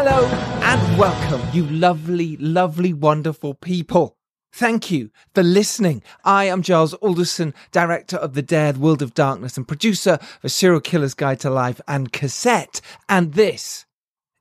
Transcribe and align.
Hello 0.00 0.24
and 0.62 0.96
welcome, 0.96 1.42
you 1.52 1.66
lovely, 1.66 2.36
lovely, 2.36 2.92
wonderful 2.92 3.54
people. 3.54 4.16
Thank 4.52 4.92
you 4.92 5.10
for 5.34 5.42
listening. 5.42 6.04
I 6.24 6.44
am 6.44 6.62
Giles 6.62 6.94
Alderson, 6.94 7.52
director 7.72 8.16
of 8.16 8.34
The 8.34 8.42
Dare 8.42 8.74
World 8.74 9.02
of 9.02 9.12
Darkness 9.12 9.56
and 9.56 9.66
producer 9.66 10.20
for 10.40 10.48
Serial 10.48 10.80
Killer's 10.80 11.14
Guide 11.14 11.40
to 11.40 11.50
Life 11.50 11.80
and 11.88 12.12
Cassette. 12.12 12.80
And 13.08 13.32
this 13.32 13.86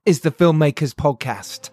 is 0.06 0.20
the 0.20 0.30
Filmmakers 0.30 0.94
Podcast. 0.94 1.72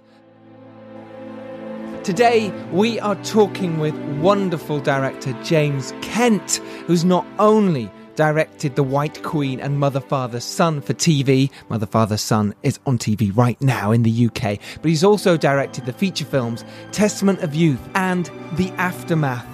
Today, 2.05 2.55
we 2.73 2.99
are 3.01 3.23
talking 3.23 3.79
with 3.79 3.95
wonderful 4.19 4.81
director 4.81 5.39
James 5.43 5.93
Kent, 6.01 6.57
who's 6.87 7.05
not 7.05 7.27
only 7.39 7.91
directed 8.17 8.77
The 8.77 8.83
White 8.83 9.23
Queen 9.23 9.61
and 9.61 9.79
Mother, 9.79 10.01
Father, 10.01 10.41
Son 10.41 10.81
for 10.81 10.95
TV. 10.95 11.51
Mother, 11.69 11.87
Father, 11.87 12.17
Son 12.17 12.55
is 12.63 12.79
on 12.87 12.99
TV 12.99 13.37
right 13.37 13.61
now 13.61 13.93
in 13.93 14.03
the 14.03 14.27
UK, 14.27 14.59
but 14.81 14.89
he's 14.89 15.05
also 15.05 15.37
directed 15.37 15.87
the 15.87 15.93
feature 15.93 16.25
films 16.25 16.65
Testament 16.93 17.41
of 17.41 17.55
Youth 17.55 17.81
and 17.95 18.31
The 18.55 18.71
Aftermath, 18.73 19.47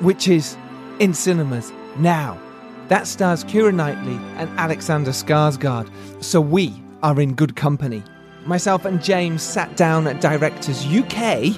which 0.00 0.28
is 0.28 0.56
in 0.98 1.14
cinemas 1.14 1.72
now. 1.96 2.38
That 2.88 3.06
stars 3.06 3.44
Keira 3.44 3.74
Knightley 3.74 4.18
and 4.36 4.50
Alexander 4.58 5.12
Skarsgård, 5.12 5.90
so 6.22 6.40
we 6.40 6.74
are 7.02 7.20
in 7.20 7.34
good 7.34 7.56
company. 7.56 8.02
Myself 8.44 8.84
and 8.84 9.02
James 9.02 9.42
sat 9.42 9.76
down 9.76 10.06
at 10.06 10.20
Directors 10.20 10.84
UK, 10.84 11.56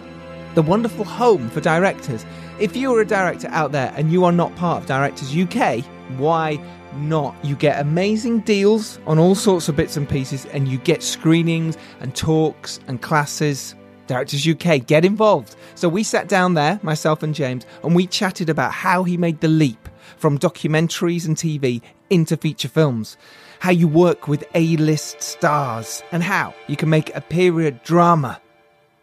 the 0.55 0.63
wonderful 0.63 1.05
home 1.05 1.49
for 1.51 1.61
directors. 1.61 2.25
If 2.61 2.77
you 2.77 2.95
are 2.95 3.01
a 3.01 3.07
director 3.07 3.49
out 3.49 3.73
there 3.73 3.93
and 3.97 4.13
you 4.13 4.25
are 4.25 4.33
not 4.33 4.55
part 4.55 4.83
of 4.83 4.87
Directors 4.87 5.37
UK, 5.37 5.85
why 6.17 6.61
not? 6.95 7.35
You 7.45 7.57
get 7.57 7.81
amazing 7.81 8.41
deals 8.41 8.99
on 9.07 9.19
all 9.19 9.35
sorts 9.35 9.69
of 9.69 9.77
bits 9.77 9.97
and 9.97 10.09
pieces, 10.09 10.47
and 10.47 10.69
you 10.69 10.79
get 10.79 11.03
screenings 11.03 11.77
and 12.01 12.15
talks 12.15 12.81
and 12.87 13.01
classes. 13.01 13.75
Directors 14.07 14.47
UK, 14.47 14.87
get 14.87 15.05
involved. 15.05 15.57
So 15.75 15.89
we 15.89 16.03
sat 16.03 16.29
down 16.29 16.55
there, 16.55 16.79
myself 16.83 17.23
and 17.23 17.35
James, 17.35 17.65
and 17.83 17.97
we 17.97 18.07
chatted 18.07 18.51
about 18.51 18.73
how 18.73 19.03
he 19.03 19.17
made 19.17 19.41
the 19.41 19.49
leap 19.49 19.89
from 20.19 20.39
documentaries 20.39 21.27
and 21.27 21.37
TV 21.37 21.81
into 22.11 22.37
feature 22.37 22.69
films, 22.69 23.17
how 23.61 23.71
you 23.71 23.89
work 23.89 24.29
with 24.29 24.45
A 24.55 24.77
list 24.77 25.23
stars, 25.23 26.03
and 26.13 26.23
how 26.23 26.55
you 26.69 26.77
can 26.77 26.91
make 26.91 27.15
a 27.15 27.21
period 27.21 27.83
drama 27.83 28.41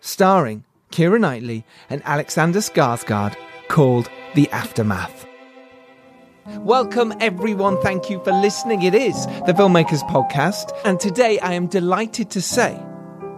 starring 0.01 0.63
Keira 0.91 1.19
Knightley 1.19 1.65
and 1.89 2.01
Alexander 2.05 2.59
Skarsgård 2.59 3.35
called 3.69 4.09
The 4.35 4.49
Aftermath. 4.49 5.20
Welcome, 6.59 7.13
everyone. 7.19 7.81
Thank 7.81 8.09
you 8.09 8.23
for 8.23 8.31
listening. 8.31 8.83
It 8.83 8.93
is 8.93 9.25
the 9.45 9.53
Filmmakers 9.53 10.07
Podcast, 10.09 10.71
and 10.85 10.99
today 10.99 11.39
I 11.39 11.53
am 11.53 11.65
delighted 11.67 12.29
to 12.31 12.41
say 12.41 12.79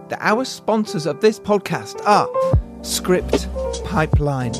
that 0.08 0.18
our 0.20 0.44
sponsors 0.44 1.06
of 1.06 1.20
this 1.20 1.40
podcast 1.40 2.04
are 2.06 2.28
Script 2.84 3.48
Pipeline. 3.84 4.52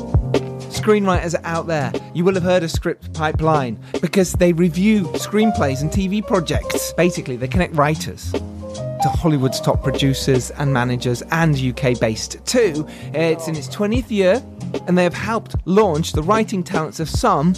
Screenwriters 0.71 1.35
out 1.43 1.67
there, 1.67 1.93
you 2.13 2.25
will 2.25 2.33
have 2.33 2.43
heard 2.43 2.63
of 2.63 2.71
Script 2.71 3.13
Pipeline 3.13 3.79
because 4.01 4.33
they 4.33 4.51
review 4.53 5.03
screenplays 5.13 5.81
and 5.81 5.91
TV 5.91 6.25
projects. 6.25 6.91
Basically, 6.93 7.35
they 7.35 7.47
connect 7.47 7.75
writers 7.75 8.31
to 8.31 9.09
Hollywood's 9.09 9.61
top 9.61 9.83
producers 9.83 10.49
and 10.51 10.73
managers 10.73 11.21
and 11.31 11.55
UK 11.55 11.99
based 11.99 12.43
too. 12.45 12.87
It's 13.13 13.47
in 13.47 13.55
its 13.55 13.67
20th 13.67 14.09
year 14.09 14.43
and 14.87 14.97
they 14.97 15.03
have 15.03 15.13
helped 15.13 15.55
launch 15.65 16.13
the 16.13 16.23
writing 16.23 16.63
talents 16.63 16.99
of 16.99 17.07
some 17.09 17.53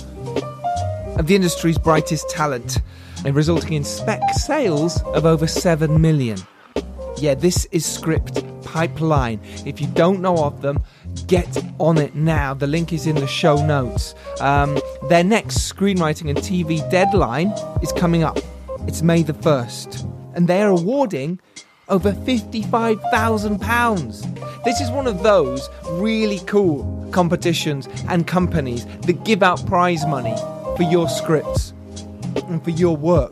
of 1.17 1.27
the 1.27 1.35
industry's 1.35 1.77
brightest 1.77 2.29
talent, 2.29 2.79
and 3.25 3.35
resulting 3.35 3.73
in 3.73 3.83
spec 3.83 4.21
sales 4.33 5.01
of 5.03 5.25
over 5.25 5.47
7 5.47 5.99
million. 5.99 6.37
Yeah, 7.17 7.33
this 7.33 7.65
is 7.71 7.85
Script 7.85 8.45
Pipeline. 8.63 9.41
If 9.65 9.81
you 9.81 9.87
don't 9.87 10.21
know 10.21 10.37
of 10.43 10.61
them, 10.61 10.83
get 11.25 11.57
on 11.79 11.97
it 11.97 12.13
now. 12.13 12.53
The 12.53 12.67
link 12.67 12.93
is 12.93 13.07
in 13.07 13.15
the 13.15 13.25
show 13.25 13.65
notes. 13.65 14.13
Um, 14.39 14.79
their 15.09 15.23
next 15.23 15.73
screenwriting 15.73 16.29
and 16.29 16.37
TV 16.37 16.87
deadline 16.91 17.47
is 17.81 17.91
coming 17.91 18.21
up. 18.23 18.37
It's 18.87 19.01
May 19.01 19.23
the 19.23 19.33
1st. 19.33 20.35
And 20.35 20.47
they're 20.47 20.69
awarding 20.69 21.39
over 21.89 22.11
£55,000. 22.11 24.63
This 24.63 24.79
is 24.79 24.91
one 24.91 25.07
of 25.07 25.23
those 25.23 25.67
really 25.91 26.39
cool 26.45 27.09
competitions 27.11 27.89
and 28.09 28.27
companies 28.27 28.85
that 29.01 29.23
give 29.23 29.41
out 29.41 29.65
prize 29.65 30.05
money 30.05 30.35
for 30.77 30.83
your 30.83 31.09
scripts 31.09 31.73
and 32.35 32.63
for 32.63 32.69
your 32.69 32.95
work. 32.95 33.31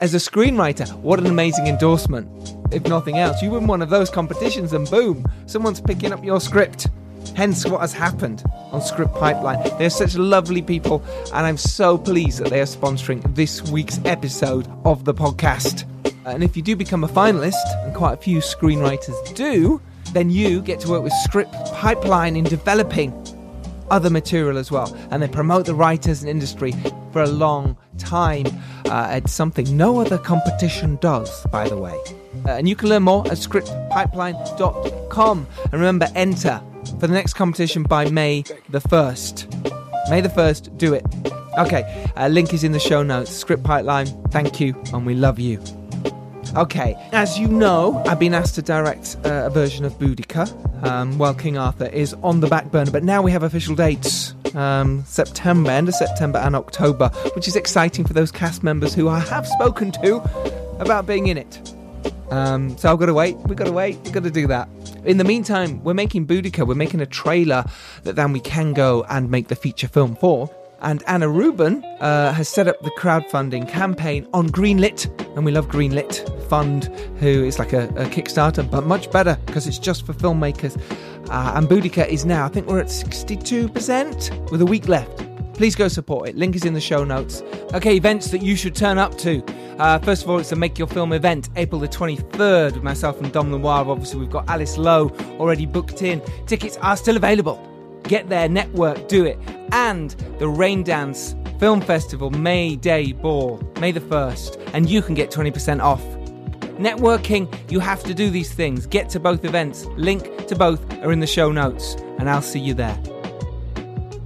As 0.00 0.14
a 0.14 0.18
screenwriter, 0.18 0.92
what 1.00 1.18
an 1.18 1.26
amazing 1.26 1.66
endorsement. 1.66 2.54
If 2.72 2.86
nothing 2.86 3.18
else, 3.18 3.42
you 3.42 3.50
win 3.50 3.66
one 3.66 3.82
of 3.82 3.90
those 3.90 4.10
competitions 4.10 4.72
and 4.72 4.88
boom, 4.88 5.26
someone's 5.46 5.80
picking 5.80 6.12
up 6.12 6.24
your 6.24 6.40
script. 6.40 6.88
Hence, 7.34 7.66
what 7.66 7.80
has 7.80 7.92
happened 7.92 8.44
on 8.72 8.80
Script 8.80 9.14
Pipeline. 9.14 9.58
They're 9.78 9.90
such 9.90 10.14
lovely 10.14 10.62
people, 10.62 11.02
and 11.34 11.44
I'm 11.44 11.56
so 11.56 11.98
pleased 11.98 12.38
that 12.38 12.50
they 12.50 12.60
are 12.60 12.64
sponsoring 12.64 13.34
this 13.34 13.62
week's 13.62 14.00
episode 14.04 14.68
of 14.84 15.04
the 15.04 15.12
podcast. 15.12 15.84
And 16.24 16.44
if 16.44 16.56
you 16.56 16.62
do 16.62 16.76
become 16.76 17.04
a 17.04 17.08
finalist, 17.08 17.54
and 17.84 17.94
quite 17.94 18.14
a 18.14 18.16
few 18.16 18.38
screenwriters 18.38 19.34
do, 19.34 19.80
then 20.12 20.30
you 20.30 20.62
get 20.62 20.80
to 20.80 20.88
work 20.88 21.02
with 21.02 21.12
Script 21.24 21.52
Pipeline 21.72 22.36
in 22.36 22.44
developing 22.44 23.12
other 23.90 24.10
material 24.10 24.58
as 24.58 24.70
well. 24.70 24.94
And 25.10 25.22
they 25.22 25.28
promote 25.28 25.64
the 25.66 25.74
writers 25.74 26.22
and 26.22 26.30
industry 26.30 26.72
for 27.12 27.22
a 27.22 27.28
long 27.28 27.76
time. 27.98 28.46
Uh, 28.86 29.08
it's 29.12 29.32
something 29.32 29.76
no 29.76 30.00
other 30.00 30.18
competition 30.18 30.98
does, 31.00 31.44
by 31.46 31.68
the 31.68 31.76
way. 31.76 31.98
Uh, 32.44 32.50
and 32.50 32.68
you 32.68 32.76
can 32.76 32.88
learn 32.88 33.02
more 33.02 33.26
at 33.26 33.32
scriptpipeline.com. 33.32 35.46
And 35.64 35.72
remember, 35.72 36.08
enter 36.14 36.62
for 37.00 37.06
the 37.06 37.14
next 37.14 37.34
competition 37.34 37.82
by 37.82 38.08
May 38.10 38.42
the 38.68 38.80
1st. 38.80 40.10
May 40.10 40.20
the 40.20 40.28
1st, 40.28 40.78
do 40.78 40.94
it. 40.94 41.04
Okay, 41.58 42.10
uh, 42.16 42.28
link 42.28 42.52
is 42.52 42.64
in 42.64 42.72
the 42.72 42.78
show 42.78 43.02
notes. 43.02 43.30
Script 43.30 43.64
Pipeline, 43.64 44.06
thank 44.30 44.60
you, 44.60 44.74
and 44.92 45.06
we 45.06 45.14
love 45.14 45.38
you. 45.38 45.58
Okay, 46.54 46.94
as 47.12 47.38
you 47.38 47.48
know, 47.48 48.02
I've 48.06 48.18
been 48.18 48.32
asked 48.32 48.54
to 48.54 48.62
direct 48.62 49.16
uh, 49.24 49.46
a 49.46 49.50
version 49.50 49.84
of 49.84 49.98
Boudica 49.98 50.50
um, 50.84 51.18
while 51.18 51.34
King 51.34 51.58
Arthur 51.58 51.86
is 51.86 52.14
on 52.22 52.40
the 52.40 52.46
back 52.46 52.70
burner, 52.70 52.90
but 52.90 53.04
now 53.04 53.20
we 53.20 53.30
have 53.30 53.42
official 53.42 53.74
dates 53.74 54.34
um, 54.54 55.04
September, 55.04 55.70
end 55.70 55.88
of 55.88 55.94
September, 55.94 56.38
and 56.38 56.56
October, 56.56 57.08
which 57.34 57.46
is 57.46 57.56
exciting 57.56 58.06
for 58.06 58.14
those 58.14 58.30
cast 58.30 58.62
members 58.62 58.94
who 58.94 59.08
I 59.08 59.18
have 59.18 59.46
spoken 59.46 59.92
to 59.92 60.16
about 60.80 61.06
being 61.06 61.26
in 61.26 61.36
it. 61.36 61.74
Um, 62.30 62.76
so 62.78 62.90
I've 62.90 62.98
got 62.98 63.06
to 63.06 63.14
wait. 63.14 63.36
We've 63.46 63.56
got 63.56 63.66
to 63.66 63.72
wait. 63.72 63.98
We've 64.04 64.12
got 64.12 64.24
to 64.24 64.30
do 64.30 64.46
that. 64.46 64.68
In 65.04 65.18
the 65.18 65.24
meantime, 65.24 65.82
we're 65.84 65.94
making 65.94 66.26
Boudica. 66.26 66.66
We're 66.66 66.74
making 66.74 67.00
a 67.00 67.06
trailer 67.06 67.64
that 68.04 68.16
then 68.16 68.32
we 68.32 68.40
can 68.40 68.72
go 68.72 69.04
and 69.08 69.30
make 69.30 69.48
the 69.48 69.56
feature 69.56 69.88
film 69.88 70.16
for. 70.16 70.50
And 70.80 71.02
Anna 71.06 71.28
Rubin 71.28 71.84
uh, 72.00 72.32
has 72.32 72.48
set 72.48 72.68
up 72.68 72.80
the 72.82 72.90
crowdfunding 72.92 73.68
campaign 73.68 74.26
on 74.34 74.48
Greenlit, 74.48 75.06
and 75.34 75.44
we 75.44 75.52
love 75.52 75.68
Greenlit 75.68 76.48
Fund, 76.48 76.84
who 77.18 77.44
is 77.44 77.58
like 77.58 77.72
a, 77.72 77.88
a 77.90 78.04
Kickstarter, 78.04 78.70
but 78.70 78.86
much 78.86 79.10
better 79.10 79.38
because 79.46 79.66
it's 79.66 79.78
just 79.78 80.04
for 80.04 80.12
filmmakers. 80.12 80.80
Uh, 81.30 81.52
and 81.56 81.66
Boudica 81.68 82.06
is 82.06 82.24
now, 82.24 82.44
I 82.44 82.48
think 82.48 82.66
we're 82.66 82.80
at 82.80 82.86
62% 82.86 84.50
with 84.50 84.60
a 84.60 84.66
week 84.66 84.86
left. 84.88 85.24
Please 85.54 85.74
go 85.74 85.88
support 85.88 86.28
it. 86.28 86.36
Link 86.36 86.54
is 86.54 86.64
in 86.64 86.74
the 86.74 86.80
show 86.80 87.02
notes. 87.02 87.42
Okay, 87.72 87.96
events 87.96 88.30
that 88.30 88.42
you 88.42 88.54
should 88.56 88.74
turn 88.74 88.98
up 88.98 89.16
to. 89.18 89.42
Uh, 89.78 89.98
first 89.98 90.22
of 90.22 90.30
all, 90.30 90.38
it's 90.38 90.50
the 90.50 90.56
Make 90.56 90.78
Your 90.78 90.88
Film 90.88 91.12
event, 91.14 91.48
April 91.56 91.80
the 91.80 91.88
23rd, 91.88 92.74
with 92.74 92.82
myself 92.82 93.20
and 93.20 93.32
Dom 93.32 93.50
Lenoir. 93.50 93.88
Obviously, 93.88 94.20
we've 94.20 94.30
got 94.30 94.48
Alice 94.48 94.76
Lowe 94.76 95.08
already 95.38 95.64
booked 95.66 96.02
in. 96.02 96.22
Tickets 96.46 96.76
are 96.78 96.96
still 96.96 97.16
available. 97.16 97.75
Get 98.08 98.28
there, 98.28 98.48
network, 98.48 99.08
do 99.08 99.24
it. 99.24 99.38
And 99.72 100.10
the 100.38 100.46
Raindance 100.46 101.34
Film 101.58 101.80
Festival 101.80 102.30
May 102.30 102.76
Day 102.76 103.12
Ball, 103.12 103.60
May 103.80 103.90
the 103.90 104.00
1st, 104.00 104.70
and 104.74 104.88
you 104.88 105.02
can 105.02 105.14
get 105.14 105.30
20% 105.30 105.82
off. 105.82 106.02
Networking, 106.78 107.52
you 107.70 107.80
have 107.80 108.02
to 108.04 108.14
do 108.14 108.30
these 108.30 108.52
things. 108.52 108.86
Get 108.86 109.08
to 109.10 109.20
both 109.20 109.44
events. 109.44 109.86
Link 109.96 110.46
to 110.46 110.54
both 110.54 110.92
are 111.02 111.10
in 111.10 111.20
the 111.20 111.26
show 111.26 111.50
notes, 111.50 111.94
and 112.18 112.28
I'll 112.28 112.42
see 112.42 112.60
you 112.60 112.74
there. 112.74 112.96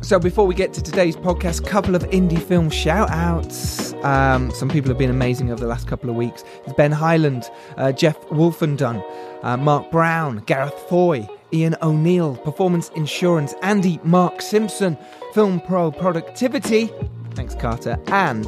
So 0.03 0.19
before 0.19 0.47
we 0.47 0.55
get 0.55 0.73
to 0.75 0.83
today's 0.83 1.17
podcast, 1.17 1.67
couple 1.67 1.95
of 1.95 2.03
indie 2.05 2.43
film 2.43 2.69
shout 2.69 3.11
outs. 3.11 3.93
Um, 4.03 4.51
some 4.51 4.69
people 4.69 4.89
have 4.89 4.99
been 4.99 5.11
amazing 5.11 5.53
over 5.53 5.61
the 5.61 5.69
last 5.69 5.87
couple 5.87 6.11
of 6.11 6.17
weeks. 6.17 6.43
Ben 6.77 6.91
Highland, 6.91 7.49
uh, 7.77 7.93
Jeff 7.93 8.19
Wolfendon, 8.29 9.05
uh, 9.43 9.57
Mark 9.57 9.91
Brown, 9.91 10.39
Gareth 10.47 10.79
Foy, 10.89 11.29
Ian 11.53 11.77
O'Neill, 11.83 12.37
Performance 12.37 12.91
Insurance, 12.91 13.55
Andy 13.63 14.01
Mark 14.05 14.41
Simpson, 14.43 14.97
Film 15.35 15.61
Pro 15.61 15.91
Productivity, 15.91 16.91
thanks 17.35 17.55
Carter, 17.55 17.99
and 18.09 18.47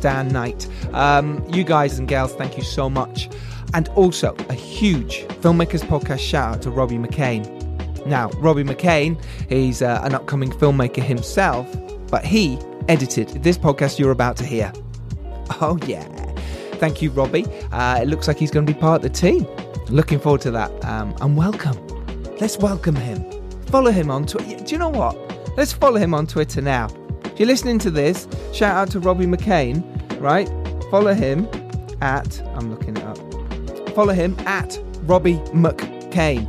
Dan 0.00 0.28
Knight. 0.28 0.68
Um, 0.92 1.44
you 1.52 1.64
guys 1.64 1.98
and 1.98 2.08
gals, 2.08 2.34
thank 2.34 2.56
you 2.56 2.62
so 2.64 2.88
much. 2.90 3.28
And 3.74 3.88
also 3.90 4.34
a 4.48 4.54
huge 4.54 5.20
Filmmakers 5.40 5.82
Podcast 5.82 6.18
shout 6.18 6.56
out 6.56 6.62
to 6.62 6.70
Robbie 6.70 6.98
McCain. 6.98 7.46
Now, 8.06 8.30
Robbie 8.38 8.64
McCain, 8.64 9.22
he's 9.48 9.82
uh, 9.82 10.00
an 10.02 10.14
upcoming 10.14 10.50
filmmaker 10.50 11.02
himself, 11.02 11.68
but 12.10 12.24
he 12.24 12.58
edited 12.88 13.28
this 13.42 13.58
podcast 13.58 13.98
you're 13.98 14.10
about 14.10 14.36
to 14.38 14.44
hear. 14.44 14.72
Oh, 15.60 15.78
yeah. 15.86 16.04
Thank 16.76 17.02
you, 17.02 17.10
Robbie. 17.10 17.44
Uh, 17.70 18.00
it 18.02 18.08
looks 18.08 18.26
like 18.26 18.38
he's 18.38 18.50
going 18.50 18.66
to 18.66 18.72
be 18.72 18.78
part 18.78 19.04
of 19.04 19.12
the 19.12 19.16
team. 19.16 19.46
Looking 19.88 20.18
forward 20.18 20.40
to 20.42 20.50
that. 20.52 20.84
Um, 20.84 21.14
and 21.20 21.36
welcome. 21.36 21.89
Let's 22.40 22.56
welcome 22.56 22.94
him. 22.96 23.22
Follow 23.66 23.90
him 23.90 24.10
on 24.10 24.24
Twitter. 24.24 24.64
Do 24.64 24.72
you 24.72 24.78
know 24.78 24.88
what? 24.88 25.14
Let's 25.58 25.74
follow 25.74 25.98
him 25.98 26.14
on 26.14 26.26
Twitter 26.26 26.62
now. 26.62 26.88
If 27.24 27.38
you're 27.38 27.46
listening 27.46 27.78
to 27.80 27.90
this, 27.90 28.26
shout 28.54 28.74
out 28.74 28.90
to 28.92 29.00
Robbie 29.00 29.26
McCain, 29.26 29.84
right? 30.18 30.48
Follow 30.90 31.12
him 31.12 31.46
at, 32.00 32.40
I'm 32.56 32.70
looking 32.70 32.96
it 32.96 33.04
up. 33.04 33.18
Follow 33.94 34.14
him 34.14 34.36
at 34.46 34.80
Robbie 35.02 35.36
McCain. 35.52 36.48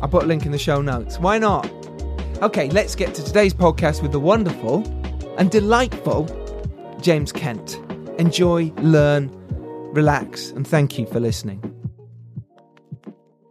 I'll 0.00 0.08
put 0.08 0.22
a 0.22 0.26
link 0.26 0.46
in 0.46 0.52
the 0.52 0.58
show 0.58 0.80
notes. 0.80 1.18
Why 1.18 1.38
not? 1.38 1.70
Okay, 2.40 2.70
let's 2.70 2.94
get 2.94 3.14
to 3.16 3.22
today's 3.22 3.52
podcast 3.52 4.00
with 4.00 4.12
the 4.12 4.20
wonderful 4.20 4.86
and 5.36 5.50
delightful 5.50 6.24
James 7.02 7.30
Kent. 7.30 7.78
Enjoy, 8.18 8.72
learn, 8.78 9.30
relax, 9.92 10.48
and 10.52 10.66
thank 10.66 10.98
you 10.98 11.04
for 11.04 11.20
listening. 11.20 11.75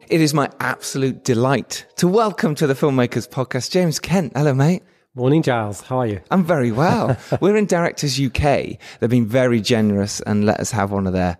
It 0.07 0.22
is 0.22 0.34
my 0.36 0.50
absolute 0.60 1.24
delight 1.24 1.86
to 1.96 2.07
welcome 2.07 2.54
to 2.56 2.68
the 2.68 2.75
Filmmakers 2.75 3.28
Podcast 3.28 3.72
James 3.72 4.00
Kent. 4.00 4.34
Hello, 4.36 4.54
mate. 4.54 4.84
Morning, 5.16 5.42
Giles. 5.42 5.81
How 5.81 6.00
are 6.00 6.07
you? 6.07 6.22
I'm 6.30 6.44
very 6.44 6.72
well. 6.72 7.18
We're 7.42 7.56
in 7.56 7.66
Directors 7.66 8.19
UK. 8.19 8.78
They've 9.00 9.10
been 9.10 9.25
very 9.25 9.62
generous 9.62 10.19
and 10.22 10.46
let 10.46 10.60
us 10.60 10.69
have 10.72 10.92
one 10.92 11.07
of 11.07 11.13
their, 11.13 11.38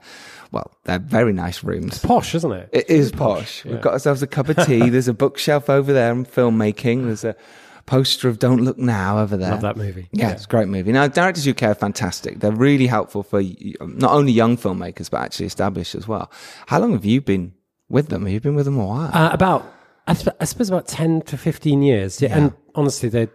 well, 0.52 0.72
they're 0.86 0.98
very 1.00 1.32
nice 1.32 1.64
rooms. 1.64 2.00
Posh, 2.00 2.34
isn't 2.34 2.52
it? 2.52 2.70
It 2.72 2.90
is 2.90 3.12
posh. 3.12 3.64
yeah. 3.66 3.74
We've 3.74 3.82
got 3.82 3.94
ourselves 3.94 4.24
a 4.24 4.28
cup 4.28 4.50
of 4.50 4.66
tea. 4.66 4.90
There's 4.90 5.08
a 5.08 5.14
bookshelf 5.14 5.70
over 5.70 5.94
there 5.94 6.10
on 6.12 6.26
filmmaking. 6.26 7.06
There's 7.06 7.24
a 7.24 7.36
poster 7.86 8.30
of 8.30 8.40
Don't 8.40 8.64
Look 8.64 8.80
Now 8.80 9.20
over 9.20 9.38
there. 9.38 9.52
Love 9.52 9.62
that 9.62 9.78
movie. 9.78 10.08
Yeah, 10.12 10.32
it's 10.32 10.46
a 10.46 10.48
great 10.48 10.70
movie. 10.70 10.92
Now, 10.92 11.08
Directors 11.08 11.48
UK 11.48 11.64
are 11.64 11.76
fantastic. 11.76 12.40
They're 12.40 12.52
really 12.52 12.88
helpful 12.88 13.22
for 13.22 13.44
not 13.82 14.12
only 14.12 14.32
young 14.32 14.58
filmmakers, 14.58 15.12
but 15.12 15.22
actually 15.22 15.46
established 15.46 15.94
as 15.94 16.08
well. 16.08 16.32
How 16.66 16.80
long 16.80 16.94
have 16.94 17.06
you 17.06 17.22
been 17.22 17.54
with 17.90 18.10
them? 18.10 18.28
You've 18.28 18.44
been 18.44 18.56
with 18.56 18.66
them 18.66 18.78
a 18.78 18.86
while? 18.86 19.12
Uh, 19.14 19.30
about, 19.32 19.72
I, 20.08 20.14
sp- 20.14 20.38
I 20.40 20.46
suppose, 20.46 20.70
about 20.70 20.88
10 20.88 21.22
to 21.24 21.38
15 21.38 21.82
years. 21.82 22.22
Yeah. 22.22 22.38
And 22.38 22.54
honestly, 22.76 23.10
they 23.10 23.28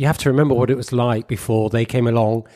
you 0.00 0.06
have 0.06 0.18
to 0.18 0.30
remember 0.30 0.54
what 0.54 0.70
it 0.70 0.76
was 0.76 0.92
like 0.92 1.28
before 1.28 1.68
they 1.68 1.84
came 1.84 2.06
along 2.06 2.46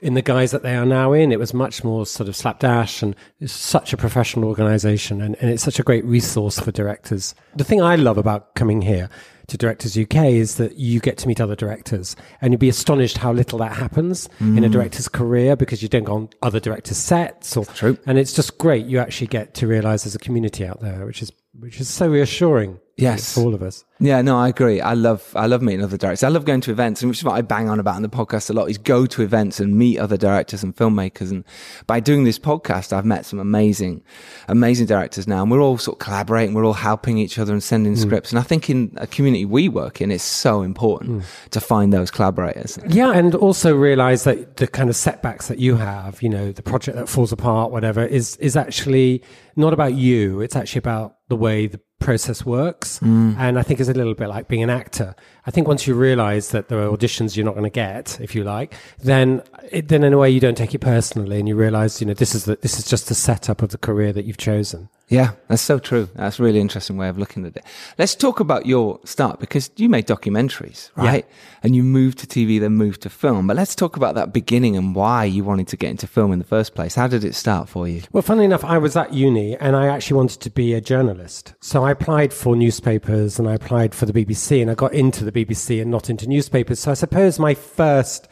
in 0.00 0.14
the 0.14 0.22
guise 0.22 0.50
that 0.50 0.62
they 0.62 0.76
are 0.76 0.86
now 0.86 1.12
in. 1.12 1.32
It 1.32 1.38
was 1.38 1.52
much 1.54 1.82
more 1.82 2.06
sort 2.06 2.28
of 2.28 2.36
slapdash 2.36 3.02
and 3.02 3.16
it's 3.40 3.52
such 3.52 3.92
a 3.92 3.96
professional 3.96 4.48
organization 4.48 5.20
and, 5.20 5.34
and 5.40 5.50
it's 5.50 5.62
such 5.62 5.80
a 5.80 5.82
great 5.82 6.04
resource 6.04 6.60
for 6.60 6.70
directors. 6.70 7.34
The 7.56 7.64
thing 7.64 7.82
I 7.82 7.96
love 7.96 8.18
about 8.18 8.54
coming 8.54 8.82
here 8.82 9.08
to 9.48 9.56
Directors 9.56 9.96
UK 9.96 10.26
is 10.26 10.56
that 10.56 10.76
you 10.76 11.00
get 11.00 11.18
to 11.18 11.28
meet 11.28 11.40
other 11.40 11.56
directors 11.56 12.16
and 12.40 12.52
you'd 12.52 12.60
be 12.60 12.68
astonished 12.68 13.18
how 13.18 13.32
little 13.32 13.58
that 13.58 13.72
happens 13.72 14.28
in 14.40 14.64
a 14.64 14.68
mm. 14.68 14.72
director's 14.72 15.08
career 15.08 15.56
because 15.56 15.82
you 15.82 15.88
don't 15.88 16.04
go 16.04 16.14
on 16.14 16.28
other 16.42 16.60
directors' 16.60 16.96
sets 16.96 17.56
or 17.56 17.64
True. 17.66 17.98
and 18.06 18.18
it's 18.18 18.32
just 18.32 18.58
great. 18.58 18.86
You 18.86 18.98
actually 18.98 19.28
get 19.28 19.54
to 19.54 19.66
realize 19.66 20.04
there's 20.04 20.14
a 20.14 20.18
community 20.18 20.66
out 20.66 20.80
there, 20.80 21.06
which 21.06 21.22
is 21.22 21.32
which 21.58 21.80
is 21.80 21.88
so 21.88 22.08
reassuring. 22.08 22.80
Yes. 22.96 23.34
for 23.34 23.40
all 23.40 23.54
of 23.54 23.62
us. 23.62 23.84
Yeah, 24.00 24.22
no, 24.22 24.36
I 24.36 24.48
agree. 24.48 24.80
I 24.80 24.94
love, 24.94 25.32
I 25.34 25.46
love 25.46 25.62
meeting 25.62 25.82
other 25.82 25.96
directors. 25.96 26.24
I 26.24 26.28
love 26.28 26.44
going 26.44 26.60
to 26.62 26.70
events, 26.70 27.00
and 27.00 27.08
which 27.08 27.18
is 27.18 27.24
what 27.24 27.34
I 27.34 27.42
bang 27.42 27.68
on 27.68 27.80
about 27.80 27.96
in 27.96 28.02
the 28.02 28.08
podcast 28.08 28.50
a 28.50 28.52
lot. 28.52 28.68
Is 28.68 28.76
go 28.76 29.06
to 29.06 29.22
events 29.22 29.60
and 29.60 29.76
meet 29.76 29.98
other 29.98 30.16
directors 30.16 30.62
and 30.62 30.74
filmmakers. 30.76 31.30
And 31.30 31.44
by 31.86 32.00
doing 32.00 32.24
this 32.24 32.38
podcast, 32.38 32.92
I've 32.92 33.04
met 33.04 33.24
some 33.24 33.38
amazing, 33.38 34.02
amazing 34.48 34.86
directors 34.86 35.26
now, 35.26 35.42
and 35.42 35.50
we're 35.50 35.60
all 35.60 35.78
sort 35.78 35.96
of 35.96 36.04
collaborating. 36.04 36.54
We're 36.54 36.66
all 36.66 36.72
helping 36.72 37.18
each 37.18 37.38
other 37.38 37.52
and 37.52 37.62
sending 37.62 37.94
mm. 37.94 37.98
scripts. 37.98 38.30
And 38.30 38.38
I 38.38 38.42
think 38.42 38.68
in 38.68 38.92
a 38.96 39.06
community 39.06 39.44
we 39.44 39.68
work 39.68 40.00
in, 40.00 40.10
it's 40.10 40.24
so 40.24 40.62
important 40.62 41.22
mm. 41.22 41.48
to 41.50 41.60
find 41.60 41.92
those 41.92 42.10
collaborators. 42.10 42.78
Yeah, 42.88 43.12
and 43.12 43.34
also 43.34 43.74
realize 43.74 44.24
that 44.24 44.56
the 44.56 44.66
kind 44.66 44.90
of 44.90 44.96
setbacks 44.96 45.48
that 45.48 45.58
you 45.58 45.76
have, 45.76 46.20
you 46.20 46.28
know, 46.28 46.52
the 46.52 46.62
project 46.62 46.98
that 46.98 47.08
falls 47.08 47.32
apart, 47.32 47.70
whatever, 47.70 48.04
is 48.04 48.36
is 48.36 48.56
actually 48.56 49.22
not 49.56 49.72
about 49.72 49.94
you. 49.94 50.40
It's 50.40 50.56
actually 50.56 50.80
about 50.80 51.16
the 51.28 51.36
way 51.36 51.66
the 51.66 51.80
process 52.04 52.46
works. 52.46 53.00
Mm. 53.00 53.36
And 53.38 53.58
I 53.58 53.62
think 53.62 53.80
it's 53.80 53.88
a 53.88 53.94
little 53.94 54.14
bit 54.14 54.28
like 54.28 54.46
being 54.46 54.62
an 54.62 54.70
actor. 54.70 55.16
I 55.46 55.50
think 55.50 55.66
once 55.66 55.86
you 55.86 55.94
realize 55.94 56.50
that 56.50 56.68
there 56.68 56.80
are 56.80 56.88
auditions 56.88 57.36
you're 57.36 57.44
not 57.44 57.54
going 57.54 57.64
to 57.64 57.70
get, 57.70 58.20
if 58.20 58.34
you 58.34 58.44
like, 58.44 58.74
then 59.02 59.42
it, 59.72 59.88
then 59.88 60.04
in 60.04 60.12
a 60.12 60.18
way 60.18 60.30
you 60.30 60.40
don't 60.40 60.56
take 60.56 60.74
it 60.74 60.80
personally, 60.80 61.40
and 61.40 61.48
you 61.48 61.56
realize, 61.56 62.00
you 62.00 62.06
know, 62.06 62.14
this 62.14 62.34
is 62.34 62.44
the, 62.44 62.56
this 62.56 62.78
is 62.78 62.84
just 62.84 63.08
the 63.08 63.14
setup 63.14 63.62
of 63.62 63.70
the 63.70 63.78
career 63.78 64.12
that 64.12 64.24
you've 64.24 64.36
chosen. 64.36 64.88
Yeah, 65.14 65.32
that's 65.48 65.62
so 65.62 65.78
true. 65.78 66.08
That's 66.16 66.40
a 66.40 66.42
really 66.42 66.60
interesting 66.60 66.96
way 66.96 67.08
of 67.08 67.18
looking 67.18 67.46
at 67.46 67.56
it. 67.56 67.64
Let's 67.98 68.14
talk 68.14 68.40
about 68.40 68.66
your 68.66 68.98
start 69.04 69.38
because 69.38 69.70
you 69.76 69.88
made 69.88 70.06
documentaries, 70.06 70.90
right? 70.96 71.24
And 71.62 71.76
you 71.76 71.82
moved 71.84 72.18
to 72.18 72.26
TV, 72.26 72.58
then 72.58 72.72
moved 72.72 73.02
to 73.02 73.10
film. 73.10 73.46
But 73.46 73.56
let's 73.56 73.74
talk 73.74 73.96
about 73.96 74.16
that 74.16 74.32
beginning 74.32 74.76
and 74.76 74.94
why 74.94 75.24
you 75.24 75.44
wanted 75.44 75.68
to 75.68 75.76
get 75.76 75.90
into 75.90 76.06
film 76.06 76.32
in 76.32 76.40
the 76.40 76.44
first 76.44 76.74
place. 76.74 76.96
How 76.96 77.06
did 77.06 77.24
it 77.24 77.34
start 77.34 77.68
for 77.68 77.86
you? 77.86 78.02
Well, 78.12 78.22
funnily 78.22 78.44
enough, 78.44 78.64
I 78.64 78.78
was 78.78 78.96
at 78.96 79.12
uni 79.14 79.56
and 79.56 79.76
I 79.76 79.86
actually 79.86 80.16
wanted 80.16 80.40
to 80.40 80.50
be 80.50 80.74
a 80.74 80.80
journalist. 80.80 81.54
So 81.60 81.84
I 81.84 81.92
applied 81.92 82.32
for 82.32 82.56
newspapers 82.56 83.38
and 83.38 83.48
I 83.48 83.54
applied 83.54 83.94
for 83.94 84.06
the 84.06 84.12
BBC 84.12 84.60
and 84.60 84.70
I 84.70 84.74
got 84.74 84.92
into 84.92 85.24
the 85.24 85.32
BBC 85.32 85.80
and 85.80 85.90
not 85.90 86.10
into 86.10 86.28
newspapers. 86.28 86.80
So 86.80 86.90
I 86.90 86.94
suppose 86.94 87.38
my 87.38 87.54
first 87.54 88.26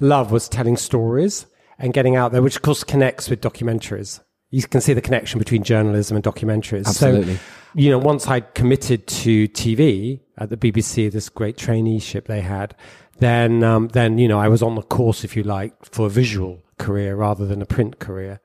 love 0.00 0.32
was 0.32 0.48
telling 0.48 0.76
stories 0.76 1.46
and 1.78 1.92
getting 1.92 2.16
out 2.16 2.32
there, 2.32 2.42
which 2.42 2.56
of 2.56 2.62
course 2.62 2.82
connects 2.82 3.28
with 3.28 3.40
documentaries. 3.40 4.20
You 4.54 4.62
can 4.62 4.80
see 4.80 4.92
the 4.92 5.00
connection 5.00 5.38
between 5.38 5.64
journalism 5.64 6.16
and 6.16 6.24
documentaries. 6.24 6.86
Absolutely. 6.86 7.36
So, 7.36 7.42
you 7.74 7.90
know, 7.90 7.98
once 7.98 8.28
I'd 8.28 8.54
committed 8.54 9.06
to 9.08 9.48
TV 9.48 10.20
at 10.38 10.48
the 10.48 10.56
BBC, 10.56 11.10
this 11.10 11.28
great 11.28 11.56
traineeship 11.56 12.26
they 12.26 12.40
had, 12.40 12.76
then, 13.18 13.64
um, 13.64 13.88
then, 13.88 14.18
you 14.18 14.28
know, 14.28 14.38
I 14.38 14.48
was 14.48 14.62
on 14.62 14.76
the 14.76 14.82
course, 14.82 15.24
if 15.24 15.36
you 15.36 15.42
like, 15.42 15.72
for 15.84 16.06
a 16.06 16.10
visual 16.10 16.62
career 16.78 17.16
rather 17.16 17.46
than 17.46 17.62
a 17.62 17.66
print 17.66 17.98
career. 17.98 18.40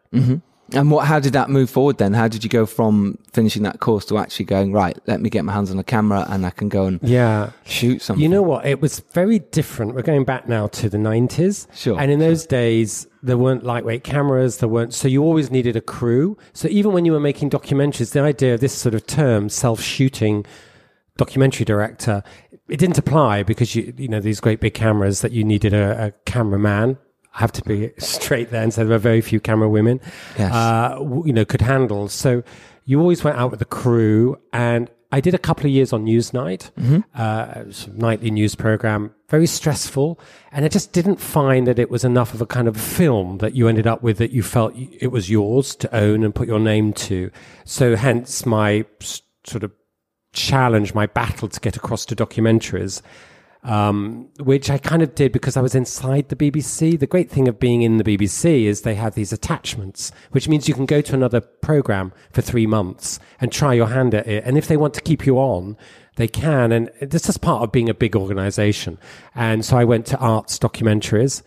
And 0.74 0.92
what, 0.92 1.06
how 1.07 1.19
did 1.19 1.33
that 1.33 1.50
move 1.50 1.69
forward 1.69 1.98
then? 1.98 2.13
How 2.13 2.27
did 2.27 2.44
you 2.44 2.50
go 2.50 2.66
from 2.66 3.18
finishing 3.33 3.63
that 3.63 3.80
course 3.80 4.06
to 4.06 4.18
actually 4.18 4.45
going, 4.45 4.71
right, 4.74 4.98
let 5.07 5.21
me 5.21 5.30
get 5.30 5.44
my 5.45 5.54
hands 5.54 5.71
on 5.71 5.80
a 5.80 5.83
camera 5.83 6.25
and 6.30 6.45
I 6.45 6.50
can 6.51 6.69
go 6.69 6.86
and 6.86 7.00
Yeah. 7.01 7.51
shoot 7.66 8.01
something? 8.01 8.21
You 8.21 8.30
know 8.30 8.42
what? 8.42 8.66
It 8.66 8.81
was 8.81 9.00
very 9.13 9.39
different. 9.39 9.95
We're 9.95 10.01
going 10.01 10.25
back 10.25 10.48
now 10.48 10.68
to 10.68 10.89
the 10.89 10.98
90s. 10.98 11.68
Sure, 11.75 12.00
And 12.00 12.12
in 12.12 12.19
those 12.19 12.45
days, 12.45 13.07
there 13.24 13.38
weren't 13.38 13.63
lightweight 13.63 14.04
cameras. 14.04 14.57
There 14.57 14.69
weren't, 14.69 14.94
so 14.94 15.07
you 15.07 15.24
always 15.24 15.50
needed 15.51 15.75
a 15.75 15.81
crew. 15.81 16.38
So 16.54 16.68
even 16.69 16.94
when 16.94 17.06
you 17.06 17.12
were 17.12 17.19
making 17.19 17.50
documentaries, 17.50 18.12
the 18.13 18.21
idea 18.21 18.54
of 18.54 18.60
this 18.60 18.74
sort 18.74 18.95
of 18.95 19.06
term, 19.07 19.50
self 19.50 19.81
shooting 19.81 20.45
documentary 21.18 21.66
director, 21.66 22.24
it 22.69 22.77
didn't 22.77 22.98
apply 22.98 23.44
because 23.44 23.75
you, 23.75 23.94
you 23.98 24.07
know, 24.07 24.19
these 24.19 24.39
great 24.39 24.60
big 24.62 24.74
cameras 24.74 25.21
that 25.21 25.31
you 25.31 25.44
needed 25.44 25.74
a, 25.74 26.06
a 26.06 26.12
cameraman. 26.25 26.98
I 27.39 27.41
have 27.44 27.51
to 27.53 27.63
be 27.63 27.91
straight 27.97 28.51
there 28.51 28.62
and 28.62 28.74
say 28.74 28.83
there 28.83 28.89
were 28.91 28.97
very 28.97 29.21
few 29.21 29.39
camera 29.39 29.69
women, 29.69 30.01
Yes. 30.37 30.54
uh, 30.54 30.97
you 31.25 31.31
know, 31.31 31.45
could 31.45 31.61
handle. 31.61 32.09
So 32.09 32.44
you 32.85 32.99
always 32.99 33.23
went 33.23 33.37
out 33.37 33.49
with 33.49 33.59
the 33.59 33.66
crew 33.66 34.37
and 34.52 34.92
I 35.11 35.21
did 35.21 35.33
a 35.33 35.40
couple 35.40 35.66
of 35.66 35.71
years 35.71 35.92
on 35.94 36.06
Newsnight, 36.06 36.69
uh, 37.16 37.64
was 37.66 37.87
a 37.87 37.92
nightly 37.94 38.30
news 38.30 38.54
program, 38.56 39.11
very 39.30 39.47
stressful. 39.47 40.19
And 40.52 40.66
I 40.66 40.68
just 40.68 40.92
didn't 40.92 41.19
find 41.19 41.66
that 41.66 41.80
it 41.80 41.90
was 41.90 42.04
enough 42.04 42.33
of 42.35 42.42
a 42.42 42.45
kind 42.45 42.68
of 42.68 42.75
film 42.78 43.37
that 43.40 43.56
you 43.56 43.68
ended 43.68 43.87
up 43.87 44.04
with 44.04 44.18
that 44.19 44.31
you 44.31 44.44
felt 44.44 44.73
it 44.75 45.07
was 45.11 45.30
yours 45.30 45.75
to 45.78 45.95
own 45.95 46.23
and 46.23 46.35
put 46.35 46.47
your 46.47 46.59
name 46.59 46.94
to. 46.94 47.31
So 47.66 47.95
hence 47.95 48.45
my 48.45 48.85
sort 49.45 49.64
of 49.64 49.71
challenge, 50.33 50.94
my 50.94 51.07
battle 51.07 51.47
to 51.47 51.59
get 51.59 51.75
across 51.75 52.06
to 52.07 52.16
documentaries 52.16 53.02
um, 53.63 54.30
which 54.39 54.69
I 54.69 54.78
kind 54.78 55.01
of 55.01 55.16
did 55.16 55.31
because 55.31 55.57
I 55.57 55.61
was 55.61 55.75
inside 55.75 56.30
the 56.30 56.35
BBC. 56.35 56.99
The 56.99 57.07
great 57.07 57.30
thing 57.30 57.47
of 57.47 57.59
being 57.59 57.81
in 57.81 57.97
the 57.97 58.04
BBC 58.04 58.63
is 58.63 58.81
they 58.81 58.95
have 58.95 59.16
these 59.16 59.33
attachments, 59.33 60.11
which 60.31 60.47
means 60.47 60.68
you 60.68 60.73
can 60.73 60.85
go 60.85 61.01
to 61.01 61.13
another 61.13 61.42
program 61.42 62.13
for 62.31 62.42
three 62.42 62.68
months 62.68 63.19
and 63.42 63.51
try 63.51 63.73
your 63.73 63.87
hand 63.87 64.13
at 64.13 64.28
it. 64.28 64.44
And 64.45 64.57
if 64.57 64.68
they 64.68 64.78
want 64.78 64.94
to 64.95 65.01
keep 65.01 65.25
you 65.25 65.37
on, 65.37 65.78
they 66.16 66.28
can. 66.28 66.71
And 66.71 66.89
this 67.01 67.28
is 67.28 67.37
part 67.37 67.63
of 67.63 67.71
being 67.71 67.89
a 67.89 67.94
big 67.94 68.16
organization. 68.16 68.97
And 69.35 69.66
so 69.66 69.78
I 69.78 69.83
went 69.83 70.06
to 70.07 70.18
arts 70.18 70.57
documentaries 70.57 71.42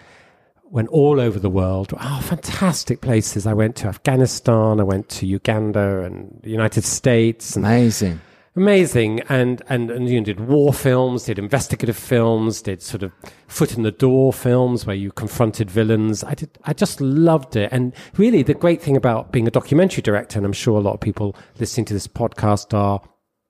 went 0.72 0.88
all 0.88 1.20
over 1.20 1.38
the 1.38 1.50
world. 1.50 1.92
Oh, 2.00 2.20
fantastic 2.24 3.02
places. 3.02 3.46
I 3.46 3.52
went 3.52 3.76
to 3.76 3.88
Afghanistan, 3.88 4.80
I 4.80 4.84
went 4.84 5.10
to 5.10 5.26
Uganda 5.26 6.00
and 6.00 6.40
the 6.42 6.50
United 6.50 6.82
States 6.82 7.54
and 7.56 7.64
Amazing. 7.66 8.22
Amazing. 8.56 9.20
And 9.28 9.62
and 9.68 9.90
and 9.90 10.08
you 10.08 10.20
know, 10.20 10.24
did 10.24 10.40
war 10.40 10.72
films 10.72 11.24
did 11.24 11.38
investigative 11.38 11.96
films 11.96 12.62
did 12.62 12.82
sort 12.82 13.02
of 13.02 13.12
foot 13.46 13.76
in 13.76 13.82
the 13.82 13.90
door 13.92 14.32
films 14.32 14.86
where 14.86 14.96
you 14.96 15.12
confronted 15.12 15.70
villains. 15.70 16.24
I 16.24 16.34
did 16.34 16.50
i 16.64 16.72
just 16.72 17.00
loved 17.00 17.56
it. 17.56 17.70
And 17.72 17.94
really 18.16 18.42
the 18.42 18.54
great 18.54 18.82
thing 18.82 18.96
about 18.96 19.32
being 19.32 19.46
a 19.46 19.50
documentary 19.50 20.02
director 20.02 20.38
and 20.38 20.46
i'm 20.46 20.52
sure 20.52 20.78
a 20.78 20.82
lot 20.82 20.94
of 20.94 21.00
people 21.00 21.36
listening 21.58 21.84
to 21.86 21.94
this 21.94 22.08
podcast 22.08 22.74
are 22.74 23.00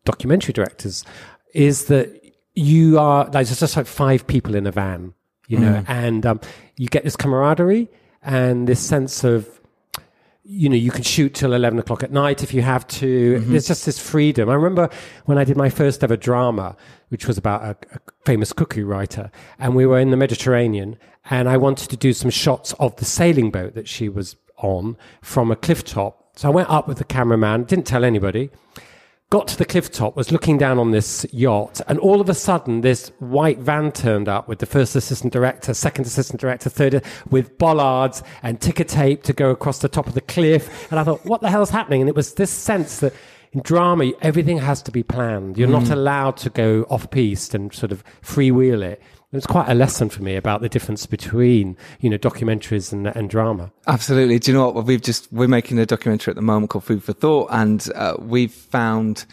documentary 0.04 0.52
directors 0.52 1.04
is 1.54 1.86
that 1.86 2.08
you 2.54 2.98
are 2.98 3.24
like 3.24 3.46
there's 3.46 3.60
just 3.60 3.76
like 3.76 3.86
five 3.86 4.26
people 4.26 4.54
in 4.54 4.66
a 4.66 4.72
van 4.72 5.14
you 5.52 5.58
know? 5.58 5.84
And 5.86 6.24
um, 6.24 6.40
you 6.76 6.88
get 6.88 7.04
this 7.04 7.16
camaraderie 7.16 7.88
and 8.22 8.66
this 8.66 8.80
sense 8.80 9.24
of 9.24 9.60
you 10.44 10.68
know, 10.68 10.76
you 10.76 10.90
can 10.90 11.02
shoot 11.04 11.34
till 11.34 11.52
11 11.52 11.78
o'clock 11.78 12.02
at 12.02 12.10
night 12.10 12.42
if 12.42 12.52
you 12.52 12.62
have 12.62 12.86
to. 12.88 13.38
Mm-hmm. 13.38 13.50
There's 13.52 13.68
just 13.68 13.86
this 13.86 13.98
freedom. 13.98 14.48
I 14.48 14.54
remember 14.54 14.90
when 15.26 15.38
I 15.38 15.44
did 15.44 15.56
my 15.56 15.70
first 15.70 16.02
ever 16.02 16.16
drama, 16.16 16.76
which 17.10 17.28
was 17.28 17.38
about 17.38 17.62
a, 17.62 17.76
a 17.94 17.98
famous 18.24 18.52
cookie 18.52 18.82
writer, 18.82 19.30
and 19.58 19.76
we 19.76 19.86
were 19.86 19.98
in 19.98 20.10
the 20.10 20.16
Mediterranean, 20.16 20.98
and 21.30 21.48
I 21.48 21.56
wanted 21.56 21.90
to 21.90 21.96
do 21.96 22.12
some 22.12 22.30
shots 22.30 22.72
of 22.74 22.96
the 22.96 23.04
sailing 23.04 23.50
boat 23.50 23.74
that 23.74 23.88
she 23.88 24.08
was 24.08 24.36
on 24.56 24.96
from 25.20 25.50
a 25.50 25.56
cliff 25.56 25.84
top 25.84 26.22
So 26.36 26.48
I 26.48 26.50
went 26.50 26.70
up 26.70 26.88
with 26.88 26.98
the 26.98 27.04
cameraman, 27.04 27.64
didn't 27.64 27.86
tell 27.86 28.04
anybody. 28.04 28.50
Got 29.32 29.48
to 29.48 29.56
the 29.56 29.64
cliff 29.64 29.90
top, 29.90 30.14
was 30.14 30.30
looking 30.30 30.58
down 30.58 30.78
on 30.78 30.90
this 30.90 31.24
yacht, 31.32 31.80
and 31.88 31.98
all 31.98 32.20
of 32.20 32.28
a 32.28 32.34
sudden, 32.34 32.82
this 32.82 33.10
white 33.18 33.58
van 33.58 33.90
turned 33.90 34.28
up 34.28 34.46
with 34.46 34.58
the 34.58 34.66
first 34.66 34.94
assistant 34.94 35.32
director, 35.32 35.72
second 35.72 36.04
assistant 36.04 36.38
director, 36.38 36.68
third, 36.68 37.02
with 37.30 37.56
bollards 37.56 38.22
and 38.42 38.60
ticker 38.60 38.84
tape 38.84 39.22
to 39.22 39.32
go 39.32 39.48
across 39.48 39.78
the 39.78 39.88
top 39.88 40.06
of 40.06 40.12
the 40.12 40.20
cliff. 40.20 40.86
And 40.90 41.00
I 41.00 41.04
thought, 41.04 41.24
what 41.24 41.40
the 41.40 41.48
hell's 41.48 41.70
happening? 41.70 42.02
And 42.02 42.10
it 42.10 42.14
was 42.14 42.34
this 42.34 42.50
sense 42.50 43.00
that 43.00 43.14
in 43.52 43.62
drama, 43.62 44.12
everything 44.20 44.58
has 44.58 44.82
to 44.82 44.90
be 44.90 45.02
planned. 45.02 45.56
You're 45.56 45.66
not 45.66 45.84
mm. 45.84 45.92
allowed 45.92 46.36
to 46.36 46.50
go 46.50 46.82
off 46.90 47.10
piste 47.10 47.54
and 47.54 47.72
sort 47.72 47.90
of 47.90 48.04
freewheel 48.20 48.84
it. 48.84 49.00
It 49.32 49.36
was 49.36 49.46
quite 49.46 49.68
a 49.70 49.74
lesson 49.74 50.10
for 50.10 50.22
me 50.22 50.36
about 50.36 50.60
the 50.60 50.68
difference 50.68 51.06
between, 51.06 51.78
you 52.00 52.10
know, 52.10 52.18
documentaries 52.18 52.92
and, 52.92 53.06
and 53.06 53.30
drama. 53.30 53.72
Absolutely. 53.86 54.38
Do 54.38 54.50
you 54.52 54.58
know 54.58 54.68
what? 54.68 54.84
We've 54.84 55.00
just, 55.00 55.32
we're 55.32 55.48
making 55.48 55.78
a 55.78 55.86
documentary 55.86 56.32
at 56.32 56.36
the 56.36 56.42
moment 56.42 56.68
called 56.68 56.84
Food 56.84 57.02
for 57.02 57.14
Thought. 57.14 57.48
And 57.50 57.88
uh, 57.94 58.16
we've 58.18 58.52
found 58.52 59.24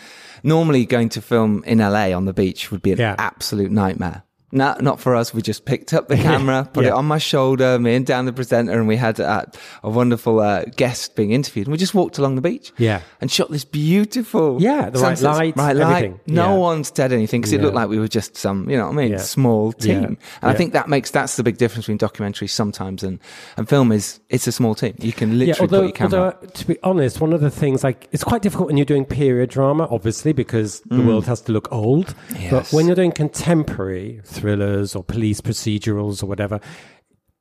normally 0.42 0.86
going 0.86 1.10
to 1.10 1.22
film 1.22 1.64
in 1.66 1.80
LA 1.80 2.12
on 2.14 2.24
the 2.24 2.32
beach 2.32 2.72
would 2.72 2.82
be 2.82 2.94
an 2.94 2.98
Yeah. 3.00 3.16
absolute 3.18 3.72
nightmare. 3.72 4.24
No, 4.52 4.76
not 4.82 5.00
for 5.00 5.16
us. 5.16 5.34
We 5.34 5.42
just 5.42 5.66
picked 5.66 5.94
up 5.94 6.08
the 6.08 6.16
camera, 6.30 6.68
put 6.74 6.86
it 6.86 6.92
on 6.92 7.06
my 7.06 7.18
shoulder, 7.20 7.78
me 7.80 7.96
and 7.96 8.06
Dan, 8.06 8.26
the 8.26 8.34
presenter, 8.34 8.72
and 8.74 8.88
we 8.88 8.96
had 8.96 9.20
uh, 9.20 9.46
a 9.84 9.90
wonderful 9.90 10.40
uh, 10.40 10.66
guest 10.76 11.16
being 11.16 11.32
interviewed. 11.32 11.68
And 11.68 11.72
we 11.72 11.78
just 11.78 11.94
walked 11.94 12.18
along 12.18 12.36
the 12.36 12.42
beach. 12.42 12.72
Yeah. 12.78 13.02
And 13.22 13.32
shot 13.32 13.52
this 13.52 13.66
beautiful. 13.66 14.62
Yeah, 14.62 14.90
the 14.90 15.00
right 15.00 15.22
light, 15.22 15.56
Right 15.56 15.78
everything. 15.78 16.12
light. 16.14 16.28
No 16.28 16.54
Yeah. 16.54 16.58
one 16.58 16.84
said 16.84 17.12
anything 17.14 17.42
because 17.42 17.54
it 17.54 17.62
looked 17.62 17.76
like 17.76 17.90
we 17.90 18.00
were 18.00 18.08
just 18.08 18.38
some, 18.38 18.70
you 18.70 18.78
know 18.78 18.86
what 18.88 18.94
I 18.94 18.96
mean, 18.96 19.12
Yeah. 19.12 19.18
small 19.18 19.72
team. 19.74 20.02
Yeah. 20.02 20.08
And 20.08 20.18
I 20.52 20.54
think 20.54 20.74
that 20.74 20.90
makes, 20.90 21.12
that's 21.12 21.36
the 21.36 21.44
big 21.44 21.58
difference 21.58 21.86
between 21.88 22.00
documentaries 22.00 22.50
sometimes 22.52 23.04
and, 23.04 23.20
and 23.58 23.68
film 23.70 23.92
is, 23.92 24.20
it's 24.30 24.48
a 24.48 24.52
small 24.52 24.74
team. 24.76 24.96
You 25.00 25.14
can 25.14 25.38
literally 25.38 25.60
although, 25.62 25.80
put 25.92 26.00
your 26.00 26.10
camera. 26.10 26.36
although 26.36 26.48
to 26.48 26.68
be 26.68 26.78
honest, 26.84 27.22
one 27.22 27.34
of 27.34 27.42
the 27.42 27.52
things 27.52 27.84
like 27.84 28.08
it's 28.12 28.24
quite 28.24 28.42
difficult 28.42 28.68
when 28.68 28.78
you're 28.78 28.86
doing 28.86 29.06
period 29.06 29.50
drama, 29.50 29.88
obviously, 29.92 30.34
because 30.34 30.82
the 30.88 31.02
world 31.02 31.26
has 31.26 31.42
to 31.42 31.52
look 31.52 31.72
old. 31.72 32.16
But 32.50 32.72
when 32.72 32.88
you're 32.88 32.96
doing 32.96 33.12
contemporary 33.12 34.22
thrillers 34.40 34.96
or 34.96 35.04
police 35.04 35.42
procedurals 35.42 36.24
or 36.24 36.28
whatever, 36.28 36.60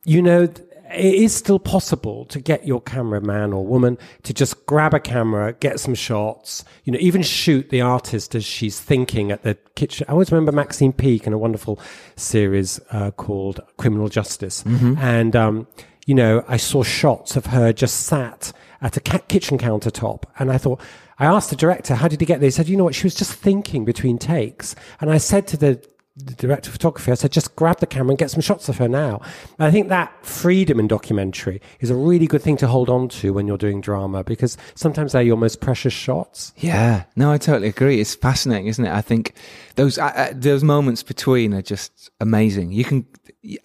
you 0.04 0.22
know, 0.22 0.48
it 0.90 1.14
is 1.14 1.34
still 1.34 1.58
possible 1.58 2.24
to 2.26 2.40
get 2.40 2.66
your 2.66 2.80
cameraman 2.80 3.52
or 3.52 3.66
woman 3.66 3.98
to 4.22 4.32
just 4.32 4.64
grab 4.64 4.94
a 4.94 5.00
camera, 5.00 5.52
get 5.52 5.78
some 5.78 5.94
shots, 5.94 6.64
you 6.84 6.92
know, 6.92 6.98
even 7.00 7.22
shoot 7.22 7.68
the 7.68 7.82
artist 7.82 8.34
as 8.34 8.42
she's 8.42 8.80
thinking 8.80 9.30
at 9.30 9.42
the 9.42 9.54
kitchen. 9.74 10.06
I 10.08 10.12
always 10.12 10.32
remember 10.32 10.50
Maxine 10.52 10.94
Peake 10.94 11.26
in 11.26 11.34
a 11.34 11.38
wonderful 11.38 11.78
series 12.16 12.80
uh, 12.90 13.10
called 13.10 13.60
Criminal 13.76 14.08
Justice. 14.08 14.64
And, 14.98 15.36
um, 15.36 15.66
you 16.06 16.14
know, 16.14 16.42
I 16.48 16.56
saw 16.56 16.82
shots 16.82 17.36
of 17.36 17.46
her 17.46 17.70
just 17.74 18.06
sat 18.06 18.52
at 18.80 18.96
a 18.96 19.00
ca- 19.00 19.18
kitchen 19.28 19.58
countertop. 19.58 20.22
And 20.38 20.50
I 20.50 20.56
thought, 20.56 20.80
I 21.18 21.26
asked 21.26 21.50
the 21.50 21.56
director, 21.56 21.96
how 21.96 22.08
did 22.08 22.20
he 22.20 22.26
get 22.26 22.40
there? 22.40 22.46
He 22.46 22.50
said, 22.50 22.68
you 22.68 22.78
know 22.78 22.84
what? 22.84 22.94
She 22.94 23.04
was 23.04 23.14
just 23.14 23.34
thinking 23.34 23.84
between 23.84 24.16
takes. 24.16 24.74
And 25.02 25.10
I 25.10 25.18
said 25.18 25.46
to 25.48 25.58
the, 25.58 25.86
the 26.18 26.34
director 26.34 26.68
of 26.68 26.72
photography, 26.72 27.12
I 27.12 27.14
said, 27.14 27.32
just 27.32 27.54
grab 27.56 27.78
the 27.80 27.86
camera 27.86 28.10
and 28.10 28.18
get 28.18 28.30
some 28.30 28.40
shots 28.40 28.68
of 28.68 28.78
her 28.78 28.88
now. 28.88 29.20
And 29.58 29.66
I 29.66 29.70
think 29.70 29.88
that 29.88 30.12
freedom 30.24 30.80
in 30.80 30.88
documentary 30.88 31.60
is 31.80 31.90
a 31.90 31.94
really 31.94 32.26
good 32.26 32.42
thing 32.42 32.56
to 32.58 32.66
hold 32.66 32.90
on 32.90 33.08
to 33.10 33.32
when 33.32 33.46
you're 33.46 33.58
doing 33.58 33.80
drama 33.80 34.24
because 34.24 34.56
sometimes 34.74 35.12
they're 35.12 35.22
your 35.22 35.36
most 35.36 35.60
precious 35.60 35.92
shots. 35.92 36.52
Yeah, 36.56 37.04
no, 37.16 37.30
I 37.30 37.38
totally 37.38 37.68
agree. 37.68 38.00
It's 38.00 38.14
fascinating, 38.14 38.66
isn't 38.66 38.84
it? 38.84 38.92
I 38.92 39.00
think 39.00 39.34
those 39.76 39.98
uh, 39.98 40.32
those 40.34 40.64
moments 40.64 41.02
between 41.02 41.54
are 41.54 41.62
just 41.62 42.10
amazing. 42.20 42.72
You 42.72 42.84
can, 42.84 43.06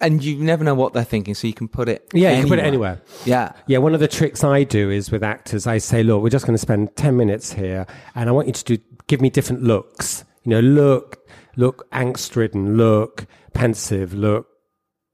and 0.00 0.22
you 0.22 0.36
never 0.36 0.62
know 0.64 0.74
what 0.74 0.92
they're 0.92 1.04
thinking, 1.04 1.34
so 1.34 1.46
you 1.46 1.54
can 1.54 1.68
put 1.68 1.88
it. 1.88 2.08
Yeah, 2.12 2.32
you 2.32 2.40
can 2.42 2.48
put 2.48 2.58
it 2.58 2.64
anywhere. 2.64 3.00
Yeah, 3.24 3.52
Yeah, 3.66 3.78
one 3.78 3.94
of 3.94 4.00
the 4.00 4.08
tricks 4.08 4.44
I 4.44 4.64
do 4.64 4.90
is 4.90 5.10
with 5.10 5.22
actors, 5.22 5.66
I 5.66 5.78
say, 5.78 6.02
look, 6.02 6.22
we're 6.22 6.30
just 6.30 6.46
going 6.46 6.54
to 6.54 6.60
spend 6.60 6.94
10 6.96 7.16
minutes 7.16 7.52
here 7.52 7.86
and 8.14 8.28
I 8.28 8.32
want 8.32 8.46
you 8.46 8.52
to 8.52 8.64
do, 8.64 8.78
give 9.06 9.20
me 9.20 9.30
different 9.30 9.62
looks. 9.62 10.24
You 10.44 10.50
know, 10.50 10.60
look, 10.60 11.28
look 11.56 11.90
angst 11.92 12.36
ridden, 12.36 12.76
look 12.76 13.26
pensive, 13.52 14.14
look 14.14 14.46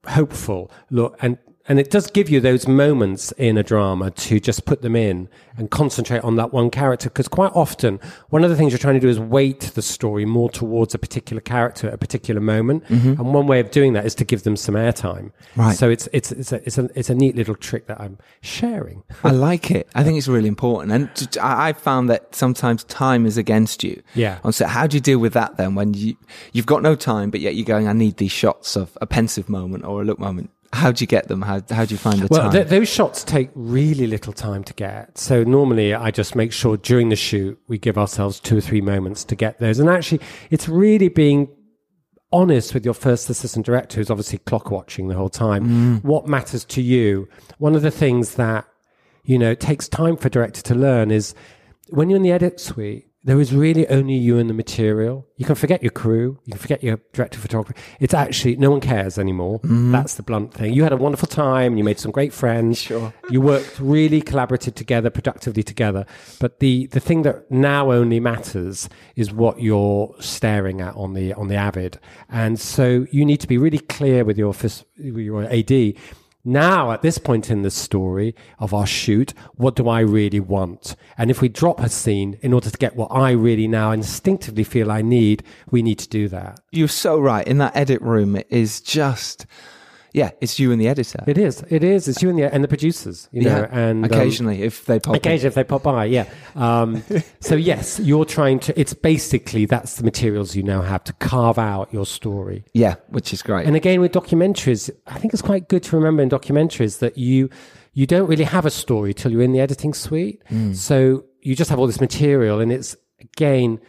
hopeful, 0.06 0.70
look, 0.90 1.16
and, 1.20 1.38
and 1.70 1.78
it 1.78 1.88
does 1.88 2.10
give 2.10 2.28
you 2.28 2.40
those 2.40 2.66
moments 2.66 3.30
in 3.38 3.56
a 3.56 3.62
drama 3.62 4.10
to 4.10 4.40
just 4.40 4.64
put 4.64 4.82
them 4.82 4.96
in 4.96 5.28
and 5.56 5.70
concentrate 5.70 6.24
on 6.24 6.34
that 6.34 6.52
one 6.52 6.68
character. 6.68 7.08
Because 7.08 7.28
quite 7.28 7.52
often, 7.54 8.00
one 8.30 8.42
of 8.42 8.50
the 8.50 8.56
things 8.56 8.72
you're 8.72 8.78
trying 8.80 8.94
to 8.94 9.00
do 9.00 9.08
is 9.08 9.20
weight 9.20 9.60
the 9.60 9.80
story 9.80 10.24
more 10.24 10.50
towards 10.50 10.96
a 10.96 10.98
particular 10.98 11.40
character 11.40 11.86
at 11.86 11.94
a 11.94 11.96
particular 11.96 12.40
moment. 12.40 12.82
Mm-hmm. 12.86 13.10
And 13.10 13.32
one 13.32 13.46
way 13.46 13.60
of 13.60 13.70
doing 13.70 13.92
that 13.92 14.04
is 14.04 14.16
to 14.16 14.24
give 14.24 14.42
them 14.42 14.56
some 14.56 14.74
airtime. 14.74 15.30
Right. 15.54 15.76
So 15.76 15.88
it's, 15.88 16.08
it's, 16.12 16.32
it's 16.32 16.50
a, 16.50 16.56
it's 16.66 16.76
a, 16.76 16.90
it's 16.96 17.08
a 17.08 17.14
neat 17.14 17.36
little 17.36 17.54
trick 17.54 17.86
that 17.86 18.00
I'm 18.00 18.18
sharing. 18.40 19.04
I 19.22 19.30
like 19.30 19.70
it. 19.70 19.88
I 19.94 20.02
think 20.02 20.18
it's 20.18 20.26
really 20.26 20.48
important, 20.48 20.90
and 20.90 21.38
I 21.40 21.72
found 21.72 22.10
that 22.10 22.34
sometimes 22.34 22.82
time 22.82 23.26
is 23.26 23.36
against 23.36 23.84
you. 23.84 24.02
Yeah. 24.14 24.40
On 24.42 24.52
set, 24.52 24.70
how 24.70 24.88
do 24.88 24.96
you 24.96 25.00
deal 25.00 25.20
with 25.20 25.34
that 25.34 25.56
then 25.56 25.76
when 25.76 25.94
you 25.94 26.16
you've 26.52 26.66
got 26.66 26.82
no 26.82 26.96
time, 26.96 27.30
but 27.30 27.38
yet 27.38 27.54
you're 27.54 27.64
going, 27.64 27.86
I 27.86 27.92
need 27.92 28.16
these 28.16 28.32
shots 28.32 28.74
of 28.74 28.98
a 29.00 29.06
pensive 29.06 29.48
moment 29.48 29.84
or 29.84 30.02
a 30.02 30.04
look 30.04 30.18
moment. 30.18 30.50
How 30.72 30.92
do 30.92 31.02
you 31.02 31.06
get 31.06 31.26
them? 31.28 31.42
How 31.42 31.60
how 31.70 31.84
do 31.84 31.92
you 31.92 31.98
find 31.98 32.20
the 32.20 32.28
Well, 32.30 32.42
time? 32.42 32.52
th- 32.52 32.68
those 32.68 32.88
shots 32.88 33.24
take 33.24 33.50
really 33.54 34.06
little 34.06 34.32
time 34.32 34.62
to 34.64 34.72
get. 34.74 35.18
So 35.18 35.42
normally 35.42 35.94
I 35.94 36.10
just 36.12 36.36
make 36.36 36.52
sure 36.52 36.76
during 36.76 37.08
the 37.08 37.16
shoot 37.16 37.58
we 37.66 37.76
give 37.76 37.98
ourselves 37.98 38.38
two 38.38 38.58
or 38.58 38.60
three 38.60 38.80
moments 38.80 39.24
to 39.24 39.34
get 39.34 39.58
those. 39.58 39.80
And 39.80 39.88
actually, 39.90 40.20
it's 40.50 40.68
really 40.68 41.08
being 41.08 41.48
honest 42.32 42.72
with 42.72 42.84
your 42.84 42.94
first 42.94 43.28
assistant 43.28 43.66
director 43.66 43.96
who's 43.96 44.10
obviously 44.10 44.38
clock 44.38 44.70
watching 44.70 45.08
the 45.08 45.16
whole 45.16 45.28
time. 45.28 45.66
Mm. 46.00 46.04
What 46.04 46.28
matters 46.28 46.64
to 46.66 46.80
you? 46.80 47.28
One 47.58 47.74
of 47.74 47.82
the 47.82 47.90
things 47.90 48.36
that, 48.36 48.64
you 49.24 49.36
know, 49.40 49.54
takes 49.54 49.88
time 49.88 50.16
for 50.16 50.28
a 50.28 50.30
director 50.30 50.62
to 50.62 50.74
learn 50.76 51.10
is 51.10 51.34
when 51.88 52.08
you're 52.08 52.18
in 52.18 52.22
the 52.22 52.30
edit 52.30 52.60
suite, 52.60 53.08
there 53.22 53.38
is 53.38 53.52
really 53.52 53.86
only 53.88 54.14
you 54.14 54.38
and 54.38 54.48
the 54.48 54.54
material. 54.54 55.26
You 55.36 55.44
can 55.44 55.54
forget 55.54 55.82
your 55.82 55.90
crew. 55.90 56.38
You 56.44 56.52
can 56.52 56.58
forget 56.58 56.82
your 56.82 57.00
director 57.12 57.36
of 57.36 57.42
photography. 57.42 57.78
It's 57.98 58.14
actually, 58.14 58.56
no 58.56 58.70
one 58.70 58.80
cares 58.80 59.18
anymore. 59.18 59.60
Mm-hmm. 59.60 59.92
That's 59.92 60.14
the 60.14 60.22
blunt 60.22 60.54
thing. 60.54 60.72
You 60.72 60.84
had 60.84 60.92
a 60.92 60.96
wonderful 60.96 61.28
time. 61.28 61.76
You 61.76 61.84
made 61.84 61.98
some 61.98 62.12
great 62.12 62.32
friends. 62.32 62.80
Sure. 62.80 63.12
You 63.28 63.42
worked 63.42 63.78
really 63.78 64.22
collaborated 64.22 64.74
together, 64.74 65.10
productively 65.10 65.62
together. 65.62 66.06
But 66.38 66.60
the, 66.60 66.86
the 66.86 67.00
thing 67.00 67.22
that 67.22 67.50
now 67.50 67.92
only 67.92 68.20
matters 68.20 68.88
is 69.16 69.30
what 69.30 69.60
you're 69.60 70.14
staring 70.18 70.80
at 70.80 70.94
on 70.96 71.12
the, 71.12 71.34
on 71.34 71.48
the 71.48 71.56
Avid. 71.56 71.98
And 72.30 72.58
so 72.58 73.06
you 73.10 73.26
need 73.26 73.40
to 73.40 73.46
be 73.46 73.58
really 73.58 73.80
clear 73.80 74.24
with 74.24 74.38
your, 74.38 74.48
with 74.48 74.84
your 74.96 75.44
AD. 75.44 75.94
Now, 76.42 76.90
at 76.92 77.02
this 77.02 77.18
point 77.18 77.50
in 77.50 77.60
the 77.62 77.70
story 77.70 78.34
of 78.58 78.72
our 78.72 78.86
shoot, 78.86 79.34
what 79.56 79.76
do 79.76 79.88
I 79.88 80.00
really 80.00 80.40
want? 80.40 80.96
And 81.18 81.30
if 81.30 81.42
we 81.42 81.50
drop 81.50 81.80
a 81.80 81.90
scene 81.90 82.38
in 82.40 82.54
order 82.54 82.70
to 82.70 82.78
get 82.78 82.96
what 82.96 83.08
I 83.08 83.32
really 83.32 83.68
now 83.68 83.90
instinctively 83.90 84.64
feel 84.64 84.90
I 84.90 85.02
need, 85.02 85.42
we 85.70 85.82
need 85.82 85.98
to 85.98 86.08
do 86.08 86.28
that. 86.28 86.58
You're 86.70 86.88
so 86.88 87.20
right. 87.20 87.46
In 87.46 87.58
that 87.58 87.76
edit 87.76 88.00
room, 88.00 88.36
it 88.36 88.46
is 88.48 88.80
just, 88.80 89.44
yeah, 90.12 90.30
it's 90.40 90.58
you 90.58 90.72
and 90.72 90.80
the 90.80 90.88
editor. 90.88 91.22
It 91.26 91.38
is. 91.38 91.64
It 91.68 91.84
is. 91.84 92.08
It's 92.08 92.20
you 92.22 92.30
and 92.30 92.38
the, 92.38 92.52
and 92.52 92.64
the 92.64 92.68
producers, 92.68 93.28
you 93.32 93.42
know, 93.42 93.60
yeah, 93.60 93.68
and 93.70 94.04
um, 94.04 94.10
occasionally 94.10 94.62
if 94.62 94.84
they 94.86 94.98
pop. 94.98 95.14
Occasionally, 95.14 95.48
if 95.48 95.54
they 95.54 95.64
pop 95.64 95.82
by, 95.82 96.06
yeah. 96.06 96.28
Um, 96.56 97.02
so 97.40 97.54
yes, 97.54 98.00
you're 98.00 98.24
trying 98.24 98.58
to. 98.60 98.78
It's 98.78 98.94
basically 98.94 99.66
that's 99.66 99.96
the 99.96 100.04
materials 100.04 100.56
you 100.56 100.62
now 100.62 100.82
have 100.82 101.04
to 101.04 101.12
carve 101.14 101.58
out 101.58 101.92
your 101.92 102.06
story. 102.06 102.64
Yeah, 102.72 102.96
which 103.08 103.32
is 103.32 103.42
great. 103.42 103.66
And 103.66 103.76
again, 103.76 104.00
with 104.00 104.12
documentaries, 104.12 104.90
I 105.06 105.18
think 105.18 105.32
it's 105.32 105.42
quite 105.42 105.68
good 105.68 105.82
to 105.84 105.96
remember 105.96 106.22
in 106.22 106.28
documentaries 106.28 106.98
that 106.98 107.16
you 107.16 107.48
you 107.92 108.06
don't 108.06 108.28
really 108.28 108.44
have 108.44 108.66
a 108.66 108.70
story 108.70 109.14
till 109.14 109.30
you're 109.30 109.42
in 109.42 109.52
the 109.52 109.60
editing 109.60 109.94
suite. 109.94 110.42
So 110.74 111.24
you 111.40 111.54
just 111.54 111.70
have 111.70 111.78
all 111.78 111.86
this 111.86 112.00
material, 112.00 112.60
and 112.60 112.72
it's 112.72 112.96
again 113.20 113.80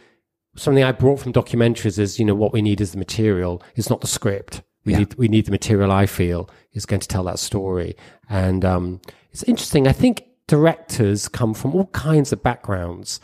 something 0.54 0.84
I 0.84 0.92
brought 0.92 1.18
from 1.18 1.32
documentaries 1.32 1.98
is 1.98 2.18
you 2.18 2.24
know 2.24 2.34
what 2.34 2.52
we 2.52 2.62
need 2.62 2.80
is 2.80 2.92
the 2.92 2.98
material. 2.98 3.62
It's 3.74 3.90
not 3.90 4.00
the 4.00 4.06
script. 4.06 4.62
We 4.84 4.92
Yeah. 4.92 4.98
need 5.00 5.14
we 5.14 5.28
need 5.28 5.44
the 5.46 5.50
material. 5.52 5.90
I 5.92 6.06
feel 6.06 6.48
is 6.72 6.86
going 6.86 7.00
to 7.00 7.08
tell 7.08 7.24
that 7.24 7.38
story, 7.38 7.96
and 8.28 8.64
um, 8.64 9.00
it's 9.32 9.42
interesting. 9.44 9.86
I 9.86 9.92
think 9.92 10.24
directors 10.48 11.28
come 11.28 11.54
from 11.54 11.74
all 11.74 11.86
kinds 11.86 12.32
of 12.32 12.42
backgrounds, 12.42 13.20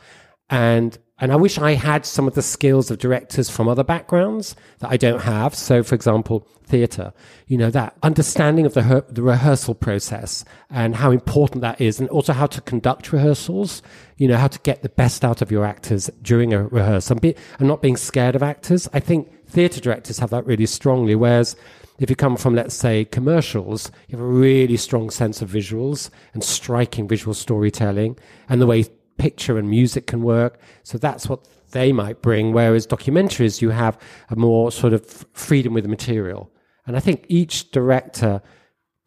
and 0.51 0.99
and 1.21 1.33
I 1.33 1.37
wish 1.37 1.59
I 1.59 1.73
had 1.73 2.07
some 2.07 2.29
of 2.29 2.35
the 2.35 2.43
skills 2.43 2.93
of 2.93 2.99
directors 2.99 3.51
from 3.51 3.67
other 3.69 3.83
backgrounds 3.83 4.55
that 4.79 4.91
I 4.91 4.97
don't 4.97 5.23
have. 5.23 5.53
So, 5.53 5.83
for 5.83 5.97
example, 5.97 6.47
theatre. 6.65 7.13
You 7.49 7.59
know 7.59 7.71
that 7.71 7.97
understanding 8.05 8.67
of 8.67 8.75
the 8.75 8.83
her- 8.83 9.05
the 9.09 9.23
rehearsal 9.23 9.75
process 9.75 10.45
and 10.71 10.95
how 10.95 11.11
important 11.11 11.61
that 11.63 11.81
is, 11.81 11.99
and 11.99 12.09
also 12.11 12.33
how 12.35 12.47
to 12.47 12.61
conduct 12.61 13.13
rehearsals. 13.13 13.83
You 14.17 14.29
know 14.29 14.37
how 14.37 14.47
to 14.49 14.61
get 14.61 14.83
the 14.83 14.89
best 14.91 15.25
out 15.25 15.43
of 15.43 15.51
your 15.51 15.65
actors 15.65 16.09
during 16.23 16.53
a 16.55 16.63
rehearsal, 16.69 17.15
and, 17.15 17.21
be, 17.21 17.35
and 17.59 17.67
not 17.67 17.83
being 17.83 17.97
scared 17.97 18.37
of 18.37 18.43
actors. 18.45 18.89
I 18.93 19.01
think 19.01 19.29
theatre 19.49 19.81
directors 19.81 20.19
have 20.19 20.31
that 20.31 20.47
really 20.47 20.67
strongly, 20.67 21.15
whereas 21.15 21.57
if 21.99 22.09
you 22.09 22.17
come 22.17 22.37
from, 22.37 22.55
let's 22.55 22.75
say, 22.75 23.05
commercials, 23.05 23.91
you 24.07 24.17
have 24.17 24.25
a 24.25 24.31
really 24.31 24.77
strong 24.77 25.11
sense 25.11 25.43
of 25.43 25.51
visuals 25.51 26.11
and 26.33 26.45
striking 26.45 27.09
visual 27.09 27.35
storytelling 27.35 28.17
and 28.49 28.61
the 28.61 28.67
way 28.67 28.85
picture 29.17 29.59
and 29.59 29.69
music 29.69 30.07
can 30.07 30.23
work. 30.23 30.61
So 30.85 30.97
that's 30.97 31.29
what 31.29 31.49
they 31.73 31.93
might 31.93 32.23
bring. 32.23 32.53
Whereas 32.53 32.87
documentaries, 32.87 33.61
you 33.61 33.71
have 33.71 33.99
a 34.31 34.37
more 34.37 34.71
sort 34.71 34.93
of 34.93 35.05
freedom 35.33 35.75
with 35.75 35.85
the 35.85 35.91
material. 35.91 36.53
And 36.87 36.97
I 36.97 37.01
think 37.01 37.27
each 37.29 37.71
director, 37.73 38.41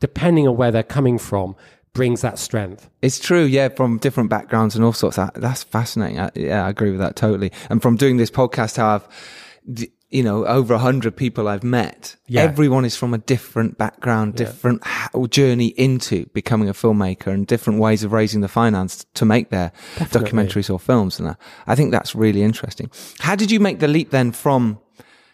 depending 0.01 0.47
on 0.47 0.57
where 0.57 0.71
they're 0.71 0.83
coming 0.83 1.17
from, 1.17 1.55
brings 1.93 2.21
that 2.21 2.39
strength. 2.39 2.89
It's 3.01 3.19
true, 3.19 3.43
yeah, 3.43 3.69
from 3.69 3.97
different 3.97 4.29
backgrounds 4.29 4.75
and 4.75 4.83
all 4.83 4.93
sorts. 4.93 5.15
That, 5.15 5.33
that's 5.35 5.63
fascinating. 5.63 6.19
I, 6.19 6.31
yeah, 6.35 6.65
I 6.65 6.69
agree 6.69 6.91
with 6.91 6.99
that 6.99 7.15
totally. 7.15 7.51
And 7.69 7.81
from 7.81 7.95
doing 7.95 8.17
this 8.17 8.31
podcast, 8.31 8.77
how 8.77 8.95
I've, 8.95 9.87
you 10.11 10.23
know, 10.23 10.45
over 10.45 10.73
a 10.73 10.77
hundred 10.77 11.15
people 11.15 11.47
I've 11.47 11.63
met. 11.63 12.15
Yeah. 12.27 12.41
Everyone 12.41 12.85
is 12.85 12.95
from 12.95 13.13
a 13.13 13.17
different 13.17 13.77
background, 13.77 14.35
different 14.35 14.83
h- 14.85 15.29
journey 15.29 15.67
into 15.67 16.25
becoming 16.27 16.69
a 16.69 16.73
filmmaker 16.73 17.27
and 17.27 17.47
different 17.47 17.79
ways 17.79 18.03
of 18.03 18.11
raising 18.11 18.41
the 18.41 18.47
finance 18.47 19.05
to 19.15 19.25
make 19.25 19.49
their 19.49 19.71
documentaries 19.95 20.69
or 20.69 20.79
films. 20.79 21.19
And 21.19 21.29
that. 21.29 21.39
I 21.65 21.75
think 21.75 21.91
that's 21.91 22.13
really 22.13 22.43
interesting. 22.43 22.91
How 23.19 23.35
did 23.35 23.51
you 23.51 23.59
make 23.59 23.79
the 23.79 23.87
leap 23.87 24.11
then 24.11 24.31
from 24.31 24.79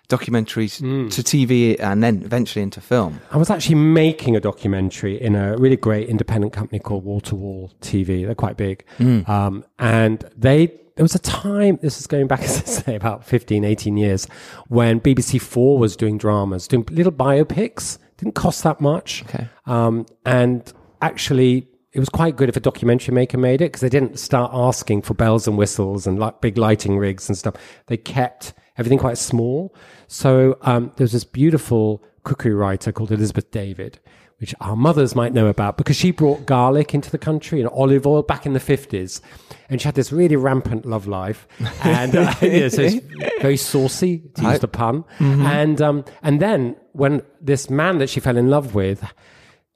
documentaries 0.09 0.79
Hmm. 0.79 1.09
to 1.09 1.21
TV 1.21 1.77
and 1.79 2.01
then 2.03 2.21
eventually 2.23 2.63
into 2.63 2.81
film? 2.81 3.19
I 3.31 3.37
was 3.37 3.49
actually 3.49 3.75
making 3.75 4.35
a 4.35 4.39
documentary 4.39 5.19
in 5.21 5.35
a 5.35 5.55
really 5.57 5.75
great 5.77 6.07
independent 6.07 6.53
company 6.53 6.79
called 6.79 7.03
Wall 7.03 7.19
to 7.21 7.35
Wall 7.35 7.71
TV. 7.81 8.25
They're 8.25 8.35
quite 8.35 8.57
big. 8.57 8.83
Um, 8.99 9.63
and 9.79 10.23
they, 10.37 10.67
there 10.95 11.03
was 11.03 11.15
a 11.15 11.19
time, 11.19 11.77
this 11.81 11.99
is 11.99 12.07
going 12.07 12.27
back, 12.27 12.41
as 12.43 12.57
I 12.61 12.65
say, 12.83 12.95
about 12.95 13.25
15, 13.25 13.63
18 13.65 13.97
years, 13.97 14.27
when 14.67 14.99
BBC 15.01 15.41
Four 15.41 15.77
was 15.77 15.95
doing 15.95 16.17
dramas, 16.17 16.67
doing 16.67 16.85
little 16.89 17.11
biopics. 17.11 17.97
Didn't 18.17 18.33
cost 18.35 18.63
that 18.63 18.81
much. 18.81 19.23
Okay. 19.27 19.47
Um, 19.67 20.05
and 20.25 20.73
actually, 21.03 21.67
it 21.93 21.99
was 21.99 22.09
quite 22.09 22.35
good 22.35 22.49
if 22.49 22.55
a 22.57 22.59
documentary 22.59 23.13
maker 23.13 23.37
made 23.37 23.61
it 23.61 23.65
because 23.65 23.81
they 23.81 23.89
didn't 23.89 24.17
start 24.19 24.49
asking 24.53 25.03
for 25.03 25.13
bells 25.13 25.47
and 25.47 25.55
whistles 25.57 26.07
and 26.07 26.17
like 26.17 26.41
big 26.41 26.57
lighting 26.57 26.97
rigs 26.97 27.29
and 27.29 27.37
stuff. 27.37 27.53
They 27.85 27.97
kept 27.97 28.53
everything 28.77 28.97
quite 28.97 29.17
small. 29.19 29.75
So 30.07 30.57
um, 30.61 30.91
there's 30.95 31.11
this 31.11 31.23
beautiful 31.23 32.03
cookery 32.23 32.53
writer 32.53 32.91
called 32.91 33.11
Elizabeth 33.11 33.51
David, 33.51 33.99
which 34.39 34.53
our 34.61 34.75
mothers 34.75 35.15
might 35.15 35.33
know 35.33 35.47
about 35.47 35.77
because 35.77 35.95
she 35.95 36.11
brought 36.11 36.45
garlic 36.45 36.93
into 36.93 37.09
the 37.09 37.17
country 37.17 37.59
and 37.59 37.69
olive 37.69 38.05
oil 38.05 38.21
back 38.21 38.45
in 38.45 38.53
the 38.53 38.59
50s. 38.59 39.21
And 39.69 39.81
she 39.81 39.85
had 39.85 39.95
this 39.95 40.11
really 40.11 40.35
rampant 40.35 40.85
love 40.85 41.07
life. 41.07 41.47
And 41.83 42.15
uh, 42.15 42.33
yeah, 42.41 42.69
so 42.69 42.83
it's 42.83 43.05
very 43.41 43.57
saucy, 43.57 44.23
to 44.35 44.43
use 44.43 44.59
the 44.59 44.67
pun. 44.67 45.05
And, 45.19 45.81
um, 45.81 46.05
and 46.21 46.41
then 46.41 46.75
when 46.93 47.21
this 47.41 47.69
man 47.69 47.97
that 47.99 48.09
she 48.09 48.19
fell 48.19 48.37
in 48.37 48.49
love 48.49 48.75
with 48.75 49.03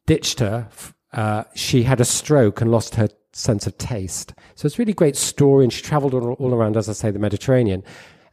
ditched 0.05 0.39
her, 0.39 0.69
uh, 1.13 1.43
she 1.55 1.83
had 1.83 1.99
a 1.99 2.05
stroke 2.05 2.61
and 2.61 2.71
lost 2.71 2.95
her 2.95 3.09
sense 3.33 3.65
of 3.67 3.77
taste. 3.77 4.33
So 4.55 4.65
it's 4.65 4.77
a 4.77 4.81
really 4.81 4.93
great 4.93 5.15
story. 5.15 5.63
And 5.65 5.73
she 5.73 5.81
traveled 5.81 6.13
all, 6.13 6.33
all 6.33 6.53
around, 6.53 6.77
as 6.77 6.89
I 6.89 6.93
say, 6.93 7.11
the 7.11 7.19
Mediterranean. 7.19 7.83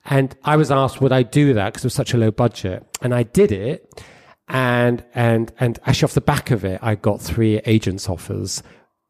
And 0.09 0.35
I 0.43 0.57
was 0.57 0.71
asked, 0.71 1.00
would 1.03 1.12
I 1.12 1.23
do 1.23 1.53
that? 1.53 1.67
Because 1.67 1.85
it 1.85 1.87
was 1.87 1.95
such 1.95 2.15
a 2.15 2.17
low 2.17 2.31
budget. 2.31 2.85
And 3.03 3.15
I 3.15 3.23
did 3.23 3.53
it. 3.53 4.03
And, 4.49 5.05
and, 5.15 5.53
and 5.61 5.79
actually 5.85 6.07
off 6.07 6.15
the 6.15 6.23
back 6.23 6.50
of 6.50 6.65
it, 6.65 6.81
I 6.83 6.95
got 6.95 7.21
three 7.21 7.59
agents 7.67 8.09
offers 8.09 8.62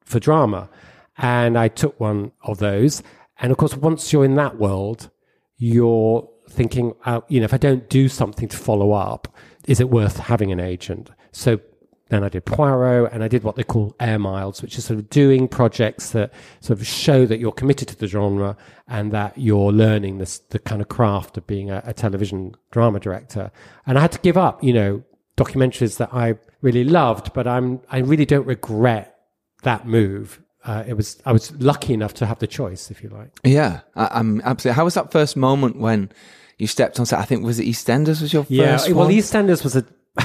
for 0.05 0.19
drama. 0.19 0.69
And 1.17 1.57
I 1.57 1.69
took 1.69 1.99
one 2.01 2.33
of 2.43 2.59
those. 2.59 3.05
And 3.39 3.53
of 3.53 3.59
course, 3.59 3.77
once 3.77 4.13
you're 4.13 4.25
in 4.25 4.35
that 4.35 4.59
world, 4.59 5.11
you're 5.57 6.29
thinking, 6.51 6.95
uh, 7.05 7.21
you 7.29 7.39
know, 7.39 7.45
if 7.45 7.55
I 7.55 7.59
don't 7.59 7.89
do 7.89 8.09
something 8.09 8.49
to 8.49 8.57
follow 8.57 8.91
up, 8.91 9.29
is 9.69 9.79
it 9.79 9.91
worth 9.91 10.19
having 10.19 10.51
an 10.51 10.59
agent? 10.59 11.11
So 11.31 11.61
then 12.09 12.25
I 12.25 12.29
did 12.29 12.45
Poirot 12.45 13.13
and 13.13 13.23
I 13.23 13.29
did 13.29 13.43
what 13.45 13.57
they 13.57 13.63
call 13.63 13.95
air 14.01 14.19
miles, 14.19 14.63
which 14.63 14.79
is 14.79 14.85
sort 14.85 14.99
of 14.99 15.11
doing 15.11 15.47
projects 15.47 16.11
that 16.11 16.33
sort 16.61 16.79
of 16.79 16.87
show 16.87 17.27
that 17.27 17.39
you're 17.39 17.53
committed 17.53 17.89
to 17.89 17.97
the 17.97 18.07
genre 18.07 18.57
and 18.87 19.13
that 19.13 19.37
you're 19.37 19.73
learning 19.73 20.19
this, 20.19 20.39
the 20.39 20.59
kind 20.59 20.81
of 20.81 20.89
craft 20.89 21.37
of 21.37 21.47
being 21.47 21.71
a, 21.71 21.83
a 21.85 21.93
television 21.93 22.55
drama 22.71 22.99
director. 22.99 23.51
And 23.87 23.99
I 23.99 24.01
had 24.01 24.13
to 24.13 24.19
give 24.21 24.39
up, 24.39 24.65
you 24.65 24.73
know, 24.73 25.03
documentaries 25.37 25.99
that 25.99 26.13
I 26.13 26.37
really 26.63 26.85
loved, 26.85 27.33
but 27.33 27.47
I'm, 27.47 27.81
I 27.91 27.99
really 27.99 28.25
don't 28.25 28.47
regret 28.47 29.15
that 29.63 29.87
move. 29.87 30.41
Uh, 30.65 30.85
it 30.87 30.95
was, 30.95 31.21
I 31.27 31.33
was 31.33 31.53
lucky 31.61 31.93
enough 31.93 32.15
to 32.15 32.27
have 32.27 32.39
the 32.39 32.47
choice, 32.47 32.91
if 32.91 33.03
you 33.03 33.11
like. 33.11 33.31
Yeah, 33.45 33.81
I, 33.95 34.09
I'm 34.13 34.41
absolutely. 34.43 34.77
How 34.77 34.85
was 34.85 34.95
that 34.95 35.13
first 35.13 35.37
moment 35.37 35.79
when 35.79 36.11
you 36.57 36.67
stepped 36.67 36.99
on 36.99 37.07
set? 37.07 37.21
I 37.21 37.25
think 37.25 37.45
was 37.45 37.61
it 37.61 37.67
EastEnders 37.67 38.21
was 38.21 38.33
your 38.33 38.45
first 38.45 38.89
well, 38.89 39.07
one? 39.07 39.11
EastEnders 39.11 39.63
was 39.63 39.77
a 39.77 39.85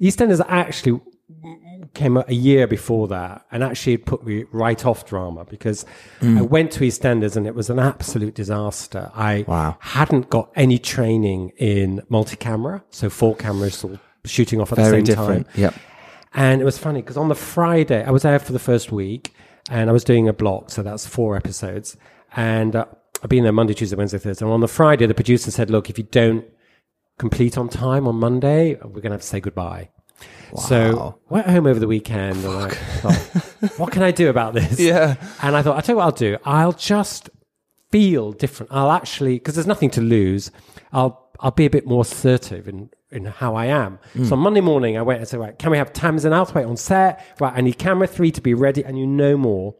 EastEnders 0.00 0.44
actually 0.48 1.00
came 1.94 2.16
a 2.16 2.32
year 2.32 2.66
before 2.66 3.08
that, 3.08 3.44
and 3.50 3.62
actually 3.64 3.94
it 3.94 4.06
put 4.06 4.24
me 4.26 4.44
right 4.52 4.84
off 4.86 5.04
drama 5.06 5.44
because 5.44 5.84
Mm. 6.20 6.38
I 6.38 6.42
went 6.42 6.70
to 6.72 6.80
EastEnders 6.80 7.36
and 7.36 7.46
it 7.46 7.54
was 7.54 7.68
an 7.70 7.78
absolute 7.78 8.34
disaster. 8.34 9.10
I 9.14 9.44
Wow. 9.48 9.76
hadn't 9.80 10.30
got 10.30 10.50
any 10.54 10.78
training 10.78 11.52
in 11.58 12.02
multi-camera, 12.08 12.84
so 12.90 13.10
four 13.10 13.34
cameras 13.34 13.82
all 13.84 13.98
shooting 14.24 14.60
off 14.60 14.72
at 14.72 14.76
the 14.78 14.88
same 14.90 15.04
different. 15.04 15.46
time. 15.48 15.54
Yep. 15.60 15.74
And 16.34 16.60
it 16.62 16.64
was 16.64 16.78
funny 16.78 17.02
because 17.02 17.16
on 17.16 17.28
the 17.28 17.34
Friday, 17.34 18.04
I 18.04 18.10
was 18.10 18.22
there 18.22 18.38
for 18.38 18.52
the 18.52 18.58
first 18.60 18.90
week 18.92 19.34
and 19.70 19.90
I 19.90 19.92
was 19.92 20.04
doing 20.04 20.28
a 20.28 20.32
block. 20.32 20.70
So 20.70 20.82
that's 20.82 21.06
four 21.06 21.36
episodes. 21.36 21.96
And 22.36 22.74
uh, 22.76 22.86
I've 23.22 23.28
been 23.28 23.42
there 23.42 23.52
Monday, 23.52 23.74
Tuesday, 23.74 23.96
Wednesday, 23.96 24.18
Thursday. 24.18 24.44
And 24.46 24.52
on 24.54 24.60
the 24.60 24.68
Friday, 24.68 25.06
the 25.06 25.14
producer 25.14 25.50
said, 25.50 25.68
look, 25.70 25.90
if 25.90 25.98
you 25.98 26.04
don't 26.04 26.44
complete 27.18 27.58
on 27.58 27.68
time 27.68 28.08
on 28.08 28.14
Monday, 28.16 28.74
we're 28.82 28.88
going 29.00 29.10
to 29.10 29.10
have 29.12 29.20
to 29.20 29.26
say 29.26 29.40
goodbye. 29.40 29.90
So 30.60 31.18
I 31.30 31.34
went 31.34 31.46
home 31.48 31.66
over 31.66 31.80
the 31.80 31.86
weekend 31.86 32.44
and 32.44 32.54
I 32.54 32.68
thought, 32.68 33.78
what 33.78 33.92
can 33.92 34.02
I 34.02 34.10
do 34.10 34.28
about 34.28 34.54
this? 34.54 34.78
Yeah. 34.92 35.16
And 35.42 35.56
I 35.56 35.62
thought, 35.62 35.76
I'll 35.76 35.82
tell 35.82 35.94
you 35.94 35.98
what 35.98 36.04
I'll 36.04 36.12
do. 36.12 36.36
I'll 36.44 36.72
just 36.72 37.30
feel 37.90 38.32
different. 38.32 38.72
I'll 38.72 38.90
actually, 38.90 39.34
because 39.34 39.54
there's 39.54 39.66
nothing 39.66 39.90
to 39.90 40.00
lose, 40.00 40.50
I'll, 40.92 41.30
I'll 41.40 41.50
be 41.50 41.66
a 41.66 41.70
bit 41.70 41.86
more 41.86 42.02
assertive 42.02 42.68
in, 42.68 42.90
in 43.10 43.26
how 43.26 43.54
I 43.54 43.66
am. 43.66 43.98
Hmm. 44.14 44.24
So 44.24 44.32
on 44.34 44.40
Monday 44.40 44.60
morning, 44.60 44.96
I 44.96 45.02
went 45.02 45.20
and 45.20 45.28
said, 45.28 45.40
right, 45.40 45.58
can 45.58 45.70
we 45.70 45.78
have 45.78 45.92
Tamzin 45.92 46.32
Outhwaite 46.32 46.68
on 46.68 46.76
set? 46.76 47.24
Right, 47.40 47.52
I 47.54 47.60
need 47.60 47.78
camera 47.78 48.06
three 48.06 48.30
to 48.32 48.40
be 48.40 48.54
ready 48.54 48.84
and 48.84 48.98
you 48.98 49.06
know 49.06 49.36
more. 49.36 49.74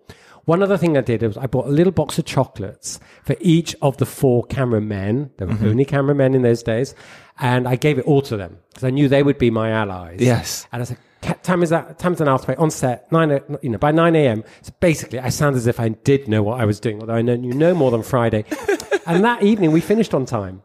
One 0.45 0.63
other 0.63 0.77
thing 0.77 0.97
I 0.97 1.03
did 1.03 1.23
was 1.23 1.37
I 1.37 1.47
bought 1.47 1.67
a 1.67 1.71
little 1.71 1.93
box 1.93 2.19
of 2.19 2.25
chocolates 2.25 2.99
for 3.25 3.37
each 3.41 3.77
of 3.81 3.99
the 3.99 4.07
four 4.07 4.45
cameramen. 4.45 5.31
There 5.37 5.47
were 5.47 5.55
mm-hmm. 5.55 5.69
only 5.69 5.85
cameramen 5.85 6.35
in 6.35 6.43
those 6.43 6.63
days. 6.63 6.95
And 7.39 7.69
I 7.69 7.77
gave 7.77 7.99
it 7.99 8.05
all 8.07 8.23
to 8.23 8.37
them 8.37 8.59
because 8.71 8.85
I 8.85 8.91
knew 8.91 9.09
they 9.09 9.23
would 9.23 9.39
be 9.39 9.51
my 9.51 9.71
allies. 9.71 10.21
Yes. 10.21 10.67
And 10.73 10.83
I 10.83 10.85
said, 10.85 10.99
"Ca- 11.23 11.39
Tamzin 11.43 11.97
Tamzin 11.97 12.27
Outhwaite 12.27 12.59
on 12.59 12.71
set, 12.71 13.11
nine, 13.11 13.33
o- 13.33 13.59
you 13.63 13.71
know, 13.71 13.79
by 13.79 13.91
9 13.93 14.15
a.m. 14.17 14.45
So 14.63 14.73
basically, 14.81 15.19
I 15.19 15.29
sound 15.29 15.57
as 15.57 15.67
if 15.67 15.81
I 15.81 15.91
did 15.91 16.29
know 16.29 16.43
what 16.43 16.61
I 16.61 16.65
was 16.65 16.79
doing, 16.79 17.01
although 17.01 17.15
I 17.15 17.23
know, 17.23 17.37
knew 17.37 17.55
no 17.55 17.75
more 17.75 17.91
than 17.91 18.03
Friday. 18.03 18.45
and 19.07 19.25
that 19.25 19.43
evening, 19.43 19.73
we 19.73 19.81
finished 19.81 20.13
on 20.13 20.27
time. 20.27 20.63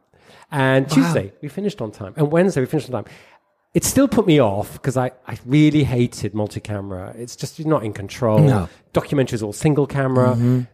And 0.51 0.89
Tuesday, 0.89 1.33
we 1.41 1.49
finished 1.49 1.81
on 1.81 1.91
time. 1.91 2.13
And 2.15 2.31
Wednesday, 2.31 2.61
we 2.61 2.67
finished 2.67 2.89
on 2.93 3.03
time. 3.03 3.13
It 3.77 3.83
still 3.83 4.07
put 4.07 4.25
me 4.25 4.41
off 4.41 4.73
because 4.73 4.97
I, 4.97 5.11
I 5.27 5.37
really 5.45 5.83
hated 5.83 6.33
multi-camera. 6.33 7.13
It's 7.15 7.35
just 7.35 7.59
you're 7.59 7.67
not 7.67 7.83
in 7.83 7.93
control. 7.93 8.39
No. 8.39 8.67
Documentaries 8.91 9.43
all 9.43 9.53
single 9.53 9.85
camera. 9.85 10.65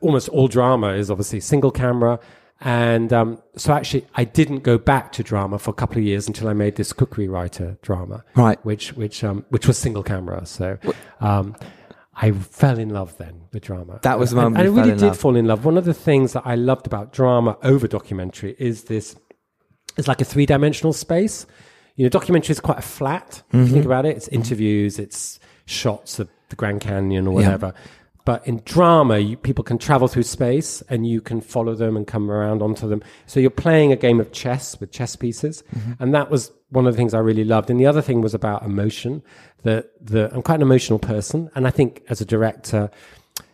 Almost 0.00 0.30
all 0.30 0.48
drama 0.48 0.94
is 0.94 1.10
obviously 1.10 1.40
single 1.40 1.70
camera. 1.70 2.18
And 2.62 3.12
um, 3.12 3.42
so 3.56 3.74
actually, 3.74 4.06
I 4.14 4.24
didn't 4.24 4.60
go 4.60 4.78
back 4.78 5.12
to 5.12 5.22
drama 5.22 5.58
for 5.58 5.72
a 5.72 5.74
couple 5.74 5.98
of 5.98 6.04
years 6.04 6.26
until 6.26 6.48
I 6.48 6.54
made 6.54 6.76
this 6.76 6.94
cookery 6.94 7.28
writer 7.28 7.76
drama, 7.82 8.24
Right. 8.34 8.58
Which 8.64 8.94
which 8.94 9.22
um, 9.22 9.44
which 9.50 9.66
was 9.68 9.76
single 9.76 10.02
camera. 10.02 10.46
So 10.46 10.78
um, 11.20 11.54
I 12.16 12.32
fell 12.32 12.78
in 12.78 12.88
love 12.88 13.18
then 13.18 13.42
with 13.52 13.64
drama. 13.64 14.00
That 14.04 14.18
was 14.18 14.30
the 14.30 14.36
moment 14.36 14.56
and 14.56 14.64
you 14.64 14.80
I 14.80 14.84
really 14.84 14.98
did 14.98 15.08
love. 15.08 15.18
fall 15.18 15.36
in 15.36 15.46
love. 15.46 15.66
One 15.66 15.76
of 15.76 15.84
the 15.84 15.92
things 16.08 16.32
that 16.32 16.44
I 16.46 16.54
loved 16.54 16.86
about 16.86 17.12
drama 17.12 17.58
over 17.62 17.86
documentary 17.86 18.56
is 18.58 18.84
this 18.84 19.16
it's 19.98 20.08
like 20.08 20.22
a 20.22 20.24
three 20.24 20.46
dimensional 20.46 20.94
space. 20.94 21.46
You 21.98 22.04
know, 22.04 22.08
documentary 22.10 22.52
is 22.52 22.60
quite 22.60 22.78
a 22.78 22.82
flat. 22.82 23.42
If 23.48 23.54
you 23.54 23.64
think 23.66 23.76
Mm-hmm. 23.78 23.86
about 23.86 24.06
it, 24.06 24.16
it's 24.16 24.28
interviews, 24.28 24.98
it's 24.98 25.40
shots 25.66 26.18
of 26.18 26.30
the 26.48 26.56
Grand 26.56 26.80
Canyon 26.80 27.26
or 27.26 27.34
whatever. 27.34 27.74
But 28.24 28.46
in 28.46 28.60
drama, 28.64 29.18
you, 29.18 29.36
people 29.36 29.64
can 29.64 29.78
travel 29.78 30.06
through 30.06 30.22
space 30.24 30.82
and 30.90 31.06
you 31.06 31.20
can 31.20 31.40
follow 31.40 31.74
them 31.74 31.96
and 31.96 32.06
come 32.06 32.30
around 32.30 32.62
onto 32.62 32.88
them. 32.88 33.02
So 33.26 33.40
you're 33.40 33.50
playing 33.50 33.90
a 33.90 33.96
game 33.96 34.20
of 34.20 34.32
chess 34.32 34.78
with 34.78 34.92
chess 34.92 35.16
pieces. 35.16 35.64
Mm-hmm. 35.74 35.92
And 36.02 36.14
that 36.14 36.30
was 36.30 36.52
one 36.68 36.86
of 36.86 36.92
the 36.92 36.96
things 36.98 37.14
I 37.14 37.18
really 37.20 37.44
loved. 37.44 37.70
And 37.70 37.80
the 37.80 37.86
other 37.86 38.02
thing 38.02 38.20
was 38.20 38.34
about 38.34 38.62
emotion. 38.64 39.22
That 39.64 39.90
the, 40.00 40.30
I'm 40.32 40.42
quite 40.42 40.56
an 40.56 40.62
emotional 40.62 40.98
person. 40.98 41.50
And 41.54 41.66
I 41.66 41.70
think 41.70 42.02
as 42.10 42.20
a 42.20 42.24
director, 42.24 42.90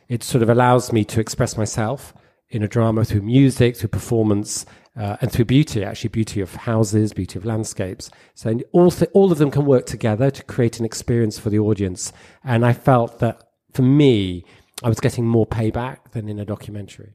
it 0.08 0.22
sort 0.22 0.42
of 0.42 0.50
allows 0.50 0.92
me 0.92 1.04
to 1.06 1.20
express 1.20 1.56
myself 1.56 2.12
in 2.50 2.62
a 2.62 2.68
drama 2.68 3.04
through 3.04 3.22
music, 3.22 3.76
through 3.76 3.88
performance, 3.88 4.66
uh, 4.96 5.16
and 5.20 5.32
through 5.32 5.46
beauty, 5.46 5.82
actually, 5.84 6.08
beauty 6.08 6.40
of 6.40 6.54
houses, 6.54 7.12
beauty 7.12 7.38
of 7.38 7.44
landscapes. 7.44 8.10
So 8.34 8.60
all, 8.72 8.90
th- 8.90 9.10
all 9.12 9.32
of 9.32 9.38
them 9.38 9.50
can 9.50 9.64
work 9.64 9.86
together 9.86 10.30
to 10.30 10.42
create 10.44 10.78
an 10.78 10.84
experience 10.84 11.38
for 11.38 11.50
the 11.50 11.58
audience. 11.58 12.12
And 12.44 12.64
I 12.64 12.72
felt 12.72 13.18
that 13.18 13.42
for 13.72 13.82
me, 13.82 14.44
I 14.82 14.88
was 14.88 15.00
getting 15.00 15.26
more 15.26 15.46
payback 15.46 16.12
than 16.12 16.28
in 16.28 16.38
a 16.38 16.44
documentary. 16.44 17.14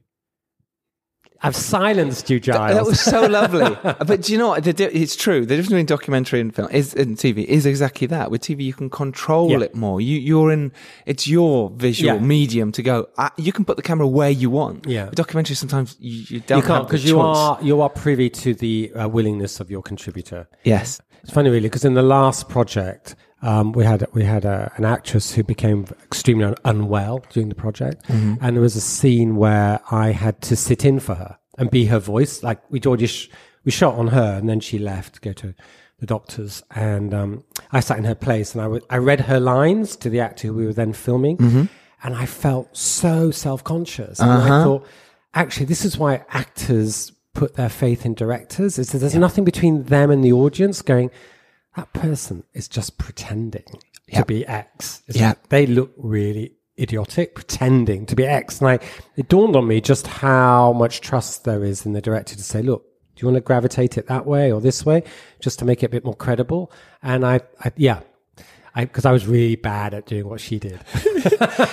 I've 1.42 1.56
silenced 1.56 2.28
you, 2.28 2.38
Giles. 2.38 2.74
That 2.74 2.84
was 2.84 3.00
so 3.00 3.26
lovely. 3.26 3.74
but 3.82 4.22
do 4.22 4.32
you 4.32 4.38
know 4.38 4.48
what? 4.48 4.66
It's 4.66 5.16
true. 5.16 5.40
The 5.40 5.46
difference 5.56 5.68
between 5.68 5.86
documentary 5.86 6.40
and 6.40 6.54
film 6.54 6.68
is 6.70 6.92
in 6.92 7.16
TV 7.16 7.44
is 7.44 7.64
exactly 7.64 8.06
that. 8.08 8.30
With 8.30 8.42
TV, 8.42 8.62
you 8.64 8.74
can 8.74 8.90
control 8.90 9.50
Yeah. 9.50 9.60
it 9.60 9.74
more. 9.74 10.00
You, 10.02 10.18
you're 10.18 10.50
in. 10.52 10.70
It's 11.06 11.26
your 11.26 11.70
visual 11.70 12.14
Yeah. 12.16 12.20
medium 12.20 12.72
to 12.72 12.82
go. 12.82 13.08
Uh, 13.16 13.30
you 13.38 13.52
can 13.52 13.64
put 13.64 13.76
the 13.76 13.82
camera 13.82 14.06
where 14.06 14.30
you 14.30 14.50
want. 14.50 14.86
Yeah. 14.86 15.06
With 15.06 15.14
documentary, 15.14 15.56
sometimes 15.56 15.96
you, 15.98 16.24
you 16.28 16.40
don't 16.40 16.58
you 16.58 16.64
can't 16.66 16.86
because 16.86 17.04
you 17.06 17.18
are 17.20 17.58
you 17.62 17.80
are 17.80 17.88
privy 17.88 18.28
to 18.30 18.52
the 18.54 18.92
uh, 18.94 19.08
willingness 19.08 19.60
of 19.60 19.70
your 19.70 19.82
contributor. 19.82 20.46
Yes. 20.64 21.00
It's 21.22 21.32
funny, 21.32 21.50
really, 21.50 21.68
because 21.68 21.84
in 21.84 21.94
the 21.94 22.02
last 22.02 22.48
project, 22.48 23.14
Um, 23.42 23.72
we 23.72 23.84
had 23.84 24.06
we 24.12 24.24
had 24.24 24.44
a, 24.44 24.70
an 24.76 24.84
actress 24.84 25.32
who 25.32 25.42
became 25.42 25.86
extremely 26.04 26.44
un- 26.44 26.56
unwell 26.64 27.24
during 27.30 27.48
the 27.48 27.54
project, 27.54 28.04
and 28.08 28.54
there 28.54 28.60
was 28.62 28.76
a 28.76 28.80
scene 28.80 29.36
where 29.36 29.80
I 29.90 30.12
had 30.12 30.40
to 30.42 30.56
sit 30.56 30.84
in 30.84 31.00
for 31.00 31.14
her 31.14 31.38
and 31.58 31.70
be 31.70 31.86
her 31.86 31.98
voice. 31.98 32.42
Like 32.42 32.60
we 32.70 32.80
already 32.86 33.06
sh- 33.06 33.30
we 33.64 33.70
shot 33.70 33.94
on 33.94 34.08
her, 34.08 34.36
and 34.38 34.48
then 34.48 34.60
she 34.60 34.78
left 34.78 35.14
to 35.14 35.20
go 35.20 35.32
to 35.32 35.54
the 36.00 36.06
doctors, 36.06 36.62
and 36.74 37.12
um, 37.14 37.44
I 37.72 37.80
sat 37.80 37.98
in 37.98 38.04
her 38.04 38.14
place, 38.14 38.52
and 38.54 38.60
I 38.60 38.64
w- 38.64 38.84
I 38.90 38.96
read 38.98 39.20
her 39.22 39.40
lines 39.40 39.96
to 39.96 40.10
the 40.10 40.20
actor 40.20 40.48
who 40.48 40.54
we 40.54 40.66
were 40.66 40.72
then 40.74 40.92
filming, 40.92 41.36
and 42.02 42.14
I 42.16 42.26
felt 42.26 42.76
so 42.76 43.30
self 43.30 43.64
conscious. 43.64 44.18
And 44.20 44.30
I 44.30 44.64
thought, 44.64 44.86
actually, 45.34 45.66
this 45.66 45.84
is 45.84 45.96
why 45.98 46.24
actors 46.30 47.12
put 47.34 47.54
their 47.54 47.68
faith 47.70 48.04
in 48.04 48.14
directors. 48.14 48.78
Is 48.78 48.92
that 48.92 48.98
there's 48.98 49.14
nothing 49.14 49.44
between 49.44 49.84
them 49.84 50.10
and 50.10 50.22
the 50.24 50.32
audience 50.32 50.82
going. 50.82 51.10
That 51.76 51.92
person 51.92 52.44
is 52.52 52.68
just 52.68 52.98
pretending 52.98 53.80
to 54.12 54.24
be 54.24 54.46
X. 54.46 55.02
Yeah. 55.08 55.34
they 55.50 55.66
look 55.66 55.92
really 55.96 56.54
idiotic, 56.78 57.34
pretending 57.34 58.06
to 58.06 58.16
be 58.16 58.26
X. 58.26 58.60
And 58.60 58.70
I, 58.70 58.78
it 59.16 59.28
dawned 59.28 59.54
on 59.54 59.68
me 59.68 59.80
just 59.80 60.06
how 60.06 60.72
much 60.72 61.00
trust 61.00 61.44
there 61.44 61.62
is 61.64 61.86
in 61.86 61.92
the 61.92 62.00
director 62.00 62.34
to 62.34 62.42
say, 62.42 62.62
look, 62.62 62.84
do 63.14 63.22
you 63.22 63.26
want 63.26 63.36
to 63.36 63.46
gravitate 63.46 63.98
it 63.98 64.06
that 64.06 64.26
way 64.26 64.50
or 64.50 64.60
this 64.60 64.84
way, 64.86 65.02
just 65.40 65.58
to 65.58 65.64
make 65.64 65.82
it 65.82 65.86
a 65.86 65.88
bit 65.90 66.04
more 66.04 66.16
credible? 66.16 66.72
And 67.02 67.24
I, 67.24 67.40
I 67.60 67.72
yeah, 67.76 68.00
because 68.76 69.04
I 69.04 69.12
was 69.12 69.26
really 69.26 69.56
bad 69.56 69.94
at 69.94 70.06
doing 70.06 70.28
what 70.28 70.40
she 70.40 70.58
did. 70.58 70.80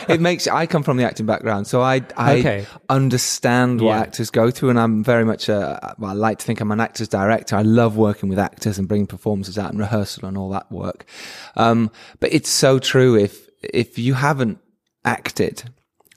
it 0.10 0.20
makes 0.22 0.48
I 0.48 0.66
come 0.66 0.84
from 0.84 0.98
the 0.98 1.04
acting 1.06 1.26
background, 1.26 1.68
so 1.68 1.82
I 1.82 2.02
I 2.16 2.38
Okay. 2.40 2.66
understand 2.90 3.82
what 3.82 3.94
Yeah. 3.96 4.02
actors 4.02 4.30
go 4.30 4.50
through, 4.52 4.70
and 4.72 4.80
I'm 4.80 5.04
very 5.04 5.24
much 5.26 5.50
a 5.50 5.96
well, 6.00 6.12
I 6.12 6.14
like 6.14 6.40
to 6.40 6.46
think 6.46 6.60
I'm 6.62 6.72
an 6.72 6.80
actor's 6.80 7.08
director. 7.08 7.56
I 7.56 7.62
love 7.62 7.98
working 7.98 8.30
with 8.30 8.40
actors 8.40 8.78
and 8.80 8.88
bringing 8.88 9.08
performances 9.08 9.58
out 9.58 9.72
and 9.72 9.80
rehearsal 9.80 10.26
and 10.28 10.38
all 10.38 10.50
that 10.50 10.72
work. 10.72 11.06
Um, 11.56 11.92
but 12.20 12.34
it's 12.34 12.50
so 12.50 12.80
true. 12.80 13.16
If 13.16 13.48
if 13.64 13.98
you 13.98 14.14
haven't 14.16 14.60
acted, 15.06 15.64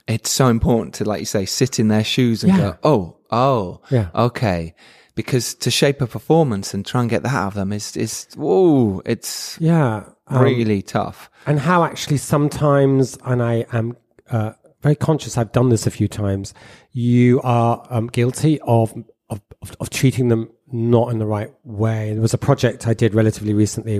it's 0.08 0.30
so 0.30 0.48
important 0.48 0.94
to, 0.96 1.04
like 1.04 1.20
you 1.20 1.26
say, 1.26 1.44
sit 1.46 1.78
in 1.78 1.88
their 1.88 2.04
shoes 2.04 2.42
and 2.42 2.52
Yeah. 2.52 2.58
go, 2.58 2.76
oh, 2.82 3.16
oh, 3.30 3.80
Yeah. 3.90 4.08
okay. 4.14 4.74
Because 5.20 5.54
to 5.54 5.70
shape 5.70 6.00
a 6.00 6.06
performance 6.06 6.74
and 6.74 6.84
try 6.86 7.00
and 7.02 7.10
get 7.10 7.22
that 7.22 7.32
out 7.34 7.48
of 7.48 7.54
them 7.54 7.72
is 7.72 7.96
is 7.96 8.26
whoa, 8.36 9.02
it's 9.04 9.58
Yeah. 9.60 10.04
um, 10.26 10.42
really 10.42 10.82
tough. 10.82 11.30
and 11.46 11.58
how 11.60 11.84
actually 11.84 12.18
sometimes, 12.18 13.18
and 13.24 13.42
I 13.42 13.66
am 13.72 13.96
uh, 14.30 14.52
very 14.82 14.94
conscious, 14.96 15.36
I've 15.38 15.52
done 15.52 15.68
this 15.70 15.86
a 15.86 15.90
few 15.90 16.08
times, 16.08 16.54
you 16.92 17.40
are 17.42 17.86
um, 17.90 18.06
guilty 18.08 18.58
of, 18.62 18.92
of, 19.28 19.40
of, 19.62 19.76
of 19.80 19.90
treating 19.90 20.28
them 20.28 20.50
not 20.72 21.10
in 21.12 21.18
the 21.18 21.26
right 21.26 21.52
way. 21.64 22.12
There 22.12 22.22
was 22.22 22.34
a 22.34 22.38
project 22.38 22.86
I 22.86 22.94
did 22.94 23.14
relatively 23.14 23.54
recently, 23.54 23.96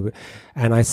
and 0.55 0.75
I 0.75 0.85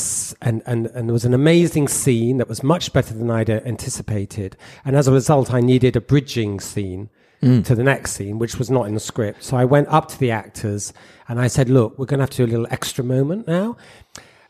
and, 0.41 0.61
and 0.65 0.87
and 0.95 1.07
there 1.07 1.13
was 1.13 1.25
an 1.25 1.33
amazing 1.35 1.87
scene 1.87 2.37
that 2.39 2.49
was 2.49 2.63
much 2.63 2.91
better 2.93 3.13
than 3.13 3.29
I'd 3.29 3.49
anticipated, 3.49 4.57
and 4.85 4.95
as 4.95 5.07
a 5.07 5.11
result, 5.13 5.53
I 5.53 5.61
needed 5.61 5.95
a 5.95 6.01
bridging 6.01 6.59
scene. 6.59 7.09
To 7.41 7.76
the 7.76 7.84
next 7.84 8.13
scene, 8.13 8.39
which 8.39 8.58
was 8.58 8.71
not 8.71 8.88
in 8.88 8.95
the 8.95 9.00
script. 9.00 9.43
So 9.43 9.58
I 9.58 9.65
went 9.65 9.88
up 9.89 10.08
to 10.10 10.17
the 10.17 10.32
actors 10.32 10.91
and 11.28 11.39
I 11.39 11.47
said, 11.47 11.69
Look, 11.69 11.97
we're 12.00 12.08
going 12.08 12.17
to 12.17 12.23
have 12.23 12.32
to 12.32 12.38
do 12.38 12.45
a 12.45 12.52
little 12.52 12.67
extra 12.71 13.04
moment 13.04 13.47
now. 13.47 13.78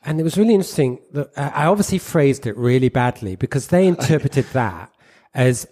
And 0.04 0.21
it 0.21 0.23
was 0.23 0.38
really 0.38 0.54
interesting 0.54 1.00
that 1.12 1.38
uh, 1.38 1.52
I 1.54 1.65
obviously 1.65 1.97
phrased 1.97 2.47
it 2.47 2.56
really 2.56 2.88
badly 2.88 3.36
because 3.36 3.67
they 3.67 3.88
interpreted 3.93 4.45
that 4.54 4.89
as 5.34 5.67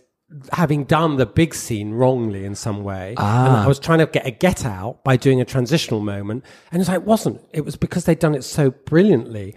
having 0.51 0.83
done 0.83 1.15
the 1.17 1.25
big 1.25 1.53
scene 1.53 1.93
wrongly 1.93 2.43
in 2.43 2.55
some 2.55 2.83
way. 2.83 3.15
And 3.17 3.55
I 3.57 3.67
was 3.67 3.79
trying 3.79 3.99
to 3.99 4.07
get 4.07 4.25
a 4.25 4.31
get 4.31 4.65
out 4.65 5.03
by 5.03 5.15
doing 5.17 5.39
a 5.39 5.45
transitional 5.45 6.01
moment. 6.01 6.43
And 6.71 6.81
it's 6.81 6.89
like, 6.89 7.01
it 7.01 7.05
wasn't. 7.05 7.41
It 7.53 7.63
was 7.63 7.77
because 7.77 8.05
they'd 8.05 8.19
done 8.19 8.35
it 8.35 8.43
so 8.43 8.71
brilliantly. 8.71 9.55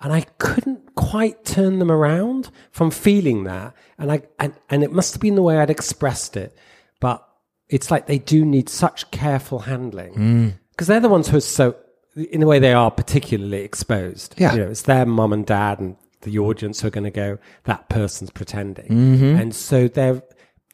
And 0.00 0.12
I 0.12 0.22
couldn't 0.38 0.94
quite 0.94 1.44
turn 1.44 1.78
them 1.78 1.90
around 1.90 2.50
from 2.70 2.90
feeling 2.90 3.44
that. 3.44 3.74
And 3.96 4.12
I, 4.12 4.22
and, 4.38 4.54
and 4.68 4.84
it 4.84 4.92
must 4.92 5.14
have 5.14 5.20
been 5.20 5.36
the 5.36 5.42
way 5.42 5.58
I'd 5.58 5.70
expressed 5.70 6.36
it. 6.36 6.56
But 7.00 7.26
it's 7.68 7.90
like 7.90 8.06
they 8.06 8.18
do 8.18 8.44
need 8.44 8.68
such 8.68 9.10
careful 9.10 9.60
handling 9.60 10.58
because 10.70 10.86
they're 10.86 11.00
the 11.00 11.08
ones 11.08 11.28
who 11.28 11.36
are 11.36 11.40
so, 11.40 11.76
in 12.16 12.42
a 12.42 12.46
way, 12.46 12.58
they 12.58 12.72
are 12.72 12.90
particularly 12.90 13.62
exposed. 13.62 14.34
Yeah. 14.38 14.52
You 14.52 14.58
know, 14.60 14.70
it's 14.70 14.82
their 14.82 15.06
mum 15.06 15.32
and 15.32 15.46
dad 15.46 15.78
and 15.80 15.96
the 16.22 16.38
audience 16.38 16.80
who 16.80 16.88
are 16.88 16.90
going 16.90 17.04
to 17.04 17.10
go, 17.10 17.38
that 17.64 17.88
person's 17.88 18.30
pretending. 18.30 18.88
Mm-hmm. 18.88 19.40
And 19.40 19.54
so 19.54 19.86
they're, 19.86 20.22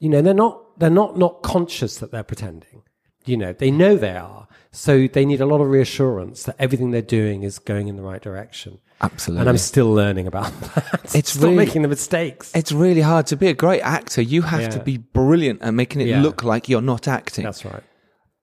you 0.00 0.08
know, 0.08 0.22
they're 0.22 0.34
not, 0.34 0.78
they're 0.78 0.90
not, 0.90 1.18
not 1.18 1.42
conscious 1.42 1.98
that 1.98 2.10
they're 2.10 2.22
pretending. 2.22 2.82
You 3.26 3.37
know, 3.37 3.52
they 3.52 3.70
know 3.70 3.96
they 3.96 4.16
are. 4.16 4.48
So 4.70 5.06
they 5.06 5.24
need 5.24 5.40
a 5.40 5.46
lot 5.46 5.60
of 5.60 5.68
reassurance 5.68 6.42
that 6.44 6.56
everything 6.58 6.90
they're 6.90 7.02
doing 7.02 7.42
is 7.42 7.58
going 7.58 7.88
in 7.88 7.96
the 7.96 8.02
right 8.02 8.20
direction. 8.20 8.80
Absolutely. 9.00 9.40
And 9.40 9.48
I'm 9.50 9.59
still 9.59 9.92
learning 9.92 10.26
about 10.26 10.52
that. 10.74 11.14
It's 11.14 11.30
still 11.33 11.50
really- 11.50 11.57
making 11.57 11.83
the 11.83 11.88
mistakes. 11.88 12.52
It's 12.54 12.72
really 12.72 13.00
hard 13.02 13.26
to 13.26 13.37
be 13.37 13.48
a 13.48 13.54
great 13.54 13.80
actor. 13.83 14.22
You 14.22 14.42
have 14.42 14.61
Yeah. 14.62 14.68
to 14.70 14.80
be 14.80 14.96
brilliant 14.98 15.62
at 15.62 15.74
making 15.74 16.00
it 16.02 16.09
Yeah. 16.09 16.22
look 16.22 16.42
like 16.44 16.68
you're 16.68 16.80
not 16.83 17.07
acting. 17.09 17.44
That's 17.44 17.64
right. 17.64 17.83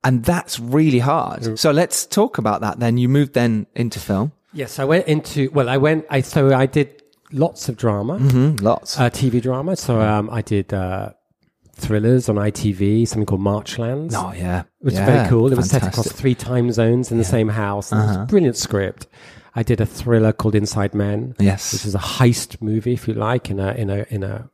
and 0.04 0.24
that's 0.24 0.60
really 0.60 1.00
hard. 1.00 1.58
So 1.60 1.72
let's 1.72 2.06
talk 2.06 2.38
about 2.38 2.62
that 2.62 2.80
then. 2.80 2.98
You 2.98 3.08
moved 3.10 3.34
then 3.34 3.68
into 3.76 4.00
film. 4.00 4.32
Yes, 4.54 4.80
I 4.80 4.84
went 4.84 5.08
into 5.08 5.50
well, 5.54 5.70
I 5.70 5.78
went. 5.78 6.06
I 6.10 6.22
so 6.22 6.54
I 6.54 6.66
did 6.66 7.02
lots 7.32 7.70
of 7.70 7.78
drama, 7.78 8.18
Mm, 8.20 8.62
lots. 8.62 9.00
uh, 9.00 9.10
TV 9.10 9.42
drama. 9.42 9.76
So 9.78 10.02
um, 10.02 10.30
I 10.30 10.42
did 10.42 10.74
uh, 10.74 11.12
thrillers 11.76 12.28
on 12.30 12.36
ITV, 12.36 13.08
something 13.08 13.26
called 13.26 13.42
Marchlands. 13.42 14.14
oh, 14.16 14.34
yeah. 14.36 14.62
It 14.82 14.86
was 14.86 14.94
Yeah, 14.96 15.06
very 15.06 15.30
cool. 15.30 15.52
It 15.52 15.56
was 15.56 15.70
set 15.70 15.84
across. 15.88 16.08
Uh-huh. 16.08 16.18
three 16.18 16.36
time 16.36 16.72
zones 16.72 17.12
in 17.12 17.18
the 17.18 17.24
same 17.24 17.48
house. 17.50 17.92
And 17.92 18.02
It 18.02 18.08
was 18.08 18.16
a 18.18 18.26
brilliant 18.26 18.58
script. 18.58 19.08
I 19.56 19.64
did 19.64 19.82
a 19.82 19.86
thriller 19.86 20.32
called 20.34 20.56
Inside 20.56 20.94
Men. 20.94 21.36
Yes. 21.40 21.74
which 21.74 21.86
is 21.86 21.96
a 21.96 22.00
heist 22.00 22.62
movie, 22.62 22.94
if 22.94 23.08
you 23.08 23.14
like, 23.14 23.50
in 23.50 23.60
a 23.60 23.72
in 23.74 23.90
a 23.90 24.06
in 24.10 24.24
a 24.24 24.50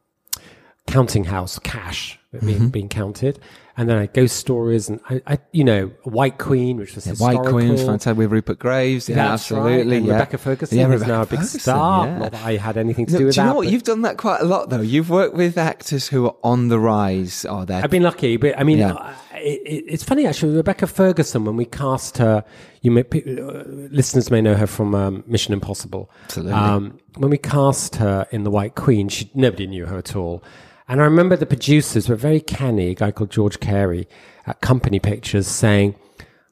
counting 0.87 1.25
house, 1.25 1.59
cash 1.59 2.17
being, 2.31 2.55
Mm-hmm. 2.57 2.67
being 2.67 2.89
counted, 2.89 3.39
and 3.77 3.89
then 3.89 3.97
I 3.97 4.05
ghost 4.05 4.35
stories 4.37 4.89
and 4.89 4.99
I, 5.09 5.21
I 5.25 5.37
you 5.51 5.63
know, 5.63 5.87
White 6.03 6.37
Queen, 6.37 6.77
which 6.77 6.93
was 6.95 7.05
White 7.05 7.11
historical. 7.31 7.51
Queen 7.51 7.77
fantastic 7.77 8.17
with 8.17 8.31
Rupert 8.31 8.59
Graves. 8.59 9.09
Yeah, 9.09 9.33
absolutely. 9.33 9.97
right. 9.99 10.05
Yeah. 10.05 10.13
Rebecca 10.13 10.37
Ferguson 10.37 10.77
Yeah, 10.77 10.85
is 10.85 10.91
Rebecca 11.01 11.11
now 11.11 11.21
a 11.21 11.25
big 11.25 11.39
Ferguson, 11.39 11.59
star. 11.59 12.05
yeah. 12.07 12.17
Not 12.19 12.31
that 12.33 12.45
I 12.45 12.57
had 12.57 12.77
anything 12.77 13.05
to 13.07 13.11
Do 13.13 13.17
do 13.19 13.25
with 13.25 13.35
you 13.37 13.41
that. 13.43 13.47
know 13.49 13.55
what? 13.55 13.67
You've 13.69 13.83
done 13.83 14.01
that 14.03 14.17
quite 14.17 14.41
a 14.41 14.45
lot, 14.45 14.69
though. 14.69 14.81
You've 14.81 15.09
worked 15.09 15.35
with 15.35 15.57
actors 15.57 16.07
who 16.09 16.25
are 16.27 16.35
on 16.43 16.67
the 16.69 16.79
rise. 16.79 17.43
Are 17.45 17.65
they're 17.65 17.83
I've 17.83 17.89
been 17.91 18.03
lucky, 18.03 18.37
but 18.37 18.57
I 18.57 18.63
mean, 18.63 18.77
Yeah. 18.79 19.15
It, 19.47 19.61
it, 19.65 19.85
it's 19.87 20.03
funny 20.03 20.25
actually. 20.27 20.55
Rebecca 20.55 20.87
Ferguson, 20.87 21.45
when 21.45 21.55
we 21.55 21.65
cast 21.65 22.17
her, 22.17 22.43
you 22.81 22.91
may 22.91 23.01
uh, 23.01 23.63
listeners 23.89 24.29
may 24.29 24.41
know 24.41 24.55
her 24.55 24.67
from 24.67 24.93
um, 24.93 25.23
Mission 25.25 25.53
Impossible. 25.53 26.11
Absolutely. 26.25 26.53
Um, 26.53 26.99
when 27.15 27.29
we 27.29 27.37
cast 27.37 27.95
her 27.95 28.27
in 28.31 28.43
The 28.43 28.51
White 28.51 28.75
Queen, 28.75 29.07
she 29.09 29.31
nobody 29.33 29.67
knew 29.67 29.85
her 29.85 29.97
at 29.97 30.15
all, 30.15 30.43
and 30.87 31.01
I 31.01 31.05
remember 31.05 31.35
the 31.35 31.45
producers 31.45 32.09
were 32.09 32.15
very 32.15 32.41
canny. 32.41 32.89
A 32.89 32.95
guy 32.95 33.11
called 33.11 33.31
George 33.31 33.59
Carey 33.59 34.07
at 34.45 34.61
Company 34.61 34.99
Pictures 34.99 35.47
saying, 35.47 35.95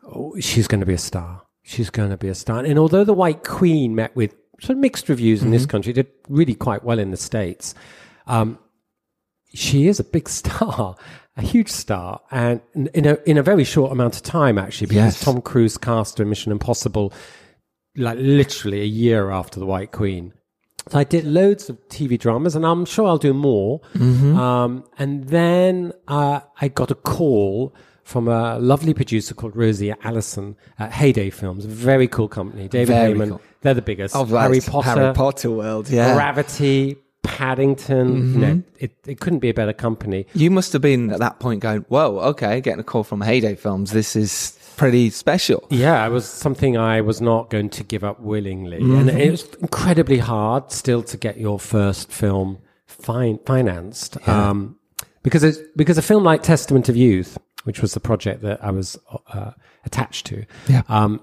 "Oh, 0.04 0.36
she's 0.40 0.68
going 0.68 0.80
to 0.82 0.86
be 0.86 0.94
a 0.94 1.00
star. 1.00 1.42
She's 1.64 1.90
going 1.90 2.12
to 2.12 2.18
be 2.18 2.30
a 2.30 2.36
star." 2.36 2.64
And 2.64 2.80
although 2.80 3.04
The 3.04 3.14
White 3.14 3.44
Queen 3.44 3.94
met 3.94 4.16
with 4.16 4.34
sort 4.62 4.78
of 4.78 4.78
mixed 4.78 5.10
reviews 5.10 5.44
in 5.44 5.52
this 5.52 5.66
country, 5.66 5.92
did 5.92 6.08
really 6.30 6.56
quite 6.56 6.84
well 6.84 7.00
in 7.00 7.12
the 7.12 7.18
states. 7.18 7.76
Um, 8.26 8.58
she 9.54 9.88
is 9.88 10.00
a 10.00 10.04
big 10.04 10.30
star, 10.42 10.96
a 11.38 11.42
huge 11.42 11.70
star, 11.70 12.22
and 12.32 12.62
in- 12.74 13.06
a 13.06 13.18
in 13.26 13.38
a 13.38 13.44
very 13.44 13.64
short 13.64 13.92
amount 13.92 14.16
of 14.16 14.24
time, 14.24 14.58
actually, 14.58 14.88
because 14.88 15.16
Yes. 15.16 15.20
Tom 15.22 15.42
Cruise 15.42 15.78
cast 15.78 16.18
her 16.18 16.24
in 16.24 16.30
Mission 16.30 16.52
Impossible, 16.52 17.12
like 17.98 18.18
literally 18.20 18.82
a 18.82 18.86
year 18.86 19.30
after 19.32 19.60
the 19.60 19.66
White 19.66 19.92
Queen. 19.92 20.34
So 20.90 21.00
I 21.00 21.04
did 21.04 21.26
loads 21.26 21.70
of 21.70 21.78
TV 21.90 22.18
dramas, 22.20 22.56
and 22.56 22.66
I'm 22.66 22.86
sure 22.86 23.08
I'll 23.08 23.18
do 23.18 23.34
more. 23.34 23.82
Um, 24.00 24.84
and 25.00 25.24
then 25.26 25.94
uh, 26.08 26.42
I 26.62 26.68
got 26.68 26.92
a 26.92 26.96
call 26.96 27.74
from 28.04 28.28
a 28.28 28.60
lovely 28.60 28.94
producer 28.94 29.34
called 29.34 29.56
Rosie 29.56 29.92
Alison 30.04 30.56
at 30.78 30.92
Heyday 30.92 31.32
Films, 31.32 31.66
very 31.66 32.08
cool 32.08 32.28
company. 32.28 32.68
David 32.68 32.88
Very 32.94 33.14
Heyman, 33.14 33.30
cool. 33.30 33.42
they're 33.62 33.74
the 33.74 33.82
biggest. 33.82 34.16
Oh, 34.16 34.26
Harry 34.26 34.60
right. 34.60 34.66
Potter, 34.68 34.90
Harry 34.90 35.14
Potter 35.16 35.50
world. 35.50 35.90
Yeah. 35.90 36.14
Gravity, 36.14 36.98
Paddington. 37.26 38.34
You 38.34 38.40
know, 38.40 38.64
it, 38.80 38.96
it 39.06 39.20
couldn't 39.20 39.40
be 39.40 39.50
a 39.50 39.54
better 39.54 39.74
company. 39.74 40.26
You 40.34 40.52
must 40.52 40.74
have 40.74 40.82
been 40.82 41.12
at 41.12 41.20
that 41.20 41.40
point 41.40 41.62
going, 41.62 41.82
"Whoa, 41.90 42.20
okay, 42.32 42.62
getting 42.62 42.80
a 42.80 42.84
call 42.84 43.04
from 43.04 43.22
Heyday 43.22 43.56
Films. 43.56 43.92
This 43.92 44.16
is 44.16 44.58
pretty 44.78 45.10
special." 45.10 45.66
Yeah, 45.70 46.06
it 46.06 46.10
was 46.12 46.26
something 46.26 46.78
I 46.78 47.02
was 47.02 47.22
not 47.22 47.50
going 47.50 47.70
to 47.72 47.84
give 47.84 48.04
up 48.04 48.20
willingly, 48.20 48.78
and 48.78 49.10
it 49.10 49.32
was 49.32 49.46
incredibly 49.62 50.20
hard 50.20 50.72
still 50.72 51.04
to 51.04 51.18
get 51.18 51.38
your 51.38 51.60
first 51.60 52.12
film 52.12 52.60
fin- 52.88 53.40
financed. 53.46 54.18
Um, 54.28 54.78
because 55.24 55.44
it's, 55.44 55.58
because 55.76 55.98
a 55.98 56.02
film 56.04 56.24
like 56.24 56.44
Testament 56.44 56.88
of 56.88 56.96
Youth, 56.96 57.38
which 57.64 57.82
was 57.82 57.94
the 57.96 58.00
project 58.00 58.44
that 58.44 58.64
I 58.64 58.70
was 58.72 58.98
uh, 59.34 59.52
attached 59.86 60.28
to, 60.28 60.46
Yeah. 60.68 60.84
um, 60.88 61.20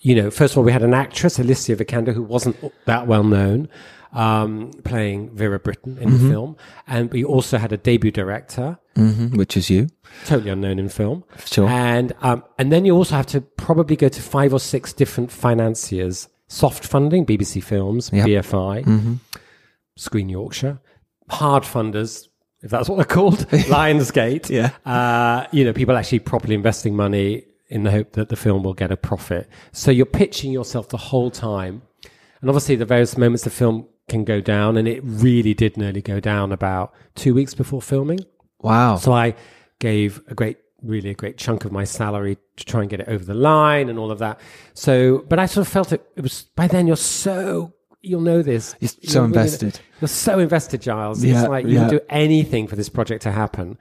you 0.00 0.16
know, 0.16 0.28
first 0.32 0.54
of 0.54 0.58
all, 0.58 0.64
we 0.64 0.72
had 0.72 0.82
an 0.82 0.92
actress, 0.94 1.38
Alicia 1.38 1.76
Vikander, 1.76 2.12
who 2.12 2.24
wasn't 2.24 2.56
that 2.86 3.06
well 3.06 3.22
known, 3.22 3.68
um, 4.12 4.70
playing 4.84 5.30
Vera 5.36 5.58
Brittain 5.58 5.98
in 5.98 6.10
the 6.12 6.18
film, 6.30 6.56
and 6.86 7.10
we 7.12 7.24
also 7.24 7.58
had 7.58 7.72
a 7.72 7.76
debut 7.76 8.10
director, 8.10 8.78
hmm 8.96 9.28
Which 9.36 9.56
is 9.56 9.70
you. 9.70 9.88
totally 10.26 10.50
unknown 10.50 10.78
in 10.78 10.88
film. 10.88 11.24
Sure. 11.46 11.68
And 11.68 12.12
um, 12.20 12.44
and 12.58 12.70
then 12.72 12.84
you 12.84 12.94
also 12.94 13.16
have 13.16 13.26
to 13.28 13.40
probably 13.40 13.96
go 13.96 14.08
to 14.08 14.20
five 14.20 14.52
or 14.52 14.60
six 14.60 14.92
different 14.92 15.30
financiers 15.32 16.28
soft 16.48 16.84
funding, 16.86 17.24
BBC 17.24 17.62
Films, 17.64 18.10
Yep. 18.12 18.26
BFI, 18.26 19.18
Screen 19.96 20.28
Yorkshire, 20.28 20.78
hard 21.30 21.62
funders, 21.62 22.28
if 22.62 22.70
that's 22.70 22.88
what 22.88 22.96
they're 22.96 23.04
called, 23.06 23.38
Lionsgate. 23.48 24.50
Yeah. 24.50 24.70
Uh, 24.84 25.46
you 25.52 25.64
know, 25.64 25.72
people 25.72 25.96
actually 25.96 26.18
properly 26.20 26.54
investing 26.54 26.94
money 26.94 27.44
in 27.68 27.84
the 27.84 27.90
hope 27.90 28.12
that 28.12 28.28
the 28.28 28.36
film 28.36 28.62
will 28.62 28.74
get 28.74 28.90
a 28.92 28.96
profit. 28.98 29.48
So 29.72 29.90
you're 29.90 30.04
pitching 30.04 30.52
yourself 30.52 30.90
the 30.90 30.98
whole 30.98 31.30
time. 31.30 31.80
And 32.42 32.50
obviously, 32.50 32.76
the 32.76 32.84
various 32.84 33.16
moments 33.16 33.44
the 33.44 33.50
film 33.50 33.86
can 34.08 34.24
go 34.24 34.40
down, 34.40 34.76
and 34.76 34.86
it 34.88 35.00
really 35.04 35.54
did 35.54 35.76
nearly 35.76 36.02
go 36.02 36.20
down 36.20 36.52
about 36.52 36.92
two 37.14 37.34
weeks 37.34 37.54
before 37.54 37.80
filming. 37.80 38.20
Wow. 38.60 38.96
So 38.96 39.12
I 39.12 39.34
gave 39.78 40.20
a 40.28 40.34
great, 40.34 40.58
really 40.82 41.10
a 41.10 41.14
great 41.14 41.36
chunk 41.36 41.64
of 41.64 41.72
my 41.72 41.84
salary 41.84 42.38
to 42.56 42.64
try 42.64 42.80
and 42.82 42.90
get 42.90 43.00
it 43.00 43.08
over 43.08 43.24
the 43.24 43.34
line 43.34 43.88
and 43.88 43.98
all 43.98 44.10
of 44.10 44.18
that. 44.20 44.40
So, 44.74 45.24
but 45.28 45.38
I 45.38 45.46
sort 45.46 45.66
of 45.66 45.72
felt 45.72 45.92
it, 45.92 46.04
it 46.16 46.20
was 46.22 46.44
by 46.56 46.68
then 46.68 46.86
you're 46.86 46.96
so, 46.96 47.72
you'll 48.00 48.20
know 48.20 48.42
this. 48.42 48.74
You're 48.80 48.88
so 48.88 49.20
You're 49.20 49.24
invested. 49.24 49.80
You're 50.00 50.08
so 50.08 50.38
invested, 50.38 50.82
Giles. 50.82 51.24
Yeah, 51.24 51.40
it's 51.40 51.48
like 51.48 51.66
you 51.66 51.80
yeah. 51.80 51.88
do 51.88 52.00
anything 52.08 52.66
for 52.66 52.76
this 52.76 52.88
project 52.88 53.22
to 53.22 53.32
happen. 53.32 53.78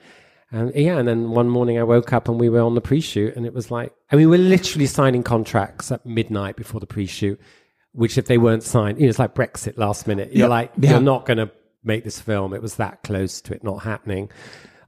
And 0.51 0.73
yeah, 0.75 0.97
and 0.97 1.07
then 1.07 1.31
one 1.31 1.49
morning 1.49 1.79
I 1.79 1.83
woke 1.83 2.11
up 2.11 2.27
and 2.27 2.39
we 2.39 2.49
were 2.49 2.61
on 2.61 2.75
the 2.75 2.81
pre-shoot 2.81 3.35
and 3.35 3.45
it 3.45 3.53
was 3.53 3.71
like, 3.71 3.93
and 4.09 4.19
we 4.19 4.25
were 4.25 4.37
literally 4.37 4.85
signing 4.85 5.23
contracts 5.23 5.91
at 5.91 6.05
midnight 6.05 6.57
before 6.57 6.79
the 6.79 6.87
pre-shoot, 6.87 7.39
which 7.93 8.17
if 8.17 8.25
they 8.25 8.37
weren't 8.37 8.63
signed, 8.63 8.97
you 8.99 9.05
know, 9.05 9.09
it's 9.09 9.19
like 9.19 9.35
Brexit 9.35 9.77
last 9.77 10.07
minute. 10.07 10.29
You're 10.33 10.47
Yeah, 10.47 10.47
like, 10.47 10.71
yeah. 10.77 10.91
you're 10.91 11.01
not 11.01 11.25
going 11.25 11.37
to 11.37 11.51
make 11.83 12.03
this 12.03 12.19
film. 12.19 12.53
It 12.53 12.61
was 12.61 12.75
that 12.75 13.03
close 13.03 13.41
to 13.41 13.53
it 13.53 13.63
not 13.63 13.83
happening. 13.83 14.29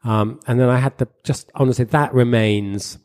Um, 0.03 0.39
and 0.47 0.59
then 0.59 0.69
I 0.69 0.77
had 0.77 0.97
the 0.97 1.07
just 1.23 1.49
honestly 1.55 1.85
that 1.85 2.13
remains 2.13 2.97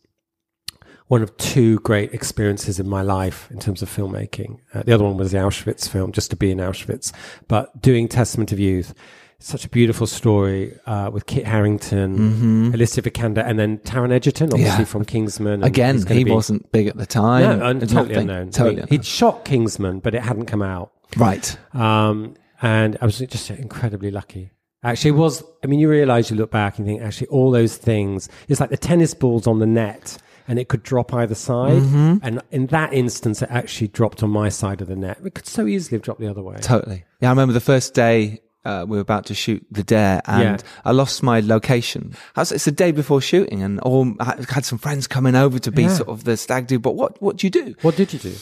one 1.07 1.23
of 1.23 1.35
two 1.39 1.79
great 1.81 2.13
experiences 2.13 2.79
in 2.79 2.87
my 2.89 3.01
life 3.03 3.51
in 3.51 3.59
terms 3.59 3.83
of 3.83 3.89
filmmaking. 3.89 4.59
Uh, 4.75 4.83
the 4.83 4.93
other 4.93 5.05
one 5.05 5.17
was 5.17 5.33
the 5.33 5.39
Auschwitz 5.39 5.89
film, 5.89 6.13
just 6.13 6.29
to 6.31 6.37
be 6.37 6.51
in 6.51 6.59
Auschwitz, 6.59 7.13
but 7.49 7.81
doing 7.81 8.09
Testament 8.09 8.53
of 8.53 8.59
Youth. 8.59 8.95
Such 9.41 9.65
a 9.65 9.69
beautiful 9.69 10.09
story 10.09 10.77
uh, 10.87 11.11
with 11.13 11.27
Kit 11.27 11.45
Harington, 11.47 12.75
Alicia 12.75 13.03
Vikander, 13.03 13.45
and 13.47 13.57
then 13.57 13.79
Taron 13.79 14.11
Egerton, 14.11 14.49
obviously 14.53 14.69
Mm-hmm. 14.73 14.81
Yeah. 14.81 14.85
from 14.85 15.05
Kingsman. 15.05 15.63
Again, 15.63 16.05
he 16.07 16.25
be- 16.25 16.31
wasn't 16.33 16.71
big 16.73 16.89
at 16.89 16.97
the 16.97 17.07
time. 17.07 17.59
no, 17.61 17.65
un- 17.67 17.79
totally 17.81 18.01
nothing. 18.09 18.17
unknown. 18.17 18.51
Totally 18.51 18.71
unknown. 18.77 18.89
He'd 18.89 19.05
shot 19.05 19.45
Kingsman, 19.45 20.01
but 20.01 20.15
it 20.17 20.23
hadn't 20.23 20.47
come 20.47 20.61
out. 20.63 20.91
Right. 21.17 21.57
Um, 21.73 22.35
and 22.61 22.99
I 23.01 23.05
was 23.07 23.19
just 23.19 23.49
incredibly 23.51 24.11
lucky. 24.11 24.51
Actually, 24.83 25.11
it 25.11 25.15
was, 25.15 25.45
I 25.63 25.69
mean, 25.69 25.79
you 25.79 25.89
realize 25.89 26.31
you 26.31 26.37
look 26.37 26.51
back 26.51 26.79
and 26.79 26.87
think, 26.87 27.01
actually, 27.03 27.29
all 27.29 27.53
those 27.53 27.77
things, 27.77 28.29
it's 28.49 28.59
like 28.61 28.71
the 28.71 28.77
tennis 28.77 29.15
balls 29.15 29.47
on 29.47 29.61
the 29.61 29.67
net 29.67 30.19
and 30.49 30.59
it 30.59 30.67
could 30.69 30.83
drop 30.83 31.15
either 31.15 31.35
side. 31.37 31.81
Mm-hmm. 31.83 32.17
And 32.23 32.43
in 32.51 32.67
that 32.69 32.93
instance, 32.93 33.41
it 33.43 33.51
actually 33.53 33.89
dropped 33.89 34.23
on 34.25 34.31
my 34.31 34.49
side 34.49 34.81
of 34.81 34.89
the 34.89 34.97
net. 34.97 35.19
It 35.25 35.35
could 35.35 35.47
so 35.47 35.67
easily 35.67 35.97
have 35.97 36.03
dropped 36.03 36.21
the 36.21 36.29
other 36.29 36.43
way. 36.43 36.57
Totally. 36.61 37.05
Yeah, 37.21 37.29
I 37.29 37.31
remember 37.33 37.53
the 37.53 37.61
first 37.61 37.95
day 37.95 38.41
uh, 38.69 38.85
we 38.89 38.97
were 38.99 39.07
about 39.11 39.25
to 39.27 39.35
shoot 39.35 39.63
the 39.79 39.83
dare, 39.95 40.21
and 40.27 40.59
Yeah. 40.63 40.69
I 40.85 40.93
lost 40.93 41.23
my 41.23 41.39
location. 41.41 42.03
Was, 42.37 42.53
it's 42.53 42.65
the 42.65 42.73
day 42.85 42.93
before 42.93 43.21
shooting, 43.21 43.63
and 43.67 43.81
all 43.81 44.03
I 44.21 44.35
had 44.57 44.65
some 44.65 44.79
friends 44.79 45.07
coming 45.07 45.35
over 45.45 45.59
to 45.67 45.71
be 45.73 45.83
Yeah. 45.85 45.97
sort 46.01 46.09
of 46.15 46.25
the 46.25 46.37
stag 46.37 46.67
do. 46.67 46.79
But 46.79 46.95
what 47.01 47.13
what 47.23 47.37
do 47.39 47.47
you 47.47 47.51
do? 47.51 47.75
What 47.83 47.97
did 47.97 48.13
you 48.13 48.19
do? 48.31 48.35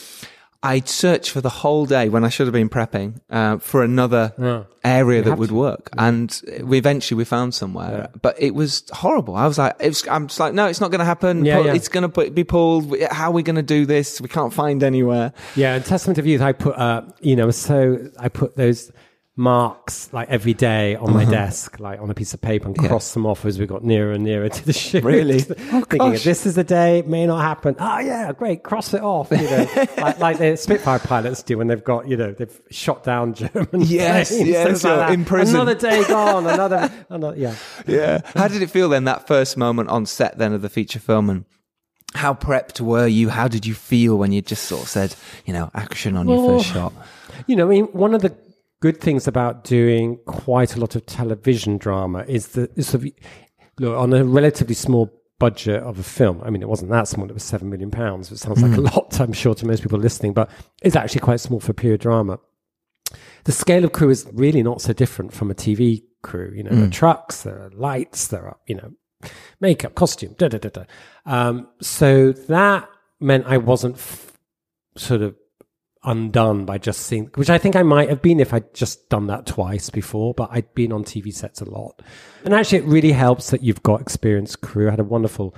I 0.63 0.81
searched 0.81 1.31
for 1.31 1.41
the 1.41 1.55
whole 1.63 1.87
day 1.87 2.09
when 2.09 2.25
I 2.25 2.29
should 2.29 2.47
have 2.49 2.53
been 2.63 2.69
prepping 2.71 3.21
uh, 3.31 3.59
for 3.59 3.85
another 3.85 4.33
Yeah. 4.39 4.63
area 4.83 5.23
that 5.23 5.39
would 5.39 5.51
to. 5.51 5.55
work, 5.55 5.91
and 5.97 6.29
we 6.71 6.77
eventually 6.79 7.17
we 7.19 7.25
found 7.25 7.55
somewhere. 7.55 8.09
But 8.21 8.35
it 8.39 8.53
was 8.55 8.83
horrible. 8.93 9.37
I 9.37 9.47
was 9.47 9.59
like, 9.59 9.79
was, 9.81 10.03
I'm 10.09 10.27
just 10.27 10.41
like, 10.41 10.55
no, 10.55 10.67
it's 10.67 10.81
not 10.81 10.91
going 10.91 11.05
to 11.07 11.11
happen. 11.15 11.45
Yeah, 11.45 11.57
Pull- 11.57 11.67
yeah. 11.67 11.75
It's 11.75 11.89
going 11.89 12.11
to 12.11 12.31
be 12.31 12.43
pulled. 12.43 12.85
How 13.13 13.27
are 13.31 13.33
we 13.39 13.43
going 13.45 13.61
to 13.67 13.69
do 13.79 13.87
this? 13.87 14.21
We 14.21 14.29
can't 14.29 14.53
find 14.53 14.83
anywhere. 14.83 15.33
Yeah, 15.55 15.77
in 15.77 15.83
Testament 15.85 16.19
of 16.19 16.27
Youth, 16.27 16.41
I 16.41 16.53
put, 16.53 16.75
uh, 16.77 17.03
you 17.21 17.37
know, 17.37 17.51
so 17.53 17.99
I 18.19 18.29
put 18.29 18.57
those 18.57 18.91
marks 19.39 20.11
like 20.15 20.31
every 20.31 20.55
day 20.55 20.97
on 20.97 21.13
my 21.13 21.23
Uh-huh. 21.23 21.31
desk, 21.31 21.79
like 21.79 22.01
on 22.01 22.09
a 22.11 22.15
piece 22.15 22.33
of 22.33 22.41
paper, 22.41 22.69
and 22.69 22.79
cross 22.79 23.13
them 23.13 23.27
off 23.27 23.45
as 23.45 23.59
we 23.59 23.67
got 23.67 23.85
nearer 23.85 24.13
and 24.13 24.25
nearer 24.25 24.49
to 24.49 24.65
the 24.65 24.73
shoot. 24.85 25.05
Really? 25.05 25.45
Oh, 25.73 25.81
Thinking, 25.83 25.99
gosh. 25.99 26.25
this 26.25 26.47
is 26.47 26.55
the 26.55 26.65
day, 26.65 27.01
it 27.01 27.07
may 27.09 27.27
not 27.27 27.43
happen. 27.43 27.77
Oh, 27.79 27.99
yeah, 27.99 28.33
great, 28.33 28.63
cross 28.63 28.95
it 28.95 29.03
off. 29.03 29.31
You 29.31 29.37
know, 29.43 29.67
like, 29.99 30.19
like 30.21 30.39
the 30.39 30.57
Spitfire 30.57 30.99
pilots 31.01 31.43
do 31.43 31.59
when 31.59 31.67
they've 31.67 31.85
got, 31.85 32.09
you 32.09 32.17
know, 32.17 32.33
they've 32.33 32.61
shot 32.71 33.05
down 33.05 33.35
German 33.35 33.69
Yes, 33.73 34.31
planes. 34.31 34.49
yes, 34.49 34.67
Things 34.67 34.85
like 34.85 35.13
in 35.13 35.25
prison. 35.27 35.57
Another 35.57 35.75
day 35.75 36.03
gone, 36.09 36.47
another, 36.47 36.91
another, 37.11 37.37
yeah. 37.37 37.55
yeah. 37.87 38.21
How 38.35 38.49
did 38.49 38.63
it 38.63 38.71
feel 38.71 38.89
then, 38.89 39.05
that 39.05 39.27
first 39.27 39.57
moment 39.59 39.91
on 39.91 40.07
set 40.07 40.39
then 40.39 40.55
of 40.55 40.63
the 40.63 40.71
feature 40.71 40.99
film? 41.01 41.29
And 41.29 41.45
how 42.15 42.33
prepped 42.33 42.81
were 42.81 43.07
you? 43.07 43.29
How 43.29 43.49
did 43.49 43.67
you 43.67 43.75
feel 43.75 44.17
when 44.17 44.33
you 44.33 44.41
just 44.41 44.65
sort 44.65 44.85
of 44.85 44.89
said, 44.89 45.15
you 45.45 45.53
know, 45.53 45.71
action 45.75 46.17
on 46.17 46.27
your 46.27 46.39
Well, 46.47 46.59
first 46.59 46.73
shot? 46.73 46.93
You 47.47 47.57
know, 47.57 47.67
I 47.67 47.71
mean, 47.71 47.85
one 47.87 48.15
of 48.15 48.23
the 48.23 48.35
good 48.81 49.01
things 49.01 49.27
about 49.27 49.65
doing 49.65 50.19
quite 50.27 50.77
a 50.77 50.81
lot 50.81 50.97
of 50.97 51.07
television 51.07 51.79
drama 51.79 52.25
is 52.29 52.49
that 52.49 52.77
is 52.77 52.89
sort 52.89 53.05
of, 53.05 53.11
look, 53.79 53.97
on 53.99 54.13
a 54.13 54.25
relatively 54.25 54.75
small 54.75 55.13
budget 55.39 55.83
of 55.83 55.99
a 55.99 56.03
film. 56.03 56.41
I 56.45 56.51
mean, 56.51 56.63
it 56.63 56.69
wasn't 56.69 56.91
that 56.91 57.09
small; 57.09 57.29
it 57.29 57.35
was 57.35 57.43
seven 57.43 57.71
million 57.71 57.91
pounds. 57.91 58.31
It 58.31 58.39
sounds 58.39 58.63
like 58.63 58.77
a 58.77 58.81
lot, 58.81 59.21
I'm 59.21 59.33
sure, 59.33 59.55
to 59.55 59.67
most 59.67 59.83
people 59.83 59.99
listening, 59.99 60.33
but 60.33 60.51
it's 60.83 60.97
actually 60.97 61.21
quite 61.21 61.41
small 61.41 61.61
for 61.61 61.73
period 61.73 62.01
drama. 62.01 62.39
The 63.45 63.53
scale 63.53 63.85
of 63.85 63.93
crew 63.93 64.11
is 64.11 64.27
really 64.33 64.63
not 64.63 64.81
so 64.81 64.93
different 64.93 65.33
from 65.33 65.51
a 65.51 65.55
TV 65.55 66.03
crew. 66.23 66.53
You 66.55 66.65
know, 66.65 66.71
there 66.71 66.87
are 66.87 66.91
trucks, 66.91 67.43
there 67.43 67.63
are 67.63 67.71
lights, 67.71 68.29
there 68.29 68.45
are 68.45 68.59
you 68.67 68.75
know 68.77 68.93
makeup, 69.61 69.95
costume, 69.95 70.35
da 70.39 70.49
da 70.49 70.59
da 70.59 70.69
da. 70.69 70.85
Um, 71.25 71.69
so 71.81 72.33
that 72.33 72.89
meant 73.21 73.47
I 73.47 73.59
wasn't 73.59 73.97
f- 73.97 74.33
sort 74.97 75.23
of 75.23 75.35
undone 76.07 76.65
by 76.65 76.79
just 76.79 77.01
seeing, 77.01 77.27
which 77.35 77.51
I 77.51 77.59
think 77.59 77.77
I 77.77 77.83
might 77.83 78.09
have 78.09 78.23
been 78.23 78.41
if 78.41 78.55
I'd 78.55 78.73
just 78.73 79.09
done 79.11 79.27
that 79.27 79.45
twice 79.45 79.91
before, 79.91 80.33
but 80.33 80.49
I'd 80.53 80.73
been 80.75 80.93
on 80.93 81.05
TV 81.05 81.35
sets 81.35 81.61
a 81.61 81.69
lot. 81.69 82.01
And 82.45 82.55
actually, 82.55 82.79
it 82.79 82.85
really 82.85 83.13
helps 83.13 83.51
that 83.51 83.63
you've 83.63 83.83
got 83.83 84.01
experienced 84.01 84.61
crew. 84.63 84.89
I 84.89 84.93
had 84.93 85.01
a 85.01 85.05
wonderful 85.05 85.55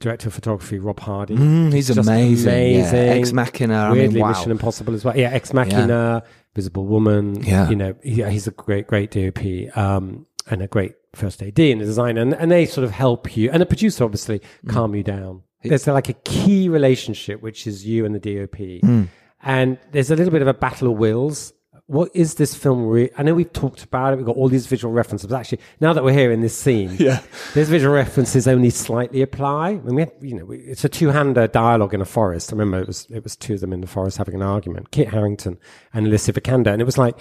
director 0.00 0.28
of 0.28 0.34
photography, 0.34 0.78
Rob 0.80 0.98
Hardy. 0.98 1.36
Mm, 1.36 1.72
he's 1.72 1.90
amazing. 1.90 2.48
amazing. 2.48 2.94
Yeah. 3.06 3.12
Ex 3.12 3.32
Machina. 3.32 3.74
I 3.74 3.90
Weirdly, 3.92 4.14
mean, 4.14 4.22
wow. 4.22 4.28
Mission 4.30 4.50
Impossible 4.50 4.94
as 4.94 5.04
well. 5.04 5.16
Yeah, 5.16 5.30
Ex 5.30 5.52
Machina, 5.52 6.24
Visible 6.54 6.86
Woman. 6.86 7.42
Yeah. 7.42 7.68
You 7.70 7.76
know, 7.76 7.94
he, 8.02 8.22
he's 8.24 8.46
a 8.48 8.50
great, 8.50 8.86
great 8.88 9.10
DOP 9.12 9.76
um, 9.76 10.26
and 10.50 10.60
a 10.62 10.66
great 10.66 10.94
first 11.14 11.42
AD 11.42 11.58
and 11.60 11.80
a 11.82 11.84
designer. 11.84 12.20
And, 12.22 12.34
and 12.34 12.50
they 12.50 12.66
sort 12.66 12.84
of 12.84 12.90
help 12.90 13.36
you, 13.36 13.50
and 13.50 13.62
a 13.62 13.66
producer, 13.66 14.02
obviously, 14.04 14.40
Mm. 14.66 14.70
calm 14.70 14.94
you 14.94 15.02
down. 15.04 15.42
There's 15.62 15.86
like 15.86 16.08
a 16.08 16.14
key 16.14 16.68
relationship, 16.68 17.40
which 17.40 17.68
is 17.68 17.86
you 17.86 18.04
and 18.04 18.12
the 18.12 18.18
DOP. 18.18 18.56
Mm. 18.82 19.06
And 19.42 19.78
there's 19.90 20.10
a 20.10 20.16
little 20.16 20.32
bit 20.32 20.42
of 20.42 20.48
a 20.48 20.54
battle 20.54 20.92
of 20.92 20.98
wills. 20.98 21.52
What 21.86 22.10
is 22.14 22.34
this 22.36 22.54
film? 22.54 22.86
Re- 22.86 23.10
I 23.18 23.22
know 23.22 23.34
we've 23.34 23.52
talked 23.52 23.82
about 23.82 24.12
it. 24.12 24.16
We've 24.16 24.24
got 24.24 24.36
all 24.36 24.48
these 24.48 24.66
visual 24.66 24.94
references, 24.94 25.26
but 25.28 25.38
actually, 25.40 25.58
now 25.80 25.92
that 25.92 26.02
we're 26.04 26.12
here 26.12 26.30
in 26.32 26.40
this 26.40 26.56
scene, 26.56 26.96
Yeah. 26.98 27.20
those 27.54 27.68
visual 27.68 27.92
references 27.92 28.46
only 28.46 28.70
slightly 28.70 29.20
apply. 29.20 29.70
I 29.70 29.74
mean, 29.74 29.94
we 29.96 30.02
had, 30.02 30.12
you 30.20 30.38
know, 30.38 30.44
we, 30.44 30.58
it's 30.58 30.84
a 30.84 30.88
two-hander 30.88 31.48
dialogue 31.48 31.92
in 31.92 32.00
a 32.00 32.04
forest. 32.06 32.50
I 32.52 32.56
remember 32.56 32.78
it 32.80 32.86
was 32.86 33.06
it 33.10 33.22
was 33.24 33.36
two 33.36 33.54
of 33.54 33.60
them 33.60 33.72
in 33.72 33.80
the 33.80 33.86
forest 33.88 34.16
having 34.16 34.36
an 34.36 34.42
argument. 34.42 34.90
Kit 34.92 35.08
Harington 35.08 35.58
and 35.92 36.06
Alicia 36.06 36.32
Vikander, 36.32 36.68
and 36.72 36.80
it 36.80 36.86
was 36.86 36.96
like, 36.98 37.18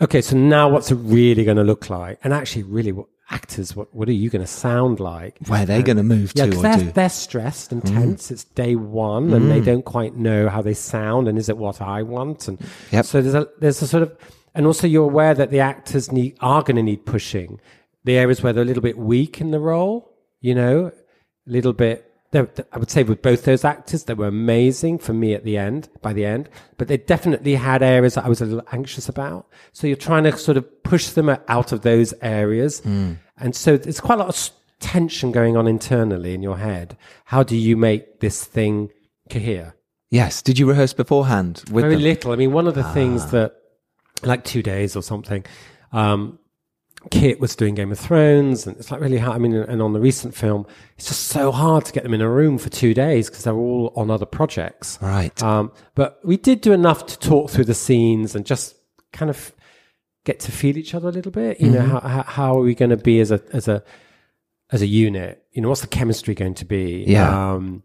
okay, 0.00 0.20
so 0.20 0.36
now 0.36 0.68
what's 0.68 0.90
it 0.92 0.96
really 0.96 1.44
going 1.44 1.56
to 1.56 1.64
look 1.64 1.88
like? 1.90 2.18
And 2.22 2.32
actually, 2.34 2.64
really, 2.64 2.92
what 2.92 3.06
actors? 3.30 3.74
What 3.76 3.94
what 3.94 4.08
are 4.08 4.12
you 4.12 4.30
going 4.30 4.42
to 4.44 4.46
sound 4.46 5.00
like? 5.00 5.38
Where 5.46 5.62
are 5.62 5.66
they 5.66 5.82
going 5.82 5.96
to 5.96 6.02
move 6.02 6.32
Yeah, 6.34 6.46
to 6.46 6.50
they're, 6.50 6.76
do? 6.78 6.84
Mm. 6.84 6.94
they're 6.94 7.08
stressed 7.08 7.72
and 7.72 7.84
tense. 7.84 8.30
It's 8.30 8.44
day 8.44 8.76
one, 8.76 9.32
and 9.32 9.50
they 9.50 9.60
don't 9.60 9.84
quite 9.84 10.14
know 10.16 10.48
how 10.48 10.62
they 10.62 10.74
sound, 10.74 11.28
and 11.28 11.38
is 11.38 11.48
it 11.48 11.56
what 11.58 11.80
I 11.80 12.02
want? 12.02 12.48
And 12.48 12.58
Yep. 12.92 13.04
so 13.04 13.20
there's 13.22 13.34
a 13.34 13.48
there's 13.60 13.82
a 13.82 13.86
sort 13.86 14.02
of, 14.02 14.16
and 14.54 14.66
also 14.66 14.86
you're 14.86 15.04
aware 15.04 15.34
that 15.34 15.50
the 15.50 15.60
actors 15.60 16.10
need 16.12 16.36
are 16.40 16.62
going 16.62 16.76
to 16.76 16.82
need 16.82 17.04
pushing. 17.06 17.60
The 18.04 18.16
areas 18.16 18.42
where 18.42 18.52
they're 18.52 18.62
a 18.62 18.66
little 18.66 18.82
bit 18.82 18.96
weak 18.98 19.40
in 19.40 19.50
the 19.50 19.58
role, 19.60 20.12
you 20.40 20.54
know, 20.54 20.86
a 20.86 20.92
little 21.50 21.72
bit. 21.72 22.12
I 22.34 22.78
would 22.78 22.90
say 22.90 23.02
with 23.02 23.22
both 23.22 23.44
those 23.44 23.64
actors, 23.64 24.04
they 24.04 24.14
were 24.14 24.26
amazing 24.26 24.98
for 24.98 25.12
me 25.14 25.32
at 25.34 25.44
the 25.44 25.56
end. 25.56 25.88
By 26.02 26.12
the 26.12 26.24
end, 26.26 26.48
but 26.76 26.88
they 26.88 26.96
definitely 26.98 27.54
had 27.54 27.82
areas 27.82 28.14
that 28.14 28.24
I 28.24 28.28
was 28.28 28.40
a 28.40 28.44
little 28.44 28.66
anxious 28.72 29.08
about. 29.08 29.46
So 29.72 29.86
you're 29.86 29.96
trying 29.96 30.24
to 30.24 30.36
sort 30.36 30.56
of 30.56 30.82
push 30.82 31.08
them 31.10 31.28
out 31.48 31.72
of 31.72 31.80
those 31.82 32.12
areas, 32.22 32.80
and 32.84 33.54
so 33.54 33.76
there's 33.76 34.00
quite 34.00 34.16
a 34.16 34.22
lot 34.22 34.28
of 34.28 34.50
tension 34.80 35.32
going 35.32 35.56
on 35.56 35.66
internally 35.66 36.34
in 36.34 36.42
your 36.42 36.58
head. 36.58 36.96
How 37.26 37.42
do 37.42 37.56
you 37.56 37.76
make 37.76 38.20
this 38.20 38.44
thing 38.44 38.90
cohere? 39.30 39.74
Yes. 40.10 40.42
Did 40.42 40.58
you 40.58 40.68
rehearse 40.68 40.92
beforehand 40.92 41.64
with 41.70 41.82
Very 41.84 41.94
them? 41.94 42.02
little. 42.04 42.32
I 42.32 42.36
mean, 42.36 42.52
one 42.52 42.66
of 42.66 42.74
the 42.74 42.84
Ah. 42.84 42.92
things 42.92 43.30
that, 43.30 43.54
like 44.22 44.44
two 44.44 44.62
days 44.62 44.94
or 44.94 45.02
something, 45.02 45.44
um, 45.92 46.38
Kit 47.10 47.40
was 47.40 47.54
doing 47.56 47.74
Game 47.74 47.92
of 47.92 47.98
Thrones, 47.98 48.66
and 48.66 48.76
it's 48.76 48.90
like 48.90 49.00
really 49.00 49.18
hard. 49.18 49.36
I 49.36 49.38
mean, 49.38 49.54
and 49.54 49.80
on 49.82 49.92
the 49.92 50.00
recent 50.00 50.34
film, 50.34 50.66
it's 50.96 51.06
just 51.06 51.24
so 51.28 51.52
hard 51.52 51.84
to 51.86 51.92
get 51.92 52.02
them 52.02 52.14
in 52.14 52.20
a 52.20 52.28
room 52.28 52.58
for 52.58 52.68
two 52.68 52.94
days 52.94 53.28
because 53.28 53.44
they're 53.44 53.54
all 53.54 53.92
on 53.96 54.10
other 54.10 54.26
projects. 54.26 54.98
Right. 55.00 55.40
Um, 55.42 55.72
but 55.94 56.18
we 56.24 56.36
did 56.36 56.60
do 56.60 56.72
enough 56.72 57.06
to 57.06 57.18
talk 57.18 57.50
through 57.50 57.64
the 57.66 57.74
scenes 57.74 58.34
and 58.34 58.44
just 58.44 58.74
kind 59.12 59.30
of 59.30 59.52
get 60.24 60.40
to 60.40 60.52
feel 60.52 60.76
each 60.76 60.94
other 60.94 61.08
a 61.08 61.12
little 61.12 61.32
bit. 61.32 61.60
You 61.60 61.70
know, 61.70 61.80
Mm-hmm. 61.80 61.90
how, 61.90 62.00
how 62.00 62.22
how 62.22 62.58
are 62.58 62.62
we 62.62 62.74
going 62.74 62.90
to 62.90 62.96
be 62.96 63.20
as 63.20 63.30
a 63.30 63.40
as 63.52 63.68
a 63.68 63.82
as 64.72 64.82
a 64.82 64.86
unit? 64.86 65.44
You 65.52 65.62
know, 65.62 65.68
what's 65.68 65.80
the 65.82 65.86
chemistry 65.86 66.34
going 66.34 66.54
to 66.54 66.64
be? 66.64 67.04
Yeah. 67.06 67.52
Um, 67.54 67.82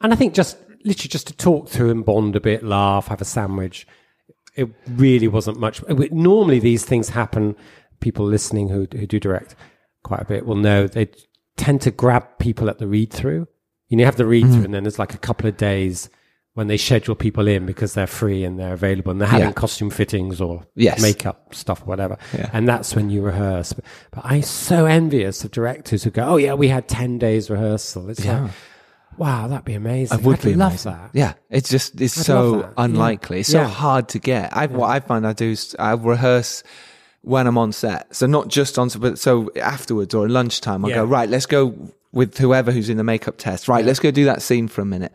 and 0.00 0.12
I 0.12 0.16
think 0.16 0.34
just 0.34 0.58
literally 0.84 1.08
just 1.08 1.28
to 1.28 1.32
talk 1.36 1.68
through 1.68 1.90
and 1.90 2.04
bond 2.04 2.36
a 2.36 2.40
bit, 2.40 2.62
laugh, 2.62 3.06
have 3.08 3.20
a 3.20 3.24
sandwich. 3.24 3.86
It 4.56 4.68
really 4.88 5.26
wasn't 5.26 5.58
much. 5.58 5.82
Normally, 5.88 6.58
these 6.60 6.84
things 6.84 7.08
happen. 7.08 7.56
People 8.04 8.26
listening 8.26 8.68
who 8.68 8.86
who 8.98 9.06
do 9.06 9.18
direct 9.18 9.54
quite 10.02 10.20
a 10.20 10.26
bit 10.26 10.44
will 10.46 10.56
know 10.68 10.86
they 10.86 11.08
tend 11.56 11.80
to 11.82 11.90
grab 11.90 12.24
people 12.38 12.68
at 12.68 12.78
the 12.78 12.86
read 12.86 13.10
through. 13.10 13.46
You 13.88 13.96
know, 13.96 14.02
you 14.02 14.06
have 14.06 14.16
the 14.16 14.26
read 14.26 14.42
through, 14.42 14.52
Mm-hmm. 14.56 14.64
and 14.66 14.74
then 14.74 14.82
there's 14.84 14.98
like 14.98 15.14
a 15.14 15.18
couple 15.28 15.46
of 15.48 15.56
days 15.56 16.10
when 16.52 16.66
they 16.68 16.76
schedule 16.76 17.14
people 17.16 17.48
in 17.48 17.64
because 17.66 17.94
they're 17.94 18.06
free 18.06 18.44
and 18.44 18.58
they're 18.58 18.74
available 18.74 19.10
and 19.10 19.20
they're 19.20 19.26
having 19.36 19.48
Yeah. 19.48 19.52
costume 19.64 19.90
fittings 19.90 20.40
or 20.40 20.64
Yes. 20.76 21.00
makeup 21.02 21.54
stuff 21.54 21.80
or 21.82 21.86
whatever. 21.86 22.16
Yeah. 22.32 22.50
And 22.52 22.68
that's 22.68 22.94
when 22.94 23.08
you 23.10 23.22
rehearse. 23.22 23.72
But, 23.72 23.84
but 24.12 24.22
I'm 24.24 24.42
so 24.42 24.84
envious 24.86 25.42
of 25.44 25.50
directors 25.50 26.04
who 26.04 26.10
go, 26.10 26.22
"Oh 26.24 26.36
yeah, 26.36 26.54
we 26.54 26.68
had 26.68 26.86
ten 26.88 27.18
days 27.18 27.48
rehearsal." 27.50 28.10
It's 28.10 28.24
Yeah. 28.24 28.42
like, 28.42 28.50
wow, 29.16 29.48
that'd 29.48 29.64
be 29.64 29.74
amazing. 29.74 30.18
I 30.18 30.20
would 30.22 30.38
I'd 30.46 30.56
love 30.56 30.72
amazing. 30.72 30.92
that. 30.92 31.10
Yeah, 31.14 31.32
it's 31.50 31.70
just 31.70 32.00
it's 32.00 32.18
I'd 32.18 32.24
so 32.24 32.70
unlikely. 32.76 33.40
It's 33.40 33.48
so 33.48 33.64
hard 33.64 34.08
to 34.10 34.18
get. 34.18 34.54
I 34.56 34.66
what 34.66 34.90
I 34.90 35.00
find 35.00 35.26
I 35.26 35.32
do 35.32 35.50
is 35.52 35.74
I 35.78 35.92
rehearse 35.94 36.62
when 37.24 37.46
I'm 37.46 37.58
on 37.58 37.72
set. 37.72 38.14
So 38.14 38.26
not 38.26 38.48
just 38.48 38.78
on, 38.78 38.88
but 38.98 39.18
so 39.18 39.50
afterwards 39.60 40.14
or 40.14 40.28
lunchtime, 40.28 40.84
I 40.84 40.88
Yeah. 40.88 40.94
go 40.96 41.04
right. 41.04 41.28
Let's 41.28 41.46
go 41.46 41.74
with 42.12 42.38
whoever 42.38 42.70
who's 42.70 42.88
in 42.88 42.96
the 42.96 43.02
makeup 43.04 43.36
test. 43.38 43.66
Right, 43.66 43.84
let's 43.84 43.98
go 43.98 44.12
do 44.12 44.24
that 44.26 44.40
scene 44.40 44.68
for 44.68 44.80
a 44.82 44.84
minute 44.84 45.10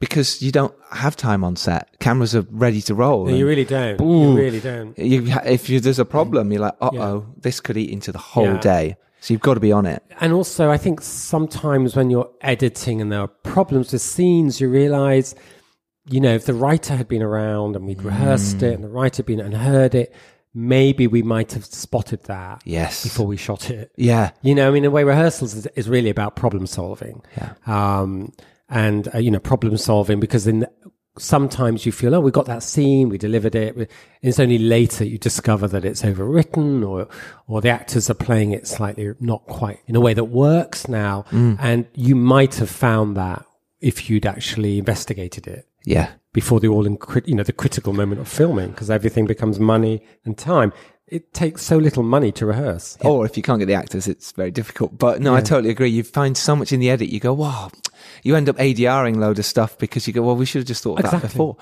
because 0.00 0.42
you 0.42 0.52
don't 0.52 0.74
have 0.90 1.16
time 1.16 1.42
on 1.44 1.56
set. 1.56 1.88
Cameras 1.98 2.34
are 2.36 2.46
ready 2.50 2.82
to 2.82 2.94
roll. 2.94 3.24
No, 3.26 3.34
you 3.34 3.46
really 3.46 3.64
don't. 3.64 3.98
Ooh. 4.02 4.32
You 4.32 4.36
really 4.36 4.60
don't. 4.60 4.98
you, 4.98 5.24
if 5.46 5.70
you, 5.70 5.80
there's 5.80 5.98
a 5.98 6.04
problem, 6.04 6.52
you're 6.52 6.60
like, 6.60 6.74
uh 6.82 6.90
oh, 6.92 7.26
this 7.40 7.58
could 7.60 7.78
eat 7.78 7.88
into 7.90 8.12
the 8.12 8.18
whole 8.18 8.44
Yeah. 8.44 8.60
day. 8.60 8.96
So 9.20 9.32
you've 9.32 9.40
got 9.40 9.54
to 9.54 9.60
be 9.60 9.72
on 9.72 9.86
it. 9.86 10.02
And 10.20 10.32
also, 10.32 10.68
I 10.70 10.76
think 10.76 11.00
sometimes 11.00 11.94
when 11.96 12.10
you're 12.10 12.28
editing 12.40 13.00
and 13.00 13.10
there 13.12 13.20
are 13.20 13.28
problems 13.28 13.92
with 13.92 14.02
scenes, 14.02 14.60
you 14.60 14.68
realize, 14.68 15.34
you 16.10 16.20
know, 16.20 16.34
if 16.34 16.44
the 16.44 16.54
writer 16.54 16.96
had 16.96 17.06
been 17.08 17.22
around 17.22 17.76
and 17.76 17.86
we'd 17.86 18.02
rehearsed 18.02 18.62
it 18.64 18.74
and 18.74 18.82
the 18.82 18.88
writer 18.88 19.18
had 19.18 19.26
been 19.26 19.38
and 19.40 19.54
heard 19.54 19.94
it, 19.94 20.12
maybe 20.54 21.06
we 21.06 21.22
might 21.22 21.52
have 21.52 21.64
spotted 21.64 22.22
that 22.24 22.62
Yes. 22.64 23.02
before 23.04 23.26
we 23.26 23.36
shot 23.36 23.70
it. 23.70 23.90
Yeah. 23.96 24.30
You 24.42 24.54
know, 24.54 24.68
I 24.68 24.70
mean, 24.70 24.84
in 24.84 24.88
a 24.88 24.90
way, 24.90 25.04
rehearsals 25.04 25.54
is, 25.54 25.66
is 25.76 25.88
really 25.88 26.10
about 26.10 26.36
problem 26.36 26.66
solving. 26.66 27.22
Yeah. 27.36 27.54
Um, 27.66 28.32
and, 28.68 29.08
uh, 29.14 29.18
you 29.18 29.30
know, 29.30 29.38
problem 29.40 29.76
solving 29.76 30.20
because 30.20 30.46
in 30.46 30.66
sometimes 31.18 31.84
you 31.84 31.92
feel, 31.92 32.14
oh, 32.14 32.20
we 32.20 32.30
got 32.30 32.46
that 32.46 32.62
scene, 32.62 33.08
we 33.10 33.18
delivered 33.18 33.54
it. 33.54 33.76
And 33.76 33.86
it's 34.22 34.40
only 34.40 34.58
later 34.58 35.04
you 35.04 35.18
discover 35.18 35.68
that 35.68 35.84
it's 35.84 36.02
overwritten 36.02 36.86
or, 36.88 37.06
or 37.46 37.60
the 37.60 37.68
actors 37.68 38.08
are 38.08 38.14
playing 38.14 38.52
it 38.52 38.66
slightly 38.66 39.12
not 39.20 39.44
quite 39.46 39.80
in 39.86 39.94
a 39.96 40.00
way 40.00 40.14
that 40.14 40.24
works 40.24 40.88
now. 40.88 41.24
And 41.30 41.86
you 41.94 42.14
might 42.14 42.54
have 42.56 42.70
found 42.70 43.16
that 43.18 43.44
if 43.80 44.08
you'd 44.08 44.24
actually 44.26 44.78
investigated 44.78 45.46
it 45.46 45.66
Yeah. 45.84 46.12
Before 46.32 46.60
the 46.60 46.68
all 46.68 46.86
in, 46.86 46.98
you 47.24 47.34
know, 47.34 47.42
the 47.42 47.52
critical 47.52 47.92
moment 47.92 48.20
of 48.20 48.28
filming 48.28 48.70
because 48.70 48.90
everything 48.90 49.26
becomes 49.26 49.58
money 49.60 50.02
and 50.24 50.36
time. 50.38 50.72
It 51.08 51.34
takes 51.34 51.60
so 51.62 51.76
little 51.76 52.02
money 52.02 52.32
to 52.32 52.46
rehearse. 52.46 52.96
Or 53.02 53.26
if 53.26 53.36
you 53.36 53.42
can't 53.42 53.58
get 53.58 53.66
the 53.66 53.74
actors, 53.74 54.08
it's 54.08 54.32
very 54.32 54.50
difficult. 54.50 54.96
But 54.96 55.20
no, 55.20 55.34
I 55.34 55.42
totally 55.42 55.68
agree. 55.68 55.90
You 55.90 56.04
find 56.04 56.38
so 56.38 56.56
much 56.56 56.72
in 56.72 56.80
the 56.80 56.88
edit. 56.88 57.10
You 57.10 57.20
go, 57.20 57.34
wow. 57.34 57.70
You 58.22 58.34
end 58.34 58.48
up 58.48 58.56
ADRing 58.56 59.16
load 59.16 59.38
of 59.38 59.44
stuff 59.44 59.76
because 59.76 60.06
you 60.06 60.14
go, 60.14 60.22
well, 60.22 60.36
we 60.36 60.46
should 60.46 60.60
have 60.60 60.66
just 60.66 60.82
thought 60.82 61.00
of 61.00 61.10
that 61.10 61.12
Exactly. 61.22 61.28
before. 61.28 61.56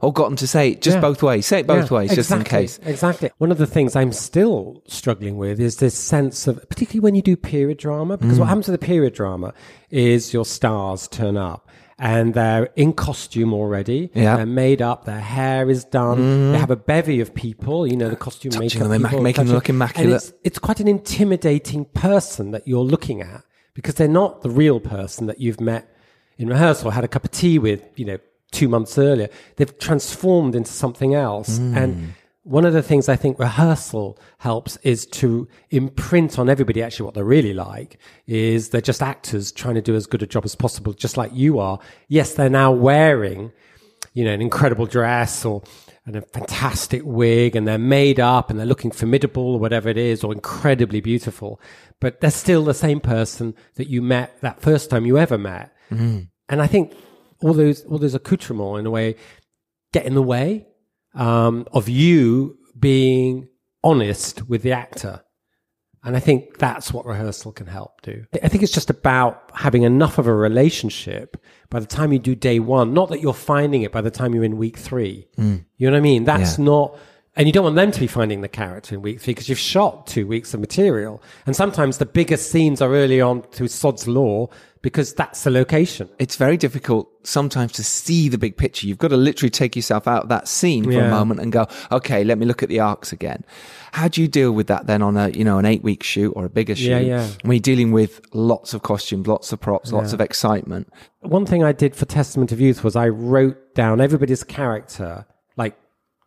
or 0.00 0.12
got 0.12 0.26
them 0.26 0.36
to 0.36 0.46
say 0.46 0.70
it 0.70 0.80
just 0.80 0.98
Yeah. 0.98 1.00
both 1.00 1.24
ways. 1.24 1.44
Say 1.44 1.58
it 1.60 1.66
both 1.66 1.90
Yeah, 1.90 1.96
ways, 1.96 2.14
just 2.14 2.30
in 2.30 2.44
case. 2.44 2.78
Exactly. 2.84 3.30
One 3.38 3.50
of 3.50 3.58
the 3.58 3.66
things 3.66 3.96
I'm 3.96 4.12
still 4.12 4.80
struggling 4.86 5.38
with 5.38 5.58
is 5.58 5.78
this 5.78 5.96
sense 5.96 6.46
of, 6.46 6.64
particularly 6.68 7.00
when 7.00 7.16
you 7.16 7.22
do 7.22 7.36
period 7.36 7.78
drama, 7.78 8.16
because 8.16 8.36
Mm. 8.36 8.40
what 8.40 8.48
happens 8.48 8.66
to 8.66 8.70
the 8.70 8.78
period 8.78 9.14
drama 9.14 9.54
is 9.90 10.32
your 10.32 10.44
stars 10.44 11.08
turn 11.08 11.36
up. 11.36 11.63
And 11.98 12.34
they're 12.34 12.70
in 12.74 12.92
costume 12.92 13.54
already. 13.54 14.10
Yeah. 14.14 14.36
They're 14.36 14.46
made 14.46 14.82
up. 14.82 15.04
Their 15.04 15.20
hair 15.20 15.70
is 15.70 15.84
done. 15.84 16.52
They 16.52 16.58
have 16.58 16.70
a 16.70 16.76
bevy 16.76 17.20
of 17.20 17.34
people, 17.34 17.86
you 17.86 17.96
know, 17.96 18.08
the 18.08 18.16
costume 18.16 18.50
Touching 18.50 18.66
makeup 18.66 18.88
them, 18.88 19.02
people, 19.02 19.22
making 19.22 19.44
them 19.44 19.54
look 19.54 19.68
immaculate. 19.68 20.16
It's, 20.16 20.32
it's 20.42 20.58
quite 20.58 20.80
an 20.80 20.88
intimidating 20.88 21.84
person 21.84 22.50
that 22.50 22.66
you're 22.66 22.82
looking 22.82 23.22
at 23.22 23.44
because 23.74 23.94
they're 23.94 24.08
not 24.08 24.42
the 24.42 24.50
real 24.50 24.80
person 24.80 25.26
that 25.26 25.40
you've 25.40 25.60
met 25.60 25.88
in 26.36 26.48
rehearsal, 26.48 26.90
had 26.90 27.04
a 27.04 27.08
cup 27.08 27.24
of 27.24 27.30
tea 27.30 27.58
with, 27.58 27.82
you 27.96 28.04
know, 28.04 28.18
two 28.50 28.68
months 28.68 28.98
earlier. 28.98 29.28
They've 29.56 29.78
transformed 29.78 30.54
into 30.54 30.72
something 30.72 31.14
else. 31.14 31.58
Mm. 31.58 31.76
And 31.76 32.14
one 32.44 32.66
of 32.66 32.74
the 32.74 32.82
things 32.82 33.08
I 33.08 33.16
think 33.16 33.38
rehearsal 33.38 34.18
helps 34.38 34.76
is 34.82 35.06
to 35.06 35.48
imprint 35.70 36.38
on 36.38 36.50
everybody 36.50 36.82
actually 36.82 37.06
what 37.06 37.14
they're 37.14 37.24
really 37.24 37.54
like 37.54 37.98
is 38.26 38.68
they're 38.68 38.82
just 38.82 39.02
actors 39.02 39.50
trying 39.50 39.74
to 39.76 39.82
do 39.82 39.96
as 39.96 40.06
good 40.06 40.22
a 40.22 40.26
job 40.26 40.44
as 40.44 40.54
possible, 40.54 40.92
just 40.92 41.16
like 41.16 41.30
you 41.34 41.58
are. 41.58 41.78
Yes, 42.08 42.34
they're 42.34 42.50
now 42.50 42.70
wearing, 42.70 43.50
you 44.12 44.24
know, 44.24 44.32
an 44.32 44.42
incredible 44.42 44.84
dress 44.84 45.44
or 45.44 45.62
and 46.06 46.16
a 46.16 46.20
fantastic 46.20 47.00
wig 47.02 47.56
and 47.56 47.66
they're 47.66 47.78
made 47.78 48.20
up 48.20 48.50
and 48.50 48.58
they're 48.58 48.66
looking 48.66 48.90
formidable 48.90 49.54
or 49.54 49.58
whatever 49.58 49.88
it 49.88 49.96
is 49.96 50.22
or 50.22 50.32
incredibly 50.32 51.00
beautiful, 51.00 51.58
but 51.98 52.20
they're 52.20 52.30
still 52.30 52.62
the 52.62 52.74
same 52.74 53.00
person 53.00 53.54
that 53.76 53.88
you 53.88 54.02
met 54.02 54.38
that 54.42 54.60
first 54.60 54.90
time 54.90 55.06
you 55.06 55.16
ever 55.16 55.38
met. 55.38 55.74
Mm-hmm. 55.90 56.20
And 56.50 56.60
I 56.60 56.66
think 56.66 56.92
all 57.40 57.54
those, 57.54 57.86
all 57.86 57.96
those 57.96 58.14
accoutrements 58.14 58.80
in 58.80 58.86
a 58.86 58.90
way 58.90 59.16
get 59.94 60.04
in 60.04 60.14
the 60.14 60.22
way 60.22 60.66
um, 61.14 61.66
of 61.72 61.88
you 61.88 62.58
being 62.78 63.48
honest 63.82 64.48
with 64.48 64.62
the 64.62 64.72
actor. 64.72 65.20
And 66.06 66.14
I 66.16 66.20
think 66.20 66.58
that's 66.58 66.92
what 66.92 67.06
rehearsal 67.06 67.52
can 67.52 67.66
help 67.66 68.02
do. 68.02 68.26
I 68.42 68.48
think 68.48 68.62
it's 68.62 68.72
just 68.72 68.90
about 68.90 69.50
having 69.54 69.84
enough 69.84 70.18
of 70.18 70.26
a 70.26 70.34
relationship 70.34 71.36
by 71.70 71.80
the 71.80 71.86
time 71.86 72.12
you 72.12 72.18
do 72.18 72.34
day 72.34 72.58
one. 72.60 72.92
Not 72.92 73.08
that 73.08 73.20
you're 73.22 73.32
finding 73.32 73.82
it 73.82 73.90
by 73.92 74.02
the 74.02 74.10
time 74.10 74.34
you're 74.34 74.44
in 74.44 74.58
week 74.58 74.76
three. 74.76 75.28
You 75.38 75.64
know 75.78 75.92
what 75.92 75.96
I 75.96 76.00
mean? 76.00 76.24
That's 76.24 76.58
Yeah. 76.58 76.64
not, 76.66 76.98
and 77.36 77.48
you 77.48 77.52
don't 77.52 77.64
want 77.64 77.76
them 77.76 77.90
to 77.90 78.00
be 78.00 78.06
finding 78.06 78.42
the 78.42 78.48
character 78.48 78.94
in 78.94 79.02
week 79.02 79.20
three 79.20 79.34
because 79.34 79.48
you've 79.48 79.58
shot 79.58 80.06
two 80.06 80.26
weeks 80.26 80.54
of 80.54 80.60
material. 80.60 81.20
And 81.46 81.56
sometimes 81.56 81.98
the 81.98 82.06
biggest 82.06 82.50
scenes 82.50 82.80
are 82.80 82.94
early 82.94 83.20
on 83.20 83.42
through 83.42 83.68
Sod's 83.68 84.06
Law 84.06 84.48
because 84.82 85.14
that's 85.14 85.42
the 85.42 85.50
location. 85.50 86.08
It's 86.18 86.36
very 86.36 86.56
difficult 86.56 87.10
sometimes 87.26 87.72
to 87.72 87.82
see 87.82 88.28
the 88.28 88.36
big 88.36 88.56
picture. 88.56 88.86
You've 88.86 88.98
got 88.98 89.08
to 89.08 89.16
literally 89.16 89.50
take 89.50 89.74
yourself 89.74 90.06
out 90.06 90.24
of 90.24 90.28
that 90.28 90.46
scene 90.46 90.84
for 90.84 91.00
a 91.00 91.08
moment 91.08 91.40
and 91.40 91.50
go, 91.50 91.66
okay, 91.90 92.22
let 92.22 92.38
me 92.38 92.44
look 92.44 92.62
at 92.62 92.68
the 92.68 92.80
arcs 92.80 93.10
again. 93.10 93.44
How 93.92 94.08
do 94.08 94.20
you 94.20 94.28
deal 94.28 94.52
with 94.52 94.66
that 94.66 94.86
then 94.86 95.00
on 95.00 95.16
a, 95.16 95.30
you 95.30 95.42
know, 95.42 95.58
an 95.58 95.64
eight 95.64 95.82
week 95.82 96.02
shoot 96.02 96.32
or 96.36 96.44
a 96.44 96.50
bigger 96.50 96.76
shoot? 96.76 96.90
Yeah, 96.90 96.98
yeah. 96.98 97.28
When 97.42 97.56
you're 97.56 97.62
dealing 97.62 97.92
with 97.92 98.20
lots 98.34 98.74
of 98.74 98.82
costumes, 98.82 99.26
lots 99.26 99.52
of 99.52 99.60
props, 99.60 99.90
lots 99.90 100.12
of 100.12 100.20
excitement. 100.20 100.92
one 101.20 101.46
thing 101.46 101.64
I 101.64 101.72
did 101.72 101.96
for 101.96 102.04
Testament 102.04 102.52
of 102.52 102.60
Youth 102.60 102.84
was 102.84 102.94
I 102.94 103.08
wrote 103.08 103.74
down 103.74 104.02
everybody's 104.02 104.44
character, 104.44 105.24
like 105.56 105.78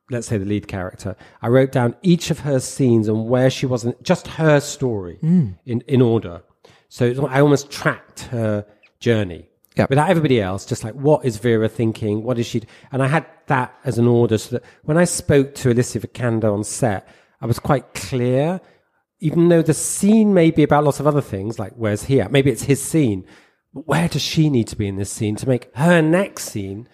let's 0.10 0.28
say 0.28 0.38
the 0.38 0.46
lead 0.46 0.68
character. 0.68 1.16
I 1.42 1.48
wrote 1.50 1.72
down 1.72 1.96
each 2.02 2.32
of 2.32 2.40
her 2.40 2.60
scenes 2.60 3.08
and 3.08 3.28
where 3.28 3.50
she 3.50 3.66
was, 3.66 3.86
in, 3.86 3.96
just 4.02 4.28
her 4.28 4.60
story 4.60 5.18
hmm. 5.18 5.52
in 5.66 5.82
in 5.88 6.02
order. 6.02 6.44
So 6.90 7.28
I 7.28 7.42
almost 7.42 7.70
tracked 7.70 8.22
her 8.22 8.66
journey. 9.00 9.50
Without 9.90 10.10
everybody 10.10 10.42
else, 10.42 10.66
just 10.66 10.84
like 10.84 10.96
what 10.96 11.24
is 11.24 11.38
Vera 11.38 11.70
thinking? 11.70 12.24
What 12.24 12.40
is 12.40 12.48
she? 12.48 12.64
And 12.92 13.04
I 13.04 13.08
had 13.08 13.28
that 13.46 13.76
as 13.84 14.00
an 14.00 14.08
order 14.08 14.40
so 14.40 14.56
that 14.56 14.64
when 14.84 14.98
I 14.98 15.04
spoke 15.04 15.54
to 15.56 15.72
Alicia 15.72 16.00
Vikander 16.00 16.52
on 16.52 16.64
set, 16.64 17.08
I 17.42 17.46
was 17.46 17.60
quite 17.60 17.94
clear 17.94 18.60
even 19.20 19.50
though 19.50 19.62
the 19.62 19.74
scene 19.74 20.34
may 20.34 20.52
be 20.52 20.64
about 20.64 20.84
lots 20.84 21.00
of 21.00 21.08
other 21.08 21.22
things, 21.22 21.58
like 21.58 21.74
where's 21.74 22.04
he 22.04 22.22
at? 22.22 22.32
Maybe 22.32 22.52
it's 22.52 22.64
his 22.64 22.82
scene. 22.82 23.26
But 23.74 23.88
where 23.88 24.08
does 24.08 24.22
she 24.22 24.50
need 24.50 24.68
to 24.68 24.76
be 24.76 24.88
in 24.88 24.98
this 24.98 25.12
scene 25.12 25.36
to 25.38 25.48
make 25.48 25.76
her 25.76 26.02
next 26.02 26.46
scene 26.46 26.88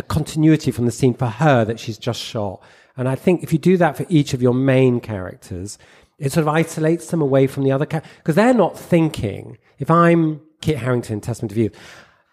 a 0.00 0.02
continuity 0.02 0.70
from 0.70 0.86
the 0.86 0.90
scene 0.90 1.14
for 1.14 1.26
her 1.26 1.64
that 1.64 1.78
she's 1.78 1.98
just 1.98 2.20
shot? 2.20 2.60
And 2.96 3.08
I 3.08 3.14
think 3.14 3.42
if 3.42 3.52
you 3.52 3.58
do 3.58 3.76
that 3.76 3.96
for 3.96 4.04
each 4.08 4.34
of 4.34 4.42
your 4.42 4.54
main 4.54 5.00
characters, 5.00 5.78
it 6.18 6.32
sort 6.32 6.42
of 6.42 6.48
isolates 6.48 7.10
them 7.10 7.22
away 7.22 7.46
from 7.46 7.62
the 7.62 7.72
other 7.72 7.86
characters 7.86 8.12
because 8.18 8.34
they're 8.34 8.54
not 8.54 8.78
thinking. 8.78 9.58
If 9.78 9.90
I'm 9.90 10.40
Kit 10.60 10.78
Harington, 10.78 11.20
Testament 11.20 11.52
of 11.52 11.58
Youth, 11.58 11.76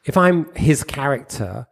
if 0.06 0.17
I'm 0.17 0.53
his 0.56 0.84
character, 0.84 1.67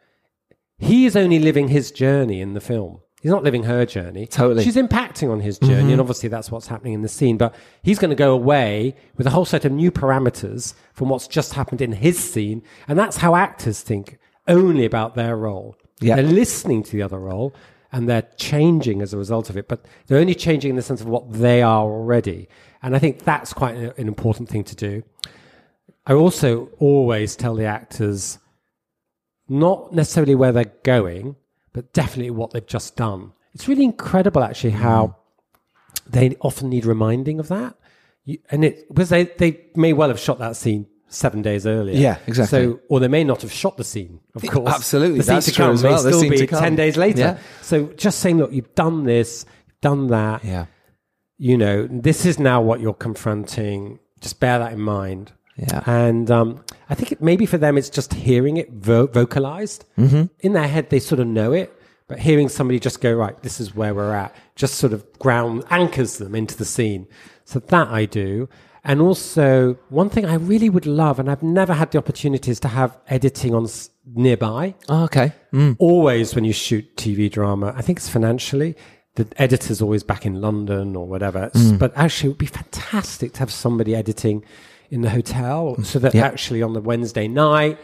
he 0.78 1.05
is 1.05 1.15
only 1.15 1.39
living 1.39 1.69
his 1.69 1.91
journey 1.91 2.41
in 2.41 2.53
the 2.53 2.61
film. 2.61 3.01
He's 3.22 3.32
not 3.32 3.43
living 3.43 3.63
her 3.63 3.88
journey. 3.88 4.28
Totally. 4.28 4.63
She's 4.63 4.76
impacting 4.76 5.32
on 5.32 5.39
his 5.39 5.57
journey, 5.57 5.74
and 5.74 5.89
mm-hmm. 5.89 5.99
obviously 5.99 6.30
that's 6.30 6.51
what's 6.51 6.67
happening 6.67 6.93
in 6.93 7.01
the 7.01 7.09
scene. 7.09 7.38
But 7.38 7.55
he's 7.82 7.97
going 7.97 8.11
to 8.11 8.15
go 8.15 8.34
away 8.34 8.95
with 9.17 9.26
a 9.26 9.32
whole 9.32 9.45
set 9.45 9.65
of 9.65 9.72
new 9.72 9.91
parameters 9.91 10.76
from 10.93 11.09
what's 11.09 11.28
just 11.28 11.53
happened 11.53 11.82
in 11.82 11.91
his 11.91 12.19
scene, 12.19 12.61
and 12.88 12.99
that's 12.99 13.17
how 13.17 13.36
actors 13.36 13.82
think 13.82 14.19
only 14.47 14.86
about 14.86 15.15
their 15.15 15.36
role. 15.36 15.76
Yeah. 15.99 16.15
They're 16.15 16.25
listening 16.25 16.83
to 16.83 16.91
the 16.91 17.01
other 17.01 17.19
role, 17.19 17.55
and 17.91 18.09
they're 18.09 18.27
changing 18.37 19.01
as 19.01 19.13
a 19.13 19.17
result 19.17 19.49
of 19.49 19.57
it. 19.57 19.67
But 19.67 19.85
they're 20.07 20.19
only 20.19 20.35
changing 20.35 20.71
in 20.71 20.75
the 20.75 20.81
sense 20.81 21.01
of 21.01 21.07
what 21.07 21.31
they 21.31 21.61
are 21.61 21.83
already, 21.83 22.49
and 22.81 22.95
I 22.95 22.99
think 22.99 23.23
that's 23.23 23.53
quite 23.53 23.75
an, 23.75 23.93
an 23.97 24.07
important 24.07 24.49
thing 24.49 24.63
to 24.65 24.75
do. 24.75 25.03
I 26.05 26.13
also 26.13 26.69
always 26.79 27.35
tell 27.35 27.55
the 27.55 27.65
actors 27.65 28.37
not 29.47 29.93
necessarily 29.93 30.35
where 30.35 30.51
they're 30.51 30.73
going, 30.83 31.35
but 31.73 31.93
definitely 31.93 32.31
what 32.31 32.51
they've 32.51 32.65
just 32.65 32.95
done. 32.95 33.33
It's 33.53 33.67
really 33.67 33.83
incredible, 33.83 34.43
actually, 34.43 34.71
mm. 34.71 34.79
how 34.79 35.15
they 36.07 36.35
often 36.41 36.69
need 36.69 36.85
reminding 36.85 37.39
of 37.39 37.47
that. 37.47 37.75
You, 38.23 38.39
and 38.49 38.65
it 38.65 38.87
because 38.89 39.09
they, 39.09 39.25
they 39.25 39.67
may 39.75 39.93
well 39.93 40.09
have 40.09 40.19
shot 40.19 40.39
that 40.39 40.55
scene 40.55 40.87
seven 41.16 41.41
days 41.41 41.66
earlier. 41.66 41.95
Yeah, 41.95 42.18
exactly. 42.28 42.59
So, 42.66 42.80
or 42.89 42.99
they 42.99 43.07
may 43.07 43.24
not 43.24 43.41
have 43.41 43.51
shot 43.51 43.78
the 43.78 43.84
scene, 43.84 44.20
of 44.36 44.43
course. 44.43 44.74
absolutely. 44.74 45.20
The 45.20 45.24
scene 45.24 45.36
That's 45.36 45.45
to 45.47 45.51
come 45.53 45.72
as 45.72 45.84
may 45.84 45.89
well. 45.89 45.99
Still 45.99 46.30
be 46.30 46.38
to 46.38 46.47
come. 46.47 46.61
10 46.61 46.76
days 46.76 46.97
later. 46.97 47.20
Yeah. 47.20 47.38
So 47.61 47.88
just 47.93 48.20
saying, 48.20 48.38
look, 48.38 48.51
you've 48.51 48.74
done 48.76 49.03
this, 49.03 49.45
you've 49.68 49.82
done 49.82 50.07
that. 50.07 50.43
Yeah. 50.43 50.66
You 51.38 51.57
know, 51.57 51.88
this 51.91 52.26
is 52.26 52.39
now 52.39 52.61
what 52.61 52.80
you're 52.80 52.93
confronting. 52.93 53.99
Just 54.22 54.39
bear 54.39 54.59
that 54.59 54.74
in 54.74 54.80
mind. 54.80 55.32
Yeah. 55.57 55.84
And 55.86 56.30
um, 56.32 56.63
I 56.89 56.95
think 56.95 57.13
it, 57.13 57.22
maybe 57.22 57.45
for 57.45 57.57
them, 57.57 57.78
it's 57.78 57.89
just 57.89 58.13
hearing 58.13 58.57
it 58.57 58.72
vo- 58.72 59.07
vocalized. 59.07 59.86
Mm-hmm. 59.97 60.24
In 60.41 60.53
their 60.53 60.68
head, 60.68 60.89
they 60.89 60.99
sort 60.99 61.20
of 61.20 61.28
know 61.28 61.53
it. 61.53 61.74
But 62.07 62.20
hearing 62.20 62.49
somebody 62.49 62.80
just 62.80 63.01
go, 63.01 63.13
right, 63.13 63.41
this 63.41 63.59
is 63.59 63.74
where 63.74 63.95
we're 63.95 64.13
at, 64.13 64.36
just 64.55 64.76
sort 64.76 64.93
of 64.93 65.11
ground 65.18 65.63
anchors 65.72 66.18
them 66.18 66.36
into 66.36 66.55
the 66.55 66.66
scene. 66.66 67.07
So 67.45 67.59
that 67.59 67.88
I 67.88 68.05
do. 68.05 68.47
And 68.88 69.01
also, 69.01 69.77
one 69.89 70.09
thing 70.09 70.25
I 70.25 70.36
really 70.36 70.69
would 70.69 70.86
love, 70.86 71.19
and 71.19 71.29
I've 71.29 71.41
never 71.41 71.73
had 71.73 71.91
the 71.91 71.97
opportunities 71.97 72.59
to 72.61 72.67
have 72.67 72.95
editing 73.07 73.53
on 73.55 73.63
s- 73.63 73.89
nearby. 74.13 74.75
Oh, 74.88 75.03
okay. 75.05 75.33
Mm. 75.51 75.75
Always 75.79 76.36
when 76.36 76.43
you 76.45 76.53
shoot 76.53 76.95
TV 76.95 77.29
drama, 77.31 77.73
I 77.75 77.81
think 77.81 77.97
it's 77.97 78.09
financially, 78.09 78.75
the 79.15 79.27
editor's 79.38 79.81
always 79.81 80.03
back 80.03 80.25
in 80.25 80.39
London 80.39 80.95
or 80.95 81.07
whatever. 81.07 81.45
It's- 81.45 81.71
But 81.71 81.93
actually, 81.95 82.27
it 82.27 82.31
would 82.33 82.38
be 82.38 82.45
fantastic 82.45 83.33
to 83.33 83.39
have 83.39 83.51
somebody 83.51 83.95
editing 83.95 84.43
in 84.91 85.01
the 85.01 85.09
hotel 85.09 85.81
so 85.83 85.97
that 85.99 86.13
actually 86.13 86.61
on 86.61 86.73
the 86.73 86.81
Wednesday 86.81 87.27
night, 87.27 87.79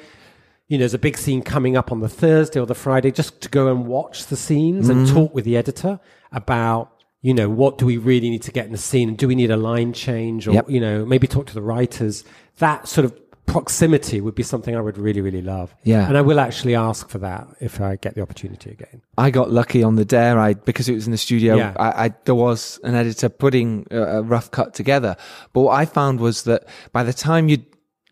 you 0.67 0.77
know, 0.77 0.81
there's 0.83 0.93
a 0.93 0.99
big 0.99 1.17
scene 1.17 1.41
coming 1.41 1.75
up 1.75 1.91
on 1.91 1.99
the 2.01 2.07
Thursday 2.09 2.59
or 2.59 2.67
the 2.67 2.75
Friday, 2.75 3.11
just 3.11 3.41
to 3.41 3.49
go 3.49 3.69
and 3.71 3.87
watch 3.87 4.27
the 4.27 4.37
scenes 4.37 4.87
and 4.87 5.07
Mm-hmm. 5.07 5.15
talk 5.15 5.33
with 5.33 5.45
the 5.45 5.57
editor 5.57 5.99
about, 6.31 6.91
you 7.21 7.33
know, 7.33 7.49
what 7.49 7.77
do 7.77 7.85
we 7.85 7.97
really 7.97 8.29
need 8.29 8.41
to 8.43 8.51
get 8.51 8.65
in 8.65 8.71
the 8.71 8.77
scene 8.77 9.09
and 9.09 9.17
do 9.17 9.27
we 9.27 9.35
need 9.35 9.51
a 9.51 9.57
line 9.57 9.93
change 9.93 10.47
or, 10.47 10.53
Yep. 10.53 10.69
you 10.69 10.79
know, 10.79 11.05
maybe 11.05 11.27
talk 11.27 11.45
to 11.47 11.53
the 11.53 11.61
writers. 11.61 12.23
That 12.57 12.87
sort 12.87 13.05
of 13.05 13.13
proximity 13.45 14.21
would 14.21 14.33
be 14.33 14.43
something 14.43 14.75
I 14.75 14.81
would 14.81 14.97
really, 14.97 15.21
really 15.21 15.41
love. 15.41 15.75
Yeah. 15.83 16.07
And 16.07 16.17
I 16.17 16.21
will 16.21 16.39
actually 16.39 16.73
ask 16.73 17.09
for 17.09 17.17
that 17.19 17.47
if 17.59 17.81
I 17.81 17.97
get 17.97 18.15
the 18.15 18.21
opportunity 18.21 18.71
again. 18.71 19.01
I 19.17 19.29
got 19.29 19.51
lucky 19.51 19.83
on 19.83 19.95
the 19.95 20.05
dare. 20.05 20.39
I 20.39 20.53
because 20.53 20.87
it 20.89 20.93
was 20.93 21.05
in 21.05 21.11
the 21.11 21.17
studio. 21.17 21.55
Yeah. 21.57 21.73
I, 21.77 22.05
I 22.05 22.13
there 22.25 22.35
was 22.35 22.79
an 22.83 22.95
editor 22.95 23.29
putting 23.29 23.85
a, 23.91 24.01
a 24.01 24.21
rough 24.21 24.51
cut 24.51 24.73
together. 24.73 25.15
But 25.53 25.61
what 25.61 25.73
I 25.73 25.85
found 25.85 26.19
was 26.19 26.43
that 26.43 26.65
by 26.91 27.03
the 27.03 27.13
time 27.13 27.49
you 27.49 27.57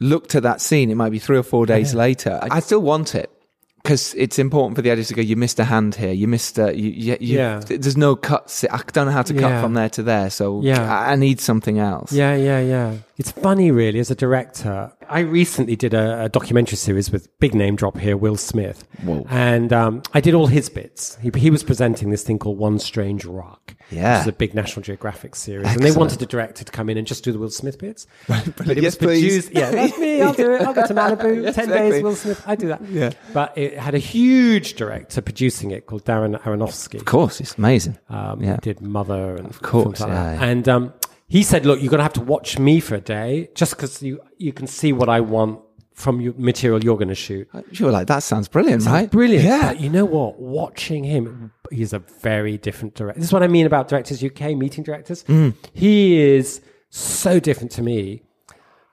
looked 0.02 0.36
at 0.36 0.44
that 0.44 0.62
scene, 0.62 0.92
it 0.92 0.96
might 0.96 1.12
be 1.12 1.20
three 1.20 1.38
or 1.38 1.44
four 1.44 1.66
days 1.66 1.94
later. 1.96 2.40
I, 2.44 2.58
I 2.58 2.60
still 2.60 2.82
want 2.82 3.16
it 3.16 3.32
because 3.90 4.14
it's 4.16 4.38
important 4.38 4.76
for 4.76 4.84
the 4.84 4.92
editor 4.92 5.08
to 5.08 5.14
go. 5.16 5.22
You 5.24 5.36
missed 5.36 5.60
a 5.60 5.64
hand 5.64 5.96
here. 5.96 6.12
You 6.12 6.28
missed 6.28 6.60
a. 6.60 6.78
You, 6.78 6.90
you, 6.92 7.18
you, 7.20 7.38
Yeah. 7.40 7.60
There's 7.66 7.98
no 7.98 8.16
cuts. 8.16 8.64
I 8.70 8.82
don't 8.94 9.08
know 9.08 9.12
how 9.12 9.24
to 9.24 9.34
cut 9.34 9.50
Yeah. 9.50 9.62
from 9.62 9.74
there 9.74 9.90
to 9.90 10.04
there. 10.04 10.30
So 10.30 10.62
Yeah. 10.62 10.84
I, 10.84 11.14
I 11.14 11.16
need 11.16 11.42
something 11.42 11.80
else. 11.80 12.12
Yeah, 12.14 12.36
yeah, 12.36 12.60
yeah. 12.60 12.94
It's 13.20 13.32
funny, 13.32 13.70
really, 13.70 14.00
as 14.00 14.10
a 14.10 14.16
director. 14.16 14.92
I 15.10 15.20
recently 15.20 15.76
did 15.76 15.94
a, 15.94 16.24
a 16.26 16.30
documentary 16.30 16.78
series 16.78 17.12
with 17.12 17.28
big 17.40 17.54
name 17.54 17.76
drop 17.76 17.98
here, 17.98 18.16
Will 18.16 18.38
Smith. 18.38 18.88
Whoa. 19.04 19.26
And 19.30 19.74
um, 19.74 20.04
I 20.14 20.22
did 20.22 20.34
all 20.34 20.48
his 20.48 20.70
bits. 20.70 21.18
He, 21.22 21.30
he 21.36 21.50
was 21.50 21.62
presenting 21.62 22.12
this 22.12 22.24
thing 22.24 22.40
called 22.40 22.58
One 22.58 22.80
Strange 22.80 23.26
Rock. 23.26 23.76
Yeah. 23.92 24.20
Which 24.20 24.22
is 24.22 24.28
a 24.28 24.32
big 24.34 24.54
National 24.54 24.84
Geographic 24.84 25.36
series. 25.36 25.68
And 25.68 25.82
they 25.82 25.92
wanted 25.92 26.22
a 26.22 26.26
director 26.28 26.64
to 26.64 26.72
come 26.72 26.90
in 26.90 26.98
and 26.98 27.06
just 27.08 27.24
do 27.24 27.32
the 27.34 27.40
Will 27.40 27.50
Smith 27.50 27.78
bits. 27.80 28.08
but 28.28 28.48
it 28.70 28.78
Yes, 28.78 28.84
was 28.84 28.96
please. 28.98 29.48
produced. 29.48 29.52
Yeah, 29.52 29.72
that's 29.72 29.98
me. 29.98 30.22
I'll 30.22 30.34
do 30.34 30.54
it. 30.54 30.62
I'll 30.62 30.74
go 30.74 30.86
to 30.88 30.94
Malibu. 30.94 31.44
Yes, 31.44 31.56
10 31.56 31.64
exactly. 31.66 31.92
days, 31.92 32.04
Will 32.04 32.16
Smith. 32.16 32.44
I 32.48 32.56
do 32.56 32.68
that. 32.70 32.88
Yeah. 32.88 33.12
But 33.34 33.58
it 33.58 33.78
had 33.78 33.96
a 33.96 34.00
huge 34.00 34.76
director 34.76 35.22
producing 35.22 35.72
it 35.72 35.88
called 35.88 36.06
Darren 36.06 36.40
Aronofsky. 36.44 37.00
Of 37.00 37.06
course, 37.06 37.42
it's 37.42 37.58
amazing. 37.58 37.98
Um, 38.10 38.42
Yeah. 38.42 38.54
He 38.56 38.62
did 38.62 38.82
Mother 38.82 39.36
and 39.36 39.48
of 39.48 39.62
course, 39.62 40.00
like 40.00 40.10
yeah, 40.10 40.34
yeah. 40.40 40.44
And 40.46 40.70
um, 40.70 40.94
he 41.30 41.44
said, 41.44 41.66
"Look, 41.66 41.80
you're 41.82 41.90
going 41.90 42.00
to 42.00 42.04
have 42.04 42.14
to 42.14 42.22
watch 42.22 42.60
me 42.60 42.80
for 42.82 42.96
a 42.96 43.02
day, 43.02 43.50
just 43.56 43.76
because 43.76 44.04
you 44.04 44.20
you 44.38 44.52
can 44.52 44.68
see 44.68 44.92
what 44.92 45.08
I 45.08 45.22
want 45.22 45.62
from 45.94 46.20
your 46.22 46.34
material 46.38 46.84
you're 46.84 46.98
going 46.98 47.10
to 47.10 47.16
shoot." 47.16 47.48
You 47.72 47.86
were 47.86 47.92
like, 47.92 48.08
that 48.08 48.24
sounds 48.24 48.48
brilliant, 48.48 48.86
right? 48.86 49.10
Brilliant. 49.10 49.46
Yeah. 49.46 49.74
But 49.74 49.80
you 49.80 49.90
know 49.90 50.06
what? 50.06 50.40
Watching 50.40 51.04
him, 51.04 51.54
he's 51.72 51.94
a 51.94 52.00
very 52.00 52.58
different 52.58 52.96
director. 52.96 53.20
This 53.20 53.30
is 53.30 53.34
what 53.34 53.44
I 53.44 53.48
mean 53.48 53.66
about 53.66 53.88
Directors 53.88 54.24
UK, 54.24 54.58
meeting 54.58 54.84
directors. 54.84 55.24
Mm. 55.26 55.54
He 55.74 56.20
is 56.20 56.62
so 56.90 57.40
different 57.40 57.72
to 57.74 57.84
me. 57.84 58.24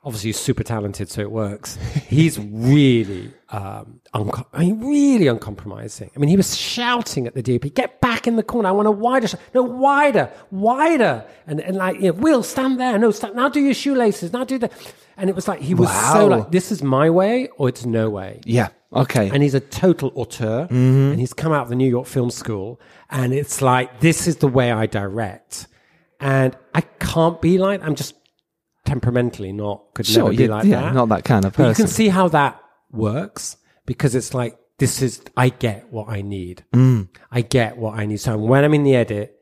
Obviously, 0.06 0.28
he's 0.28 0.38
super 0.38 0.62
talented, 0.62 1.10
so 1.10 1.20
it 1.20 1.32
works. 1.32 1.76
He's 2.06 2.38
really, 2.38 3.32
um, 3.50 4.00
I 4.14 4.60
mean, 4.60 4.80
really 4.80 5.26
uncompromising. 5.26 6.12
I 6.14 6.18
mean, 6.20 6.28
he 6.28 6.36
was 6.36 6.56
shouting 6.56 7.26
at 7.26 7.34
the 7.34 7.42
DP, 7.42 7.74
"Get 7.74 8.00
back 8.00 8.28
in 8.28 8.36
the 8.36 8.44
corner! 8.44 8.68
I 8.68 8.72
want 8.72 8.86
a 8.86 8.92
wider 8.92 9.26
shot. 9.26 9.40
No, 9.52 9.64
wider, 9.64 10.30
wider!" 10.52 11.24
And 11.48 11.60
and 11.60 11.76
like, 11.76 11.96
you 11.96 12.12
know, 12.12 12.12
Will, 12.12 12.44
stand 12.44 12.78
there. 12.78 12.96
No, 12.98 13.10
stand. 13.10 13.34
Now 13.34 13.48
do 13.48 13.60
your 13.60 13.74
shoelaces. 13.74 14.32
Now 14.32 14.44
do 14.44 14.58
the. 14.58 14.70
And 15.16 15.28
it 15.28 15.34
was 15.34 15.48
like 15.48 15.60
he 15.60 15.74
was 15.74 15.90
so 16.12 16.28
like, 16.28 16.52
"This 16.52 16.70
is 16.70 16.84
my 16.84 17.10
way, 17.10 17.48
or 17.58 17.68
it's 17.68 17.84
no 17.84 18.08
way." 18.08 18.40
Yeah. 18.44 18.68
Okay. 18.92 19.28
and 19.28 19.42
he's 19.42 19.54
a 19.54 19.60
total 19.60 20.12
auteur 20.14 20.68
and 20.70 21.18
he's 21.18 21.32
come 21.34 21.52
out 21.52 21.64
of 21.64 21.68
the 21.68 21.74
New 21.74 21.88
York 21.88 22.06
Film 22.06 22.30
School 22.30 22.80
and 23.10 23.34
it's 23.34 23.60
like 23.60 24.00
this 24.00 24.26
is 24.26 24.36
the 24.36 24.48
way 24.48 24.70
I 24.70 24.86
direct 24.86 25.66
and 26.20 26.56
I 26.74 26.80
can't 26.80 27.42
be 27.42 27.58
like 27.58 27.82
I'm 27.82 27.94
just 27.96 28.14
temperamentally 28.86 29.52
not 29.52 29.82
could 29.94 30.06
Sure, 30.06 30.24
never 30.24 30.36
be 30.36 30.48
like 30.48 30.64
yeah, 30.64 30.80
that. 30.82 30.94
not 30.94 31.08
that 31.10 31.24
kind 31.24 31.44
of 31.44 31.52
but 31.54 31.68
you 31.68 31.74
can 31.74 31.86
see 31.88 32.08
how 32.08 32.28
that 32.28 32.60
works 32.90 33.56
because 33.84 34.14
it's 34.14 34.32
like 34.32 34.58
this 34.78 35.02
is 35.02 35.22
I 35.36 35.48
get 35.48 35.90
what 35.90 36.08
I 36.08 36.20
need. 36.22 36.64
Mm. 36.74 37.08
I 37.30 37.40
get 37.40 37.78
what 37.78 37.98
I 37.98 38.04
need. 38.06 38.18
So 38.18 38.36
when 38.36 38.62
I'm 38.64 38.74
in 38.74 38.84
the 38.84 38.94
edit 38.94 39.32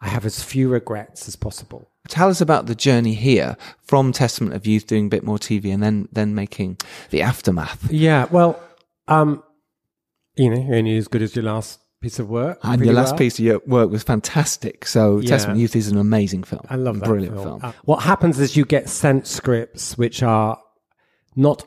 I 0.00 0.08
have 0.08 0.24
as 0.24 0.42
few 0.42 0.68
regrets 0.68 1.26
as 1.26 1.34
possible. 1.34 1.90
Tell 2.08 2.28
us 2.28 2.40
about 2.40 2.66
the 2.66 2.74
journey 2.76 3.14
here 3.14 3.56
from 3.82 4.12
Testament 4.12 4.54
of 4.54 4.66
Youth 4.66 4.86
doing 4.86 5.06
a 5.06 5.08
bit 5.08 5.24
more 5.24 5.36
TV 5.38 5.72
and 5.74 5.82
then 5.82 6.08
then 6.12 6.34
making 6.34 6.78
the 7.10 7.22
aftermath. 7.22 7.90
yeah 7.90 8.26
well 8.30 8.58
um 9.08 9.42
you 10.36 10.48
know 10.50 10.60
you're 10.64 10.76
only 10.76 10.96
as 10.96 11.08
good 11.08 11.22
as 11.22 11.34
your 11.36 11.44
last 11.44 11.80
piece 12.00 12.18
of 12.18 12.28
work 12.28 12.58
And 12.62 12.84
your 12.84 12.94
last 12.94 13.10
well. 13.12 13.18
piece 13.18 13.38
of 13.38 13.44
your 13.44 13.60
work 13.66 13.90
was 13.90 14.02
fantastic. 14.04 14.86
So 14.86 15.18
Yeah. 15.20 15.30
Testament 15.30 15.58
Youth 15.60 15.74
is 15.76 15.88
an 15.88 15.98
amazing 15.98 16.44
film. 16.44 16.62
I 16.70 16.76
love 16.76 17.00
that 17.00 17.06
Brilliant 17.06 17.34
film. 17.34 17.60
film. 17.60 17.60
Uh, 17.62 17.72
what 17.84 18.02
happens 18.04 18.38
is 18.38 18.56
you 18.56 18.64
get 18.64 18.88
sent 18.88 19.26
scripts 19.26 19.98
which 19.98 20.22
are 20.22 20.58
not 21.34 21.66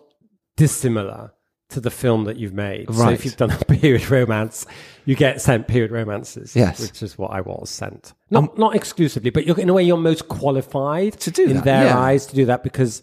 dissimilar 0.58 1.32
to 1.70 1.80
the 1.80 1.90
film 1.90 2.26
that 2.26 2.38
you've 2.38 2.54
made. 2.54 2.86
So 2.94 3.02
Right. 3.02 3.14
if 3.14 3.24
you've 3.24 3.38
done 3.38 3.52
a 3.52 3.58
period 3.66 4.10
romance, 4.10 4.66
you 5.06 5.16
get 5.16 5.42
sent 5.42 5.68
period 5.68 5.92
romances. 5.92 6.56
Yes. 6.56 6.82
which 6.82 7.02
is 7.02 7.18
what 7.18 7.32
I 7.32 7.42
was 7.42 7.70
sent. 7.70 8.14
Not 8.30 8.58
not 8.58 8.76
exclusively, 8.76 9.30
but 9.30 9.46
you're, 9.46 9.58
in 9.60 9.70
a 9.70 9.74
way 9.74 9.84
you're 9.84 9.98
most 9.98 10.28
qualified 10.28 11.14
To 11.22 11.32
do 11.32 11.44
in 11.46 11.56
that, 11.56 11.64
their 11.64 11.86
yeah. 11.86 12.00
eyes 12.00 12.26
to 12.28 12.36
do 12.36 12.46
that 12.46 12.64
because 12.64 13.02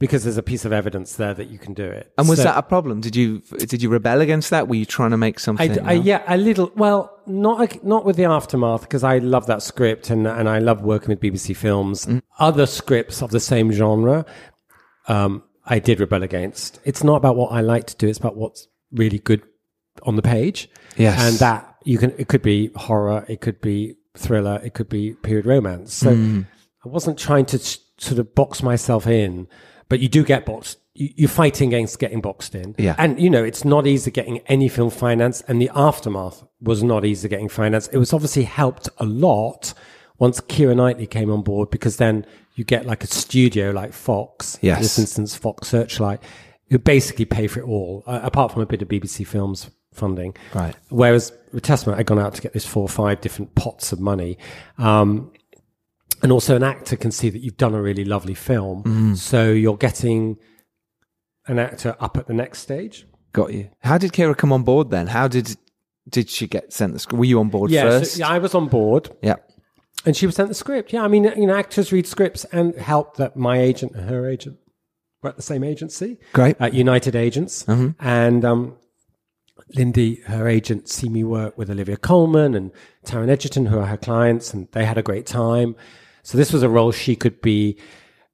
because 0.00 0.24
there's 0.24 0.36
a 0.38 0.42
piece 0.42 0.64
of 0.64 0.72
evidence 0.72 1.14
there 1.14 1.32
that 1.34 1.48
you 1.50 1.58
can 1.58 1.72
do 1.74 1.84
it. 1.84 2.12
And 2.18 2.28
was 2.28 2.38
So- 2.38 2.44
that 2.44 2.58
a 2.58 2.62
problem? 2.62 3.00
Did 3.00 3.14
you 3.14 3.42
did 3.58 3.80
you 3.82 3.88
rebel 3.88 4.20
against 4.20 4.50
that? 4.50 4.66
Were 4.66 4.74
you 4.74 4.84
trying 4.86 5.12
to 5.12 5.16
make 5.16 5.38
something? 5.38 5.72
d- 5.72 5.78
I- 5.80 5.92
yeah, 5.92 6.22
a 6.26 6.36
little. 6.36 6.72
Well, 6.74 7.12
not 7.28 7.84
not 7.84 8.04
with 8.04 8.16
the 8.16 8.24
aftermath 8.24 8.80
because 8.82 9.04
I 9.04 9.18
love 9.18 9.46
that 9.46 9.62
script 9.62 10.10
and 10.10 10.26
and 10.26 10.48
I 10.48 10.58
love 10.58 10.82
working 10.82 11.10
with 11.10 11.20
BBC 11.20 11.54
Films. 11.54 12.06
Mm. 12.06 12.22
Other 12.40 12.66
scripts 12.66 13.22
of 13.22 13.30
the 13.30 13.38
same 13.40 13.70
genre, 13.70 14.24
um, 15.06 15.42
I 15.66 15.78
did 15.78 16.00
rebel 16.00 16.22
against. 16.22 16.80
It's 16.84 17.04
not 17.04 17.16
about 17.16 17.36
what 17.36 17.52
I 17.52 17.60
like 17.60 17.86
to 17.86 17.96
do; 17.96 18.08
it's 18.08 18.18
about 18.18 18.36
what's 18.36 18.66
really 18.92 19.18
good 19.18 19.42
on 20.02 20.16
the 20.16 20.22
page. 20.22 20.68
Yes. 20.96 21.20
and 21.20 21.38
that 21.38 21.76
you 21.84 21.98
can. 21.98 22.12
It 22.18 22.28
could 22.28 22.42
be 22.42 22.70
horror, 22.74 23.24
it 23.28 23.40
could 23.40 23.60
be 23.60 23.96
thriller, 24.16 24.60
it 24.64 24.74
could 24.74 24.88
be 24.88 25.12
period 25.22 25.46
romance. 25.46 25.94
So 25.94 26.10
Mm. 26.14 26.46
I 26.84 26.88
wasn't 26.88 27.18
trying 27.18 27.44
to 27.46 27.58
sort 27.58 28.18
of 28.18 28.34
box 28.34 28.62
myself 28.62 29.06
in, 29.06 29.46
but 29.90 30.00
you 30.00 30.08
do 30.08 30.24
get 30.24 30.46
boxed. 30.46 30.78
You- 30.94 31.10
You're 31.16 31.28
fighting 31.28 31.68
against 31.68 31.98
getting 31.98 32.22
boxed 32.22 32.54
in. 32.54 32.74
Yeah. 32.78 32.94
And, 32.98 33.20
you 33.20 33.28
know, 33.28 33.44
it's 33.44 33.64
not 33.64 33.86
easy 33.86 34.10
getting 34.10 34.38
any 34.46 34.68
film 34.70 34.88
finance, 34.88 35.42
and 35.46 35.60
the 35.60 35.70
aftermath 35.74 36.42
was 36.62 36.82
not 36.82 37.04
easy 37.04 37.28
getting 37.28 37.48
finance. 37.50 37.88
It 37.88 37.98
was 37.98 38.12
obviously 38.14 38.44
helped 38.44 38.88
a 38.98 39.04
lot 39.04 39.74
once 40.18 40.40
Keira 40.40 40.74
Knightley 40.76 41.06
came 41.06 41.30
on 41.30 41.42
board 41.42 41.70
because 41.70 41.96
then 41.98 42.24
you 42.54 42.64
get 42.64 42.84
like 42.86 43.02
a 43.04 43.06
studio 43.06 43.70
like 43.70 43.92
Fox, 43.92 44.58
Yes. 44.62 44.76
in 44.78 44.82
this 44.82 44.98
instance, 44.98 45.34
Fox 45.36 45.68
Searchlight, 45.68 46.20
who 46.68 46.78
basically 46.78 47.24
pay 47.24 47.46
for 47.46 47.60
it 47.60 47.66
all, 47.66 48.02
uh, 48.06 48.20
apart 48.22 48.52
from 48.52 48.62
a 48.62 48.66
bit 48.66 48.82
of 48.82 48.88
BBC 48.88 49.24
Films 49.26 49.70
funding. 49.92 50.36
Right. 50.54 50.74
Whereas 50.90 51.32
with 51.52 51.62
Testament, 51.64 51.98
I'd 51.98 52.06
gone 52.06 52.18
out 52.18 52.34
to 52.34 52.42
get 52.42 52.52
this 52.52 52.66
four 52.66 52.82
or 52.82 52.88
five 52.88 53.20
different 53.22 53.54
pots 53.54 53.92
of 53.92 53.98
money. 54.00 54.36
Um, 54.78 55.32
and 56.22 56.32
also 56.32 56.56
an 56.56 56.62
actor 56.62 56.96
can 56.96 57.10
see 57.10 57.30
that 57.30 57.40
you've 57.40 57.56
done 57.56 57.74
a 57.74 57.82
really 57.82 58.04
lovely 58.04 58.34
film. 58.34 58.82
Mm-hmm. 58.82 59.14
So 59.14 59.50
you're 59.50 59.76
getting 59.76 60.36
an 61.46 61.58
actor 61.58 61.96
up 62.00 62.16
at 62.16 62.26
the 62.26 62.34
next 62.34 62.60
stage. 62.60 63.06
Got 63.32 63.52
you. 63.52 63.70
How 63.80 63.98
did 63.98 64.12
Keira 64.12 64.36
come 64.36 64.52
on 64.52 64.62
board 64.62 64.90
then? 64.90 65.06
How 65.08 65.28
did 65.28 65.56
did 66.08 66.28
she 66.28 66.46
get 66.46 66.72
sent 66.72 66.92
the 66.92 66.98
script? 66.98 67.18
Were 67.18 67.24
you 67.24 67.38
on 67.38 67.48
board 67.48 67.70
Yeah, 67.70 67.82
first? 67.82 68.14
so, 68.14 68.20
yeah, 68.20 68.28
I 68.28 68.38
was 68.38 68.54
on 68.54 68.68
board 68.68 69.10
yeah. 69.22 69.36
and 70.04 70.16
she 70.16 70.26
was 70.26 70.34
sent 70.34 70.48
the 70.48 70.54
script. 70.54 70.92
Yeah, 70.92 71.04
I 71.04 71.08
mean, 71.08 71.24
you 71.36 71.46
know, 71.46 71.54
actors 71.54 71.92
read 71.92 72.06
scripts 72.06 72.44
and 72.46 72.74
help 72.74 73.16
that 73.16 73.36
my 73.36 73.60
agent 73.60 73.92
and 73.94 74.08
her 74.10 74.28
agent 74.28 74.58
were 75.22 75.30
at 75.30 75.36
the 75.36 75.42
same 75.42 75.62
agency. 75.62 76.18
Great. 76.32 76.56
At 76.58 76.74
United 76.74 77.14
Agents. 77.14 77.64
Mm-hmm. 77.64 77.90
And 78.04 78.44
um, 78.44 78.76
Lindy, 79.74 80.16
her 80.26 80.48
agent, 80.48 80.88
see 80.88 81.08
me 81.08 81.22
work 81.22 81.56
with 81.56 81.70
Olivia 81.70 81.96
Colman 81.96 82.54
and 82.54 82.72
Taron 83.04 83.28
Egerton, 83.28 83.66
who 83.66 83.78
are 83.78 83.86
her 83.86 83.96
clients, 83.98 84.52
and 84.52 84.68
they 84.72 84.84
had 84.84 84.98
a 84.98 85.02
great 85.02 85.26
time. 85.26 85.76
So 86.22 86.38
this 86.38 86.52
was 86.52 86.62
a 86.62 86.68
role 86.68 86.92
she 86.92 87.16
could 87.16 87.40
be 87.40 87.78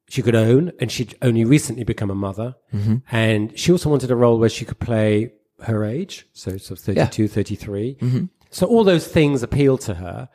she 0.08 0.22
could 0.22 0.36
own, 0.36 0.72
and 0.78 0.90
she'd 0.90 1.16
only 1.20 1.44
recently 1.44 1.82
become 1.82 2.10
a 2.10 2.14
mother. 2.14 2.54
Mm-hmm. 2.72 2.96
And 3.10 3.58
she 3.58 3.72
also 3.72 3.90
wanted 3.90 4.10
a 4.10 4.16
role 4.16 4.38
where 4.38 4.48
she 4.48 4.64
could 4.64 4.78
play 4.78 5.32
her 5.62 5.84
age, 5.84 6.28
so 6.32 6.56
sort 6.58 6.78
of 6.78 6.84
32, 6.84 7.28
33. 7.28 7.96
Mm-hmm. 8.00 8.24
So 8.50 8.66
all 8.66 8.84
those 8.84 9.08
things 9.08 9.42
appealed 9.42 9.80
to 9.82 9.94
her. 9.94 10.28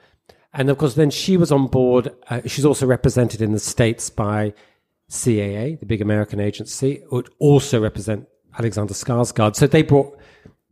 And 0.54 0.70
of 0.70 0.78
course, 0.78 0.95
then 0.95 1.10
she 1.10 1.38
was 1.38 1.52
on 1.52 1.68
board. 1.68 2.14
Uh, 2.30 2.41
she's 2.45 2.66
also 2.66 2.86
represented 2.86 3.41
in 3.41 3.54
the 3.54 3.60
States 3.60 4.10
by 4.10 4.54
CAA, 5.10 5.80
the 5.80 5.86
big 5.86 6.02
American 6.02 6.39
agency, 6.41 7.04
would 7.12 7.30
also 7.39 7.80
represent 7.80 8.28
Alexander 8.58 8.93
Skarsgård. 8.93 9.56
So 9.56 9.68
they 9.68 9.84
brought 9.84 10.18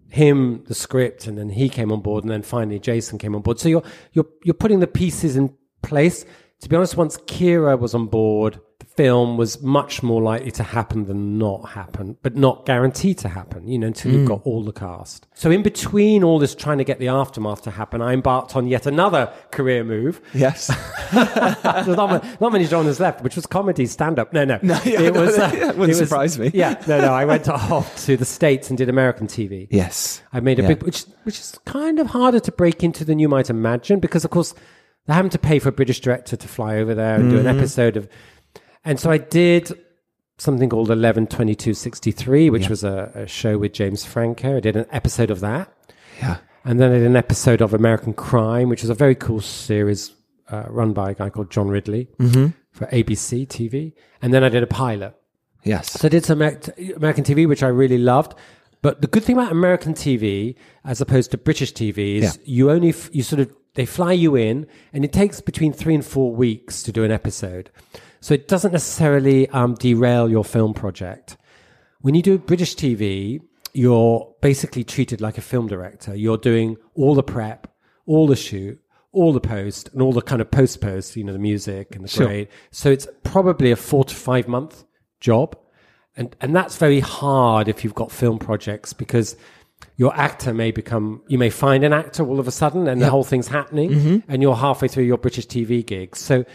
him 0.09 0.63
the 0.67 0.75
script, 0.75 1.27
and 1.27 1.38
then 1.38 1.49
he 1.49 1.69
came 1.69 1.91
on 1.91 2.01
board, 2.01 2.25
and 2.25 2.32
then 2.32 2.41
finally 2.41 2.80
Jason 2.80 3.17
came 3.17 3.36
on 3.36 3.41
board. 3.41 3.59
So 3.59 3.69
you're 3.69 3.84
you're 4.11 4.27
you're 4.43 4.53
putting 4.53 4.80
the 4.80 4.88
pieces 4.88 5.38
in 5.38 5.53
place. 5.82 6.25
To 6.62 6.68
be 6.70 6.76
honest, 6.76 6.97
once 6.97 7.18
Keira 7.18 7.80
was 7.80 7.93
on 7.93 8.07
board, 8.07 8.60
the 8.80 8.86
film 8.86 9.38
was 9.38 9.62
much 9.62 10.03
more 10.03 10.22
likely 10.22 10.51
to 10.51 10.64
happen 10.64 11.05
than 11.05 11.38
not 11.38 11.70
happen, 11.70 12.18
but 12.22 12.36
not 12.36 12.66
guaranteed 12.66 13.18
to 13.20 13.30
happen, 13.30 13.66
you 13.68 13.78
know, 13.80 13.88
until 13.88 14.12
you've 14.12 14.22
hmm. 14.22 14.28
got 14.28 14.41
all 14.43 14.64
the 14.64 14.74
cast. 14.74 15.26
So 15.34 15.51
in 15.51 15.64
between 15.64 16.22
all 16.22 16.38
this 16.38 16.53
trying 16.53 16.78
to 16.80 16.84
get 16.84 16.99
the 16.99 17.07
aftermath 17.07 17.62
to 17.62 17.72
happen, 17.72 18.01
I 18.01 18.12
embarked 18.12 18.57
on 18.57 18.68
yet 18.68 18.86
another 18.86 19.34
career 19.51 19.86
move. 19.86 20.22
Yes. 20.34 20.68
There's 21.14 21.88
not, 21.88 22.41
not 22.41 22.51
many 22.51 22.66
genres 22.66 22.99
left, 22.99 23.22
which 23.22 23.38
was 23.38 23.45
comedy, 23.45 23.86
stand 23.86 24.20
up. 24.20 24.34
No, 24.34 24.43
no. 24.43 24.60
No, 24.62 24.80
yeah, 24.84 24.99
it 24.99 25.14
no, 25.14 25.22
was, 25.22 25.38
that 25.38 25.53
it 25.55 25.64
uh, 25.64 25.74
wouldn't 25.74 25.97
surprise 25.97 26.38
me. 26.38 26.51
Yeah, 26.53 26.82
no, 26.88 26.99
no. 26.99 27.14
I 27.14 27.24
went 27.24 27.47
off 27.49 28.05
to 28.05 28.18
the 28.18 28.26
States 28.26 28.70
and 28.70 28.78
did 28.78 28.89
American 28.89 29.28
TV. 29.28 29.68
yes. 29.72 30.22
I 30.34 30.41
made 30.41 30.60
a 30.60 30.62
Yeah. 30.62 30.68
big, 30.70 30.84
which 30.84 31.05
which 31.24 31.39
is 31.39 31.57
kind 31.66 31.99
of 31.99 32.07
harder 32.07 32.39
to 32.41 32.51
break 32.51 32.84
into 32.84 33.03
than 33.05 33.18
you 33.18 33.30
might 33.30 33.49
imagine, 33.49 33.99
because 33.99 34.26
of 34.26 34.32
course 34.32 34.53
they're 35.10 35.16
having 35.16 35.32
to 35.32 35.39
pay 35.39 35.60
for 35.60 35.70
a 35.70 35.72
British 35.74 35.99
director 35.99 36.38
to 36.38 36.47
fly 36.47 36.78
over 36.78 36.93
there 36.95 37.16
and 37.16 37.30
do 37.30 37.38
an 37.39 37.45
Mm-hmm. 37.45 37.57
episode 37.60 37.97
of, 37.97 38.07
and 38.86 38.99
so 38.99 39.12
I 39.12 39.18
did 39.18 39.72
something 40.38 40.70
called 40.70 40.89
Eleven 40.91 41.28
Twenty 41.28 41.55
Two 41.55 41.74
Sixty 41.74 42.12
Three, 42.12 42.49
which 42.49 42.70
was 42.70 42.84
a, 42.84 43.12
a 43.16 43.28
show 43.28 43.57
with 43.57 43.74
James 43.74 44.05
Franco. 44.05 44.57
I 44.57 44.60
did 44.60 44.76
an 44.76 44.86
episode 44.91 45.32
of 45.32 45.39
that, 45.41 45.74
Yeah. 46.20 46.38
and 46.64 46.80
then 46.80 46.91
I 46.91 46.97
did 46.99 47.07
an 47.07 47.16
episode 47.16 47.62
of 47.62 47.74
American 47.74 48.14
Crime, 48.14 48.70
which 48.70 48.84
is 48.84 48.89
a 48.89 48.93
very 48.95 49.16
cool 49.16 49.41
series 49.41 50.14
uh, 50.49 50.64
run 50.70 50.93
by 50.93 51.12
a 51.12 51.14
guy 51.16 51.30
called 51.30 51.51
John 51.51 51.68
Ridley 51.70 52.07
Mm-hmm. 52.20 52.47
for 52.72 52.86
ABC 52.88 53.47
TV, 53.47 53.93
and 54.22 54.34
then 54.34 54.43
I 54.43 54.49
did 54.49 54.64
a 54.64 54.68
pilot. 54.68 55.16
Yes. 55.64 55.91
So 55.91 56.07
I 56.07 56.10
did 56.10 56.24
some 56.24 56.41
American 56.41 57.24
TV, 57.26 57.45
which 57.47 57.64
I 57.64 57.68
really 57.68 57.97
loved. 57.97 58.34
But 58.82 59.01
the 59.01 59.07
good 59.07 59.26
thing 59.26 59.36
about 59.38 59.51
American 59.51 59.93
TV, 59.93 60.55
as 60.86 61.01
opposed 61.01 61.32
to 61.32 61.38
British 61.38 61.74
TV, 61.74 62.16
is 62.20 62.24
Yeah. 62.24 62.41
you 62.45 62.72
only 62.72 62.89
f- 62.89 63.10
you 63.12 63.24
sort 63.24 63.41
of 63.41 63.51
they 63.80 63.86
fly 63.86 64.11
you 64.11 64.36
in, 64.36 64.67
and 64.91 65.05
it 65.05 65.13
takes 65.13 65.39
between 65.39 65.71
three 65.71 65.95
and 65.95 66.03
four 66.03 66.36
weeks 66.36 66.84
to 66.84 66.91
do 66.91 67.05
an 67.05 67.11
episode. 67.11 67.69
So 68.19 68.34
it 68.34 68.49
doesn't 68.49 68.73
necessarily 68.73 69.47
um, 69.51 69.75
derail 69.75 70.30
your 70.30 70.43
film 70.43 70.73
project. 70.73 71.38
When 72.01 72.13
you 72.13 72.21
do 72.21 72.38
British 72.38 72.75
TV, 72.75 73.39
you're 73.71 74.36
basically 74.41 74.84
treated 74.84 75.21
like 75.21 75.38
a 75.38 75.41
film 75.41 75.67
director. 75.67 76.13
You're 76.13 76.38
doing 76.38 76.75
all 76.93 77.15
the 77.15 77.23
prep, 77.23 77.73
all 78.05 78.27
the 78.27 78.36
shoot, 78.36 78.77
all 79.13 79.32
the 79.32 79.39
post, 79.39 79.88
and 79.93 80.01
all 80.01 80.11
the 80.11 80.21
kind 80.21 80.41
of 80.41 80.51
post 80.51 80.82
post, 80.82 81.15
you 81.15 81.23
know, 81.23 81.32
the 81.32 81.39
music 81.39 81.95
and 81.95 82.03
the 82.03 82.09
Sure. 82.09 82.27
grade. 82.27 82.47
So 82.71 82.91
it's 82.91 83.07
probably 83.23 83.71
a 83.71 83.77
four 83.77 84.03
to 84.03 84.13
five 84.13 84.49
month 84.49 84.84
job. 85.21 85.57
And, 86.17 86.36
and 86.41 86.53
that's 86.53 86.75
very 86.75 86.99
hard 86.99 87.69
if 87.69 87.86
you've 87.86 87.95
got 87.95 88.11
film 88.11 88.39
projects 88.39 88.91
because 88.91 89.38
your 90.01 90.15
actor 90.15 90.53
may 90.53 90.71
become, 90.71 91.21
you 91.27 91.37
may 91.37 91.49
find 91.49 91.83
an 91.83 91.91
actor 91.93 92.23
all 92.25 92.39
of 92.39 92.47
a 92.47 92.51
sudden 92.51 92.87
and 92.87 93.01
the 93.01 93.09
whole 93.09 93.25
thing's 93.31 93.49
happening 93.49 94.23
and 94.29 94.41
you're 94.41 94.55
halfway 94.55 94.87
through 94.87 95.03
your 95.03 95.17
British 95.25 95.45
TV 95.45 95.85
gig. 95.85 96.15
So 96.15 96.45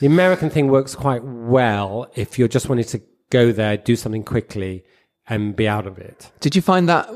the 0.00 0.06
American 0.06 0.50
thing 0.50 0.66
works 0.68 0.94
quite 0.96 1.22
well 1.24 2.10
if 2.16 2.38
you're 2.38 2.48
just 2.58 2.68
wanting 2.68 2.86
to 2.86 3.00
go 3.30 3.52
there, 3.52 3.76
do 3.76 3.94
something 3.94 4.24
quickly 4.24 4.84
and 5.28 5.54
be 5.54 5.68
out 5.68 5.86
of 5.86 5.96
it. 5.98 6.32
Did 6.40 6.56
you 6.56 6.62
find 6.62 6.88
that 6.88 7.08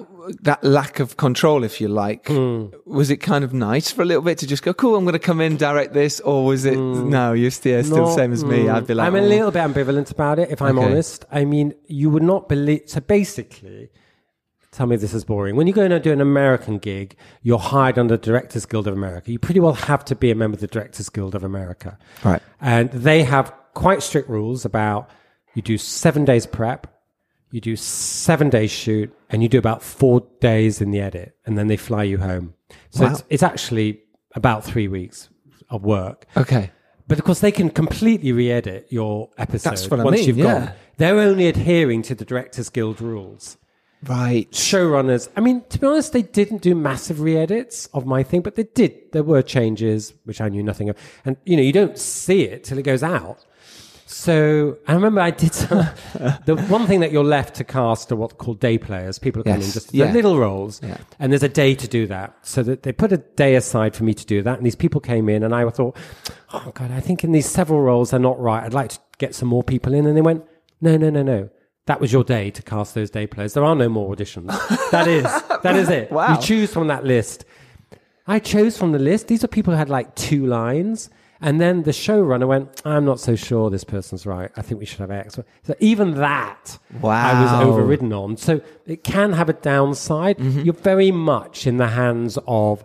that 0.42 0.62
lack 0.64 1.00
of 1.00 1.16
control, 1.16 1.64
if 1.64 1.80
you 1.80 1.88
like, 1.88 2.28
Hmm. 2.28 2.66
was 2.84 3.10
it 3.10 3.18
kind 3.18 3.44
of 3.44 3.52
nice 3.52 3.90
for 3.92 4.02
a 4.02 4.04
little 4.04 4.22
bit 4.22 4.38
to 4.38 4.46
just 4.46 4.62
go, 4.64 4.72
"Cool, 4.74 4.94
I'm 4.96 5.04
going 5.04 5.12
to 5.22 5.26
come 5.30 5.40
in, 5.40 5.56
direct 5.56 5.92
this," 5.94 6.20
or 6.20 6.44
was 6.44 6.64
it 6.64 6.76
no? 6.78 7.32
You're 7.32 7.50
still, 7.52 7.82
still 7.84 8.06
the 8.06 8.12
same 8.12 8.32
as 8.32 8.44
me. 8.44 8.64
mm, 8.66 8.72
I'd 8.74 8.86
be 8.86 8.94
like, 8.94 9.06
I'm 9.06 9.14
a 9.16 9.20
"Oh." 9.20 9.34
little 9.34 9.50
bit 9.52 9.62
ambivalent 9.62 10.10
about 10.12 10.38
it, 10.40 10.50
if 10.50 10.60
I'm 10.62 10.78
Okay. 10.78 10.86
honest. 10.86 11.24
I 11.30 11.44
mean, 11.44 11.74
you 11.86 12.10
would 12.10 12.22
not 12.24 12.48
believe. 12.48 12.82
So 12.86 13.00
basically, 13.00 13.88
tell 14.77 14.87
me 14.87 14.97
this 14.97 15.14
is 15.14 15.24
boring. 15.24 15.57
When 15.57 15.66
you 15.66 15.72
go 15.72 15.83
in 15.83 15.91
and 15.91 16.05
do 16.05 16.12
an 16.12 16.20
American 16.20 16.79
gig, 16.79 17.16
you're 17.43 17.59
hired 17.59 17.99
under 17.99 18.16
the 18.16 18.22
Directors 18.22 18.66
Guild 18.66 18.87
of 18.87 18.93
America. 18.95 19.33
You 19.33 19.39
pretty 19.39 19.61
well 19.61 19.72
have 19.72 20.05
to 20.05 20.14
be 20.14 20.31
a 20.31 20.35
member 20.35 20.55
of 20.55 20.61
the 20.61 20.66
Directors 20.66 21.09
Guild 21.09 21.35
of 21.35 21.43
America. 21.43 21.99
Right. 22.22 22.43
And 22.61 22.91
they 22.91 23.22
have 23.22 23.53
quite 23.74 24.03
strict 24.03 24.29
rules 24.29 24.64
about 24.66 25.09
you 25.55 25.62
do 25.62 25.79
seven 25.79 26.27
days 26.27 26.47
prep, 26.47 26.87
you 27.51 27.61
do 27.62 27.74
seven 27.74 28.51
days 28.51 28.70
shoot, 28.70 29.11
and 29.31 29.43
you 29.43 29.49
do 29.49 29.59
about 29.59 29.83
four 29.83 30.27
days 30.41 30.83
in 30.83 30.91
the 30.91 31.01
edit, 31.01 31.35
and 31.47 31.57
then 31.57 31.68
they 31.68 31.79
fly 31.79 32.03
you 32.03 32.18
home. 32.18 32.53
So 32.91 33.05
Wow. 33.05 33.12
it's, 33.12 33.24
it's 33.31 33.43
actually 33.43 34.03
about 34.35 34.62
three 34.62 34.89
weeks 34.89 35.31
of 35.70 35.85
work. 35.85 36.27
Okay. 36.37 36.70
But 37.09 37.18
of 37.18 37.24
course, 37.24 37.41
they 37.41 37.53
can 37.53 37.70
completely 37.70 38.33
re-edit 38.33 38.89
your 38.91 39.31
episode 39.39 39.70
That's 39.70 39.89
what 39.91 40.01
I 40.01 40.05
once 40.05 40.18
mean, 40.18 40.27
you've 40.27 40.39
yeah. 40.39 40.45
gone. 40.45 40.72
They're 40.99 41.18
only 41.20 41.47
adhering 41.47 42.03
to 42.03 42.14
the 42.14 42.24
Directors 42.24 42.68
Guild 42.68 43.01
rules. 43.01 43.57
Right. 44.05 44.51
Showrunners, 44.53 45.28
I 45.36 45.40
mean, 45.40 45.62
to 45.70 45.78
be 45.78 45.86
honest, 45.86 46.12
they 46.12 46.22
didn't 46.22 46.62
do 46.62 46.74
massive 46.74 47.20
re-edits 47.20 47.86
of 47.94 48.07
my 48.07 48.22
thing, 48.22 48.40
but 48.42 48.55
they 48.55 48.64
did. 48.64 49.12
There 49.12 49.22
were 49.24 49.42
changes 49.42 50.12
which 50.24 50.40
I 50.40 50.49
knew 50.49 50.62
nothing 50.62 50.88
of, 50.90 50.97
and 51.24 51.36
you 51.44 51.57
know, 51.57 51.62
you 51.62 51.72
don't 51.72 51.99
see 51.99 52.42
it 52.42 52.64
till 52.64 52.78
it 52.78 52.82
goes 52.82 53.03
out. 53.03 53.44
So 54.09 54.78
I 54.86 54.94
remember 54.94 55.20
I 55.20 55.32
did 55.32 55.53
some, 55.53 55.78
the 56.47 56.55
one 56.68 56.86
thing 56.86 57.01
that 57.01 57.11
you're 57.11 57.24
left 57.24 57.57
to 57.57 57.64
cast 57.64 58.12
are 58.12 58.16
what 58.16 58.32
are 58.32 58.36
called 58.36 58.61
day 58.61 58.78
players. 58.78 59.18
People 59.18 59.40
are 59.40 59.44
coming 59.44 59.62
Yes, 59.62 59.74
just 59.74 59.92
yeah. 59.92 60.07
the 60.07 60.12
little 60.12 60.38
roles, 60.38 60.80
Yeah. 60.82 60.99
and 61.18 61.32
there's 61.32 61.42
a 61.42 61.49
day 61.49 61.74
to 61.74 61.88
do 61.88 62.07
that. 62.07 62.36
So 62.42 62.62
that 62.62 62.84
they 62.84 62.92
put 62.92 63.11
a 63.12 63.16
day 63.16 63.57
aside 63.57 63.97
for 63.97 64.05
me 64.05 64.14
to 64.14 64.24
do 64.24 64.42
that, 64.42 64.59
and 64.59 64.64
these 64.66 64.76
people 64.76 65.01
came 65.01 65.28
in, 65.28 65.42
and 65.42 65.53
I 65.55 65.68
thought, 65.70 65.97
oh 66.53 66.70
god, 66.74 66.92
I 66.92 67.01
think 67.01 67.24
in 67.24 67.32
these 67.32 67.47
several 67.49 67.80
roles 67.80 68.11
they're 68.11 68.20
not 68.20 68.38
right. 68.38 68.62
I'd 68.62 68.74
like 68.74 68.90
to 68.90 68.99
get 69.18 69.34
some 69.34 69.49
more 69.49 69.64
people 69.64 69.92
in, 69.92 70.07
and 70.07 70.16
they 70.16 70.22
went, 70.22 70.44
no, 70.80 70.97
no, 70.97 71.11
no, 71.11 71.22
no. 71.24 71.49
That 71.87 72.01
was 72.01 72.12
your 72.12 72.24
day 72.24 72.51
to 72.51 72.62
cast 72.62 72.95
those 72.95 73.11
day 73.11 73.26
players. 73.26 73.55
There 73.55 73.64
are 73.64 73.74
no 73.74 73.89
more 73.89 74.14
auditions. 74.14 74.47
that 74.91 75.07
is, 75.07 75.24
that 75.62 75.76
is 75.76 75.89
it. 75.89 76.11
Wow. 76.11 76.34
You 76.34 76.43
choose 76.43 76.72
from 76.72 76.89
that 76.89 77.05
list. 77.05 77.45
I 78.26 78.41
chose 78.41 78.76
from 78.76 78.93
the 78.93 78.99
list. 78.99 79.28
These 79.28 79.45
are 79.45 79.49
people 79.49 79.72
who 79.72 79.78
had 79.78 79.89
like 79.89 80.14
two 80.16 80.47
lines. 80.47 81.11
And 81.41 81.61
then 81.61 81.82
the 81.82 81.91
showrunner 81.91 82.49
went, 82.49 82.82
I'm 82.84 83.05
not 83.05 83.20
so 83.20 83.37
sure 83.37 83.70
this 83.70 83.84
person's 83.84 84.26
right. 84.26 84.51
I 84.57 84.62
think 84.62 84.80
we 84.80 84.87
should 84.87 85.01
have 85.01 85.11
X. 85.11 85.39
So 85.62 85.74
even 85.80 86.14
that 86.14 86.78
wow. 87.01 87.12
I 87.12 87.43
was 87.43 87.66
overridden 87.66 88.12
on. 88.12 88.37
So 88.37 88.61
it 88.87 89.05
can 89.05 89.32
have 89.34 89.49
a 89.49 89.53
downside. 89.53 90.39
Mm-hmm. 90.39 90.61
You're 90.62 90.74
very 90.74 91.11
much 91.11 91.66
in 91.66 91.76
the 91.76 91.89
hands 91.89 92.39
of 92.47 92.84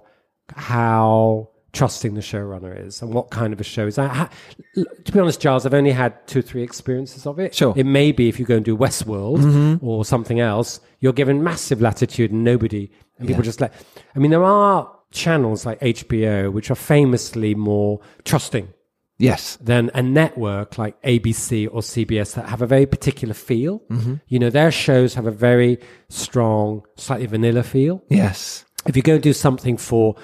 how 0.55 1.50
trusting 1.73 2.15
the 2.15 2.21
showrunner 2.21 2.85
is 2.85 3.01
and 3.01 3.13
what 3.13 3.29
kind 3.29 3.53
of 3.53 3.59
a 3.61 3.63
show 3.63 3.87
is. 3.87 3.97
I, 3.97 4.07
ha- 4.07 4.29
to 4.75 5.11
be 5.11 5.19
honest, 5.19 5.39
Giles, 5.39 5.65
I've 5.65 5.73
only 5.73 5.91
had 5.91 6.27
two 6.27 6.39
or 6.39 6.41
three 6.41 6.63
experiences 6.63 7.25
of 7.25 7.39
it. 7.39 7.55
Sure. 7.55 7.73
It 7.75 7.85
may 7.85 8.11
be 8.11 8.27
if 8.27 8.39
you 8.39 8.45
go 8.45 8.57
and 8.57 8.65
do 8.65 8.75
Westworld 8.77 9.39
mm-hmm. 9.39 9.85
or 9.85 10.03
something 10.03 10.39
else, 10.39 10.79
you're 10.99 11.13
given 11.13 11.43
massive 11.43 11.81
latitude 11.81 12.31
and 12.31 12.43
nobody, 12.43 12.91
and 13.17 13.27
people 13.27 13.43
just 13.43 13.61
let. 13.61 13.73
I 14.15 14.19
mean, 14.19 14.31
there 14.31 14.43
are 14.43 14.91
channels 15.11 15.65
like 15.65 15.79
HBO 15.81 16.51
which 16.51 16.71
are 16.71 16.75
famously 16.75 17.53
more 17.55 17.99
trusting 18.23 18.73
Yes. 19.17 19.57
than 19.57 19.91
a 19.93 20.01
network 20.01 20.77
like 20.77 21.01
ABC 21.03 21.67
or 21.71 21.81
CBS 21.81 22.33
that 22.35 22.49
have 22.49 22.61
a 22.61 22.67
very 22.67 22.85
particular 22.85 23.33
feel. 23.33 23.79
Mm-hmm. 23.89 24.15
You 24.27 24.39
know, 24.39 24.49
their 24.49 24.71
shows 24.71 25.13
have 25.13 25.27
a 25.27 25.31
very 25.31 25.79
strong, 26.09 26.83
slightly 26.95 27.27
vanilla 27.27 27.63
feel. 27.63 28.03
Yes. 28.09 28.65
If 28.87 28.95
you 28.95 29.03
go 29.03 29.13
and 29.13 29.23
do 29.23 29.33
something 29.33 29.77
for 29.77 30.15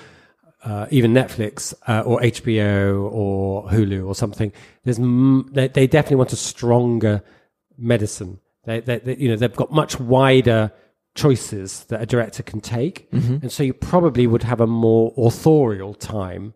uh, 0.64 0.88
even 0.92 1.14
Netflix 1.14 1.74
uh, 1.88 2.02
or 2.02 2.20
HBO 2.22 3.10
or 3.12 3.68
Hulu 3.70 4.06
or 4.08 4.16
something, 4.16 4.52
there's 4.84 5.00
m- 5.00 5.50
they, 5.52 5.68
they 5.68 5.88
definitely 5.88 6.18
want 6.18 6.34
a 6.34 6.38
stronger 6.38 7.24
medicine. 7.78 8.40
They, 8.66 8.80
they, 8.82 9.00
they, 9.00 9.16
you 9.18 9.30
know, 9.30 9.36
they've 9.36 9.56
got 9.56 9.72
much 9.72 10.00
wider 10.00 10.72
choices 11.16 11.86
that 11.86 12.02
a 12.02 12.06
director 12.06 12.44
can 12.44 12.60
take, 12.62 13.08
and 13.12 13.52
so 13.52 13.64
you 13.64 13.74
probably 13.74 14.28
would 14.28 14.44
have 14.44 14.60
a 14.62 14.68
more 14.68 15.14
authorial 15.18 15.94
time 15.94 16.54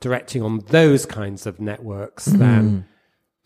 directing 0.00 0.42
on 0.42 0.58
those 0.68 1.06
kinds 1.06 1.46
of 1.46 1.60
networks 1.60 2.24
than 2.26 2.86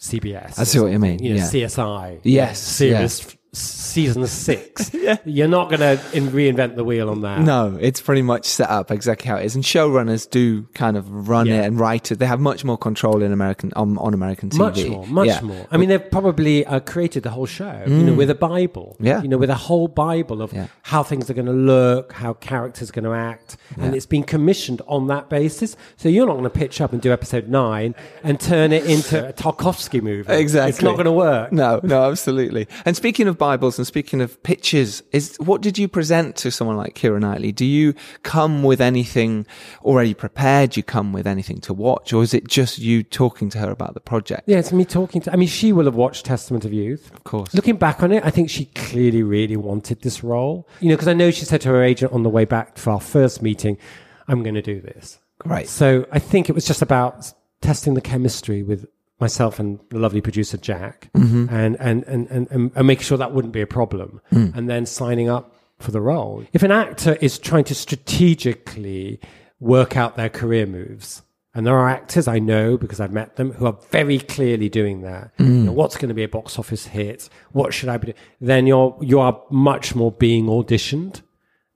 CBS. 0.01 0.59
I 0.59 0.65
see 0.65 0.79
what 0.81 0.93
you 0.93 0.99
mean, 0.99 1.23
You 1.23 1.31
know, 1.35 1.37
yeah. 1.37 1.45
CSI. 1.67 2.21
Yes, 2.25 2.59
Serious, 2.61 3.37
season 3.57 4.27
six. 4.27 4.91
yeah. 4.95 5.17
You're 5.25 5.49
not 5.49 5.69
going 5.71 5.81
to 5.81 5.97
reinvent 6.13 6.77
the 6.77 6.85
wheel 6.85 7.09
on 7.11 7.23
that. 7.23 7.41
No, 7.41 7.77
it's 7.81 8.01
pretty 8.01 8.23
much 8.23 8.45
set 8.45 8.69
up 8.69 8.91
exactly 8.91 9.29
how 9.29 9.37
it 9.37 9.45
is. 9.47 9.55
And 9.55 9.65
showrunners 9.65 10.29
do 10.29 10.63
kind 10.75 10.97
of 10.97 11.29
run 11.29 11.47
Yeah. 11.47 11.63
it 11.63 11.67
and 11.67 11.81
write 11.81 12.13
it. 12.13 12.19
They 12.19 12.27
have 12.27 12.41
much 12.41 12.65
more 12.65 12.77
control 12.77 13.23
in 13.23 13.33
American 13.33 13.73
on, 13.75 13.97
on 13.99 14.15
American 14.15 14.51
TV. 14.51 14.59
Much 14.59 14.87
more, 14.87 15.07
much 15.07 15.27
Yeah. 15.29 15.41
more. 15.41 15.67
I 15.71 15.77
mean, 15.77 15.89
they've 15.89 16.11
probably 16.11 16.65
uh, 16.67 16.81
created 16.81 17.23
the 17.23 17.31
whole 17.31 17.47
show, 17.47 17.83
you 17.87 18.03
know, 18.03 18.15
with 18.15 18.31
a 18.31 18.35
Bible. 18.35 18.97
Yeah. 19.01 19.23
You 19.23 19.29
know, 19.29 19.39
with 19.39 19.51
a 19.51 19.55
whole 19.55 19.89
Bible 19.89 20.43
of 20.43 20.53
Yeah. 20.53 20.67
how 20.83 21.03
things 21.03 21.31
are 21.31 21.35
going 21.35 21.47
to 21.47 21.53
look, 21.53 22.13
how 22.13 22.35
characters 22.35 22.91
are 22.91 22.93
going 22.93 23.05
to 23.05 23.13
act. 23.13 23.57
And 23.79 23.95
it's 23.95 24.07
been 24.07 24.23
commissioned 24.25 24.83
on 24.87 25.07
that 25.09 25.29
basis. 25.29 25.77
So 25.97 26.09
you're 26.09 26.27
not 26.27 26.35
going 26.35 26.45
to 26.45 26.51
pitch 26.51 26.81
up 26.81 26.93
and 26.93 27.01
do 27.01 27.13
episode 27.13 27.49
nine 27.49 27.95
and 28.23 28.39
turn 28.39 28.73
it 28.73 28.85
into 28.87 29.29
a 29.29 29.33
Tarkovsky 29.33 30.03
movie. 30.03 30.31
Exactly. 30.33 30.71
It's 30.71 30.83
not 30.83 30.93
going 30.95 31.07
to 31.07 31.13
work. 31.13 31.53
No, 31.53 31.81
no, 31.83 32.11
absolutely. 32.11 32.69
And 32.85 32.97
speaking 32.97 33.29
of 33.29 33.39
Bibles 33.47 33.79
and 33.79 33.87
speaking 33.87 34.21
of 34.21 34.43
pictures, 34.43 35.05
is 35.13 35.37
what 35.39 35.61
did 35.61 35.79
you 35.79 35.87
present 35.87 36.35
to 36.35 36.51
someone 36.51 36.77
like 36.77 36.97
Keira 36.97 37.21
Knightley? 37.21 37.53
Do 37.53 37.65
you 37.65 37.95
come 38.25 38.65
with 38.65 38.81
anything 38.81 39.47
already 39.83 40.15
prepared? 40.15 40.71
Do 40.71 40.81
you 40.81 40.83
come 40.83 41.13
with 41.13 41.29
anything 41.29 41.61
to 41.61 41.73
watch, 41.73 42.13
or 42.13 42.25
is 42.25 42.35
it 42.35 42.49
just 42.49 42.79
you 42.79 43.05
talking 43.05 43.49
to 43.51 43.59
her 43.59 43.71
about 43.71 43.95
the 43.95 44.01
project? 44.01 44.43
Yeah, 44.47 44.59
it's 44.59 44.73
me 44.73 44.85
talking 44.85 45.21
to. 45.21 45.33
I 45.33 45.37
mean, 45.37 45.47
she 45.47 45.73
will 45.73 45.85
have 45.85 45.95
watched 45.95 46.27
Testament 46.27 46.65
of 46.65 46.73
Youth. 46.73 47.13
Of 47.15 47.23
course. 47.23 47.55
Looking 47.55 47.77
back 47.77 48.03
on 48.03 48.11
it, 48.11 48.25
I 48.27 48.31
think 48.31 48.51
she 48.51 48.65
clearly 48.65 49.23
really 49.23 49.57
wanted 49.57 50.03
this 50.03 50.25
role. 50.25 50.69
You 50.81 50.89
know, 50.89 50.97
because 50.97 51.07
I 51.07 51.13
know 51.13 51.31
she 51.31 51.45
said 51.45 51.61
to 51.61 51.69
her 51.69 51.85
agent 51.85 52.13
on 52.13 52.25
the 52.25 52.29
way 52.29 52.47
back 52.47 52.79
for 52.79 52.91
our 52.91 53.01
first 53.01 53.43
meeting, 53.43 53.79
I'm 54.27 54.43
going 54.43 54.57
to 54.57 54.63
do 54.63 54.81
this. 54.81 55.21
Great. 55.39 55.69
So 55.69 56.05
I 56.11 56.19
think 56.19 56.49
it 56.49 56.55
was 56.55 56.67
just 56.67 56.83
about 56.83 57.33
testing 57.61 57.95
the 57.95 58.01
chemistry 58.01 58.65
with 58.65 58.87
myself 59.21 59.59
and 59.59 59.79
the 59.91 59.99
lovely 59.99 60.21
producer 60.21 60.57
Jack 60.57 61.11
mm-hmm. 61.15 61.47
and, 61.49 61.77
and, 61.81 62.05
and, 62.05 62.29
and, 62.29 62.49
and, 62.51 62.71
and 62.75 62.87
making 62.87 63.05
sure 63.05 63.19
that 63.19 63.33
wouldn't 63.33 63.55
be 63.55 63.63
a 63.63 63.67
problem. 63.67 64.21
Mm. 64.33 64.55
And 64.55 64.69
then 64.69 64.87
signing 64.87 65.29
up 65.29 65.55
for 65.79 65.91
the 65.91 66.01
role. 66.01 66.45
If 66.53 66.63
an 66.63 66.71
actor 66.71 67.17
is 67.21 67.39
trying 67.39 67.65
to 67.65 67.75
strategically 67.75 69.21
work 69.61 69.97
out 69.97 70.17
their 70.17 70.29
career 70.29 70.67
moves, 70.67 71.23
and 71.55 71.67
there 71.67 71.75
are 71.75 71.89
actors 71.89 72.29
I 72.29 72.39
know 72.39 72.77
because 72.77 73.01
I've 73.01 73.13
met 73.13 73.37
them 73.37 73.53
who 73.53 73.65
are 73.65 73.79
very 73.91 74.19
clearly 74.19 74.69
doing 74.69 75.01
that. 75.03 75.31
You 75.39 75.47
mm. 75.47 75.65
know, 75.65 75.73
what's 75.73 75.97
going 75.97 76.11
to 76.11 76.15
be 76.15 76.23
a 76.23 76.29
box 76.29 76.59
office 76.59 76.87
hit? 76.87 77.31
What 77.53 77.73
should 77.73 77.89
I 77.89 77.97
be 77.97 78.09
doing? 78.09 78.19
Then 78.43 78.67
you're 78.67 78.95
you 79.01 79.21
are 79.21 79.41
much 79.51 79.95
more 79.95 80.13
being 80.13 80.47
auditioned 80.47 81.23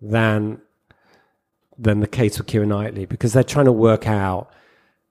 than 0.03 0.61
than 1.79 2.01
the 2.01 2.07
case 2.07 2.37
with 2.37 2.47
Keira 2.47 2.69
Knightley 2.69 3.07
because 3.07 3.33
they're 3.33 3.43
trying 3.43 3.65
to 3.65 3.73
work 3.73 4.07
out 4.07 4.53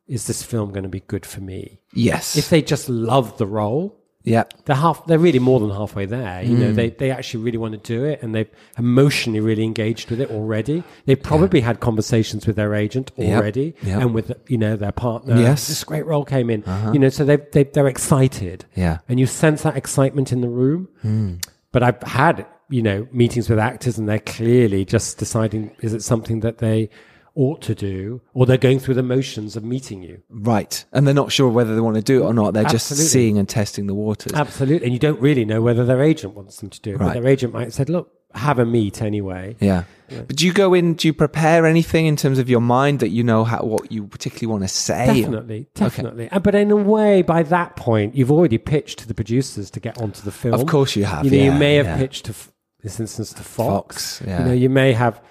is 0.09 0.25
this 0.25 0.43
film 0.43 0.71
going 0.71 0.83
to 0.83 0.89
be 0.89 1.01
good 1.01 1.25
for 1.25 1.39
me? 1.39 1.79
Yes. 1.93 2.35
If 2.35 2.49
they 2.49 2.61
just 2.61 2.89
love 2.89 3.37
the 3.37 3.45
role, 3.45 3.95
yeah. 4.23 4.43
they're 4.65 4.75
half 4.75 5.05
they're 5.05 5.19
really 5.19 5.39
more 5.39 5.59
than 5.59 5.69
halfway 5.69 6.05
there. 6.05 6.41
You 6.41 6.57
know, 6.57 6.71
mm. 6.71 6.75
they 6.75 6.89
they 6.89 7.11
actually 7.11 7.43
really 7.43 7.59
want 7.59 7.73
to 7.73 7.77
do 7.77 8.03
it 8.03 8.21
and 8.21 8.33
they've 8.33 8.49
emotionally 8.77 9.39
really 9.39 9.63
engaged 9.63 10.09
with 10.09 10.19
it 10.19 10.31
already. 10.31 10.83
They've 11.05 11.21
probably 11.21 11.61
had 11.61 11.79
conversations 11.79 12.47
with 12.47 12.55
their 12.55 12.73
agent 12.73 13.11
already 13.17 13.75
Yep. 13.83 14.01
and 14.01 14.13
with 14.13 14.31
you 14.47 14.57
know 14.57 14.75
their 14.75 14.91
partner. 14.91 15.39
Yes. 15.39 15.67
This 15.67 15.83
great 15.83 16.05
role 16.05 16.25
came 16.25 16.49
in. 16.49 16.63
Uh-huh. 16.63 16.91
You 16.91 16.99
know, 16.99 17.09
so 17.09 17.23
they 17.23 17.37
they 17.37 17.63
they're 17.63 17.87
excited. 17.87 18.65
Yeah. 18.75 18.97
And 19.07 19.19
you 19.19 19.27
sense 19.27 19.61
that 19.61 19.77
excitement 19.77 20.31
in 20.33 20.41
the 20.41 20.49
room. 20.49 20.89
Hmm. 21.03 21.35
But 21.71 21.83
I've 21.83 22.01
had, 22.01 22.47
you 22.69 22.81
know, 22.81 23.07
meetings 23.11 23.47
with 23.47 23.59
actors 23.59 23.99
and 23.99 24.09
they're 24.09 24.19
clearly 24.19 24.85
just 24.85 25.19
deciding 25.19 25.75
is 25.81 25.93
it 25.93 26.01
something 26.01 26.39
that 26.39 26.57
they 26.57 26.89
ought 27.39 27.61
to 27.61 27.73
do 27.73 28.21
or 28.33 28.45
they're 28.45 28.57
going 28.57 28.79
through 28.79 28.95
the 28.95 29.03
motions 29.03 29.55
of 29.55 29.63
meeting 29.63 30.03
you. 30.03 30.21
Right. 30.29 30.83
And 30.91 31.07
they're 31.07 31.13
not 31.13 31.31
sure 31.31 31.49
whether 31.49 31.73
they 31.73 31.81
want 31.81 31.95
to 31.95 32.01
do 32.01 32.23
it 32.23 32.25
or 32.25 32.33
not. 32.33 32.53
They're 32.53 32.65
just 32.65 32.87
seeing 32.87 33.37
and 33.37 33.47
testing 33.47 33.87
the 33.87 33.95
waters. 33.95 34.33
Absolutely. 34.33 34.85
And 34.85 34.93
you 34.93 34.99
don't 34.99 35.19
really 35.19 35.45
know 35.45 35.61
whether 35.61 35.85
their 35.85 36.03
agent 36.03 36.33
wants 36.35 36.57
them 36.57 36.69
to 36.69 36.81
do 36.81 36.91
it. 36.91 36.97
Right. 36.97 37.13
But 37.13 37.21
their 37.21 37.31
agent 37.31 37.53
might 37.53 37.63
have 37.63 37.73
said, 37.73 37.89
look, 37.89 38.11
have 38.35 38.59
a 38.59 38.65
meet 38.65 39.01
anyway. 39.01 39.55
Yeah. 39.59 39.85
But 40.07 40.35
do 40.35 40.45
you 40.45 40.53
go 40.53 40.73
in, 40.73 40.95
do 40.95 41.07
you 41.07 41.13
prepare 41.13 41.65
anything 41.65 42.05
in 42.05 42.15
terms 42.15 42.39
of 42.39 42.49
your 42.49 42.61
mind 42.61 42.99
that 42.99 43.09
you 43.09 43.23
know 43.23 43.43
how, 43.43 43.63
what 43.63 43.91
you 43.91 44.05
particularly 44.05 44.51
want 44.51 44.63
to 44.63 44.67
say? 44.67 45.21
Definitely, 45.21 45.67
definitely. 45.73 46.29
Uh, 46.31 46.39
But 46.39 46.55
in 46.55 46.71
a 46.71 46.75
way, 46.75 47.21
by 47.21 47.43
that 47.43 47.75
point, 47.75 48.15
you've 48.15 48.31
already 48.31 48.57
pitched 48.57 48.99
to 48.99 49.07
the 49.07 49.13
producers 49.13 49.71
to 49.71 49.79
get 49.79 49.99
onto 49.99 50.21
the 50.21 50.31
film. 50.31 50.53
Of 50.53 50.67
course 50.67 50.95
you 50.95 51.05
have, 51.05 51.25
You 51.25 51.31
know, 51.31 51.37
you 51.37 51.51
yeah, 51.51 51.57
may 51.57 51.75
have 51.75 51.85
yeah. 51.85 51.97
pitched 51.97 52.25
to, 52.25 52.35
this 52.81 52.99
instance, 52.99 53.33
to 53.33 53.43
Fox. 53.43 54.17
Fox, 54.17 54.27
yeah. 54.27 54.39
You 54.39 54.45
know, 54.45 54.53
you 54.53 54.69
may 54.69 54.93
have, 54.93 55.21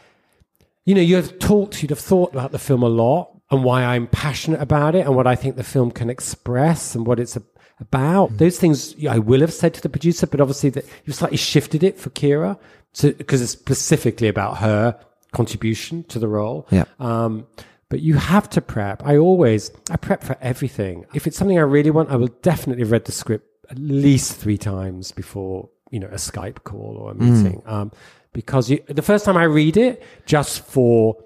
you 0.88 0.94
know, 0.94 1.02
you 1.02 1.16
have 1.16 1.38
talked, 1.38 1.82
you'd 1.82 1.90
have 1.90 1.98
thought 1.98 2.32
about 2.32 2.50
the 2.50 2.58
film 2.58 2.82
a 2.82 2.88
lot 2.88 3.38
and 3.50 3.62
why 3.62 3.84
I'm 3.84 4.06
passionate 4.06 4.62
about 4.62 4.94
it 4.94 5.04
and 5.04 5.14
what 5.14 5.26
I 5.26 5.34
think 5.34 5.56
the 5.56 5.62
film 5.62 5.90
can 5.90 6.08
express 6.08 6.94
and 6.94 7.06
what 7.06 7.20
it's 7.20 7.36
a, 7.36 7.42
about. 7.78 8.30
Mm. 8.30 8.38
Those 8.38 8.58
things 8.58 8.94
I 9.04 9.18
will 9.18 9.42
have 9.42 9.52
said 9.52 9.74
to 9.74 9.82
the 9.82 9.90
producer, 9.90 10.26
but 10.26 10.40
obviously 10.40 10.70
that 10.70 10.86
you've 11.04 11.14
slightly 11.14 11.36
shifted 11.36 11.82
it 11.82 12.00
for 12.00 12.08
Keira 12.08 12.58
because 13.02 13.42
it's 13.42 13.52
specifically 13.52 14.28
about 14.28 14.56
her 14.58 14.98
contribution 15.32 16.04
to 16.04 16.18
the 16.18 16.26
role. 16.26 16.66
Yeah. 16.70 16.84
Um, 16.98 17.46
but 17.90 18.00
you 18.00 18.14
have 18.14 18.48
to 18.48 18.62
prep. 18.62 19.02
I 19.04 19.18
always, 19.18 19.70
I 19.90 19.98
prep 19.98 20.24
for 20.24 20.38
everything. 20.40 21.04
If 21.12 21.26
it's 21.26 21.36
something 21.36 21.58
I 21.58 21.62
really 21.62 21.90
want, 21.90 22.08
I 22.08 22.16
will 22.16 22.34
definitely 22.40 22.84
read 22.84 23.04
the 23.04 23.12
script 23.12 23.46
at 23.70 23.78
least 23.78 24.36
three 24.36 24.56
times 24.56 25.12
before, 25.12 25.68
you 25.90 26.00
know, 26.00 26.06
a 26.06 26.12
Skype 26.12 26.64
call 26.64 26.96
or 26.98 27.10
a 27.10 27.14
meeting. 27.14 27.62
Um, 27.66 27.92
because 28.32 28.70
you, 28.70 28.82
the 28.88 29.02
first 29.02 29.24
time 29.24 29.36
I 29.36 29.44
read 29.44 29.76
it, 29.76 30.02
just 30.26 30.64
for, 30.66 31.16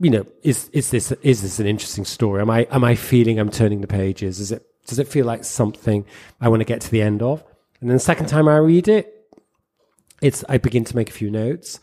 you 0.00 0.10
know, 0.10 0.26
is, 0.42 0.68
is 0.70 0.90
this, 0.90 1.12
is 1.22 1.42
this 1.42 1.60
an 1.60 1.66
interesting 1.66 2.04
story? 2.04 2.40
Am 2.40 2.50
I, 2.50 2.66
am 2.70 2.84
I 2.84 2.94
feeling 2.94 3.38
I'm 3.38 3.50
turning 3.50 3.80
the 3.80 3.86
pages? 3.86 4.40
Is 4.40 4.52
it, 4.52 4.64
does 4.86 4.98
it 4.98 5.08
feel 5.08 5.26
like 5.26 5.44
something 5.44 6.06
I 6.40 6.48
want 6.48 6.60
to 6.60 6.64
get 6.64 6.80
to 6.80 6.90
the 6.90 7.02
end 7.02 7.22
of? 7.22 7.44
And 7.80 7.88
then 7.88 7.96
the 7.96 8.00
second 8.02 8.26
time 8.26 8.48
I 8.48 8.56
read 8.56 8.88
it, 8.88 9.14
it's, 10.20 10.44
I 10.48 10.58
begin 10.58 10.84
to 10.84 10.96
make 10.96 11.10
a 11.10 11.12
few 11.12 11.30
notes. 11.30 11.80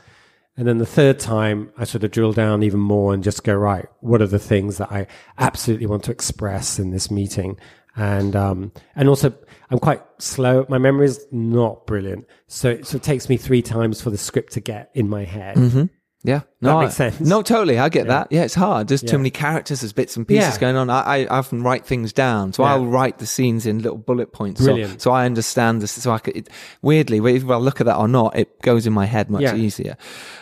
And 0.58 0.68
then 0.68 0.78
the 0.78 0.86
third 0.86 1.20
time, 1.20 1.72
I 1.78 1.84
sort 1.84 2.04
of 2.04 2.12
drill 2.12 2.34
down 2.34 2.64
even 2.64 2.80
more 2.80 3.14
and 3.14 3.24
just 3.24 3.44
go, 3.44 3.54
right, 3.54 3.86
what 4.00 4.22
are 4.22 4.28
the 4.28 4.40
things 4.40 4.78
that 4.78 4.92
I 4.92 5.08
absolutely 5.38 5.86
want 5.86 6.04
to 6.06 6.12
express 6.12 6.80
in 6.80 6.92
this 6.92 7.12
meeting? 7.12 7.58
And, 7.96 8.36
um, 8.36 8.72
and 8.96 9.08
also 9.08 9.34
I'm 9.70 9.80
quite 9.80 10.02
slow. 10.20 10.66
My 10.70 10.78
memory 10.78 11.06
is 11.06 11.26
not 11.32 11.88
brilliant. 11.88 12.26
So 12.48 12.70
it 12.70 12.86
sort 12.86 12.96
of 12.96 13.02
takes 13.02 13.30
me 13.30 13.38
three 13.38 13.62
times 13.62 14.02
for 14.02 14.10
the 14.10 14.18
script 14.18 14.54
to 14.54 14.60
get 14.60 14.92
in 14.94 15.10
my 15.10 15.24
head. 15.24 15.58
Mm-hmm. 15.58 15.86
Yeah. 16.26 16.42
No, 16.62 16.80
makes 16.80 17.00
I- 17.00 17.12
sense. 17.12 17.20
No, 17.30 17.42
totally. 17.44 17.78
I 17.78 17.90
get 17.90 18.08
that. 18.08 18.28
Yeah, 18.32 18.44
it's 18.44 18.56
hard. 18.56 18.88
There's 18.88 19.04
Yeah. 19.04 19.12
too 19.12 19.18
many 19.20 19.30
characters, 19.30 19.82
there's 19.82 19.94
bits 19.94 20.18
and 20.18 20.28
pieces 20.28 20.56
Yeah. 20.56 20.60
going 20.60 20.76
on. 20.76 20.90
I, 20.90 21.26
I 21.26 21.28
often 21.28 21.62
write 21.62 21.86
things 21.86 22.12
down. 22.12 22.54
So 22.54 22.64
Yeah. 22.64 22.72
I'll 22.74 22.86
write 22.88 23.20
the 23.20 23.28
scenes 23.28 23.66
in 23.68 23.80
little 23.84 23.98
bullet 24.00 24.34
points. 24.34 24.62
So, 24.62 24.66
Brilliant. 24.66 25.02
so 25.02 25.12
I 25.12 25.26
understand 25.26 25.82
this. 25.84 25.92
So 25.92 26.12
I 26.12 26.18
could, 26.18 26.36
it, 26.36 26.50
weirdly, 26.82 27.20
whether 27.20 27.54
I 27.54 27.58
look 27.58 27.80
at 27.82 27.86
that 27.86 27.98
or 27.98 28.08
not, 28.08 28.36
it 28.36 28.62
goes 28.64 28.88
in 28.88 28.94
my 28.94 29.06
head 29.06 29.30
much 29.30 29.44
Yeah. 29.44 29.56
easier. 29.56 29.96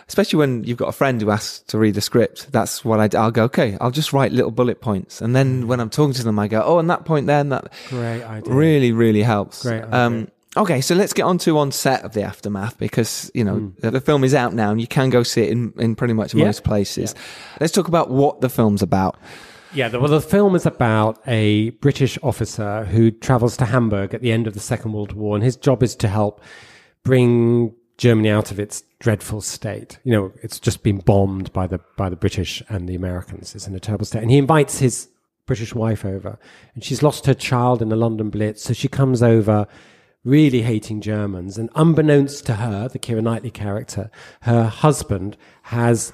Especially 0.08 0.38
when 0.38 0.64
you've 0.64 0.78
got 0.78 0.90
a 0.90 0.94
friend 0.94 1.22
who 1.22 1.30
asks 1.32 1.60
to 1.68 1.78
read 1.78 1.98
a 1.98 2.02
script. 2.02 2.52
That's 2.52 2.86
what 2.86 3.00
I 3.00 3.08
do. 3.08 3.18
I'll 3.18 3.32
go, 3.32 3.44
okay, 3.46 3.78
I'll 3.82 3.92
just 3.92 4.14
write 4.14 4.32
little 4.32 4.52
bullet 4.52 4.80
points. 4.80 5.22
And 5.22 5.36
then 5.36 5.68
when 5.68 5.80
I'm 5.82 5.90
talking 5.90 6.14
to 6.14 6.24
them, 6.24 6.40
I 6.40 6.48
go, 6.48 6.62
oh, 6.66 6.80
and 6.80 6.90
that 6.90 7.04
point 7.06 7.28
there 7.28 7.40
and 7.40 7.52
that 7.52 7.72
Great 7.90 8.24
idea. 8.24 8.54
really, 8.54 8.92
really 8.92 9.24
helps. 9.24 9.64
Great 9.64 9.84
Um, 9.92 10.14
idea. 10.14 10.28
Okay, 10.56 10.82
so 10.82 10.96
let's 10.96 11.14
get 11.14 11.24
on 11.24 11.38
to 11.40 11.58
on 11.58 11.72
set 11.72 12.04
of 12.04 12.14
the 12.14 12.24
aftermath 12.24 12.78
because 12.78 13.32
you 13.34 13.44
know 13.44 13.74
the, 13.80 13.92
the 13.92 14.02
film 14.02 14.24
is 14.24 14.34
out 14.34 14.54
now 14.54 14.72
and 14.72 14.80
you 14.80 14.88
can 14.88 15.10
go 15.10 15.24
see 15.24 15.44
it 15.44 15.52
in, 15.52 15.74
in 15.78 15.96
pretty 15.96 16.14
much. 16.14 16.34
Yeah. 16.34 16.46
most 16.46 16.64
places. 16.64 17.16
Let's 17.60 17.74
talk 17.74 17.88
about 17.88 18.10
what 18.10 18.42
the 18.42 18.50
film's 18.50 18.82
about. 18.82 19.18
Yeah, 19.74 19.88
the, 19.90 20.00
well, 20.00 20.10
the 20.10 20.22
film 20.22 20.56
is 20.56 20.68
about 20.68 21.20
a 21.26 21.72
British 21.72 22.20
officer 22.22 22.86
who 22.86 23.10
travels 23.10 23.58
to 23.58 23.66
Hamburg 23.66 24.14
at 24.14 24.22
the 24.22 24.32
end 24.32 24.46
of 24.46 24.54
the 24.54 24.60
Second 24.60 24.94
World 24.94 25.14
War, 25.14 25.36
and 25.36 25.44
his 25.44 25.56
job 25.56 25.82
is 25.82 25.96
to 25.96 26.08
help 26.08 26.42
bring 27.04 27.74
Germany 27.98 28.30
out 28.30 28.52
of 28.52 28.60
its 28.60 28.84
dreadful 29.00 29.42
state. 29.42 29.98
You 30.04 30.12
know, 30.12 30.32
it's 30.44 30.60
just 30.60 30.84
been 30.84 31.00
bombed 31.00 31.52
by 31.54 31.68
the 31.68 31.80
by 31.98 32.10
the 32.10 32.16
British 32.16 32.62
and 32.70 32.88
the 32.88 32.96
Americans. 32.96 33.56
It's 33.56 33.68
in 33.68 33.76
a 33.76 33.80
terrible 33.80 34.06
state, 34.06 34.22
and 34.22 34.32
he 34.32 34.38
invites 34.38 34.78
his 34.78 35.10
British 35.48 35.74
wife 35.74 36.06
over, 36.06 36.38
and 36.76 36.84
she's 36.84 37.02
lost 37.02 37.26
her 37.26 37.34
child 37.34 37.82
in 37.82 37.90
the 37.90 37.96
London 37.96 38.30
Blitz, 38.30 38.64
so 38.64 38.74
she 38.74 38.88
comes 38.88 39.24
over. 39.24 39.68
Really 40.24 40.62
hating 40.62 41.02
Germans, 41.02 41.58
and 41.58 41.70
unbeknownst 41.76 42.46
to 42.46 42.54
her, 42.56 42.88
the 42.88 43.00
Keira 43.00 43.22
Knightley 43.22 43.52
character, 43.52 44.10
her 44.42 44.66
husband 44.66 45.36
has 45.64 46.14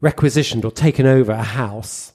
requisitioned 0.00 0.64
or 0.64 0.70
taken 0.70 1.04
over 1.04 1.32
a 1.32 1.42
house 1.42 2.12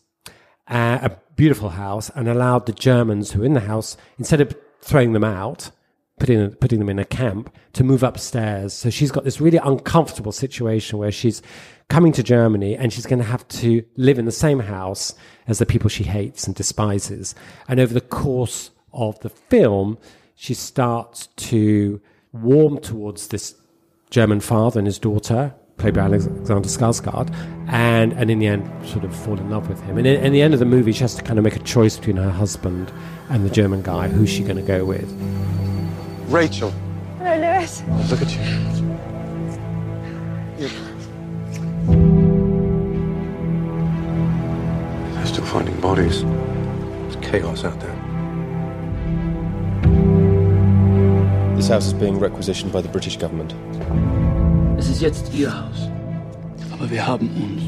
uh, 0.67 0.99
a 1.01 1.11
beautiful 1.35 1.69
house 1.69 2.09
and 2.15 2.27
allowed 2.27 2.65
the 2.65 2.73
Germans 2.73 3.31
who 3.31 3.39
were 3.39 3.45
in 3.45 3.53
the 3.53 3.61
house, 3.61 3.97
instead 4.17 4.41
of 4.41 4.55
throwing 4.81 5.13
them 5.13 5.23
out, 5.23 5.71
putting, 6.19 6.51
putting 6.55 6.79
them 6.79 6.89
in 6.89 6.99
a 6.99 7.05
camp, 7.05 7.53
to 7.73 7.83
move 7.83 8.03
upstairs. 8.03 8.73
So 8.73 8.89
she's 8.89 9.11
got 9.11 9.23
this 9.23 9.41
really 9.41 9.57
uncomfortable 9.57 10.31
situation 10.31 10.99
where 10.99 11.11
she's 11.11 11.41
coming 11.89 12.11
to 12.13 12.23
Germany 12.23 12.75
and 12.75 12.93
she's 12.93 13.05
going 13.05 13.19
to 13.19 13.25
have 13.25 13.47
to 13.49 13.83
live 13.97 14.19
in 14.19 14.25
the 14.25 14.31
same 14.31 14.59
house 14.59 15.13
as 15.47 15.59
the 15.59 15.65
people 15.65 15.89
she 15.89 16.03
hates 16.03 16.47
and 16.47 16.55
despises. 16.55 17.35
And 17.67 17.79
over 17.79 17.93
the 17.93 18.01
course 18.01 18.71
of 18.93 19.19
the 19.19 19.29
film, 19.29 19.97
she 20.35 20.53
starts 20.53 21.27
to 21.27 22.01
warm 22.31 22.79
towards 22.79 23.27
this 23.27 23.55
German 24.09 24.39
father 24.39 24.79
and 24.79 24.87
his 24.87 24.99
daughter, 24.99 25.53
played 25.77 25.93
by 25.93 26.01
mm. 26.01 26.05
Alexander 26.05 26.69
Skarsgård, 26.69 27.33
and 27.67 28.13
and 28.13 28.29
in 28.29 28.39
the 28.39 28.47
end, 28.47 28.69
sort 28.87 29.03
of 29.03 29.15
fall 29.15 29.39
in 29.39 29.49
love 29.49 29.69
with 29.69 29.81
him. 29.81 29.97
And 29.97 30.05
in, 30.05 30.23
in 30.23 30.33
the 30.33 30.41
end 30.41 30.53
of 30.53 30.59
the 30.59 30.65
movie, 30.65 30.91
she 30.91 31.01
has 31.01 31.15
to 31.15 31.23
kind 31.23 31.39
of 31.39 31.45
make 31.45 31.55
a 31.55 31.63
choice 31.63 31.97
between 31.97 32.17
her 32.17 32.29
husband 32.29 32.91
and 33.29 33.45
the 33.45 33.49
German 33.49 33.81
guy. 33.81 34.07
Who's 34.07 34.29
she 34.29 34.43
going 34.43 34.57
to 34.57 34.61
go 34.61 34.85
with? 34.85 35.11
Rachel. 36.27 36.71
Hello, 37.17 37.33
Hello, 37.35 37.57
Lewis. 37.59 37.83
Look 38.11 38.21
at 38.21 38.31
you. 38.35 38.83
They're 45.13 45.25
still 45.25 45.45
finding 45.45 45.79
bodies. 45.79 46.23
There's 46.23 47.15
chaos 47.17 47.63
out 47.63 47.79
there. 47.79 48.02
This 51.63 51.69
house 51.69 51.85
is 51.87 51.93
being 51.93 52.19
requisitioned 52.19 52.73
by 52.73 52.81
the 52.81 52.89
British 52.89 53.15
government. 53.15 53.55
Es 54.77 54.89
ist 54.89 55.01
jetzt 55.01 55.33
Ihr 55.33 55.49
Haus. 55.49 55.87
Aber 56.73 56.91
wir 56.91 57.07
haben 57.07 57.29
uns. 57.29 57.61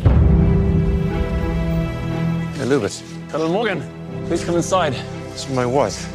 Hey, 2.59 2.65
Lewis. 2.65 3.01
Colonel 3.31 3.47
Morgan, 3.47 3.81
please 4.27 4.43
come 4.43 4.57
inside. 4.57 4.93
This 5.31 5.45
is 5.45 5.55
my 5.55 5.65
wife. 5.65 6.09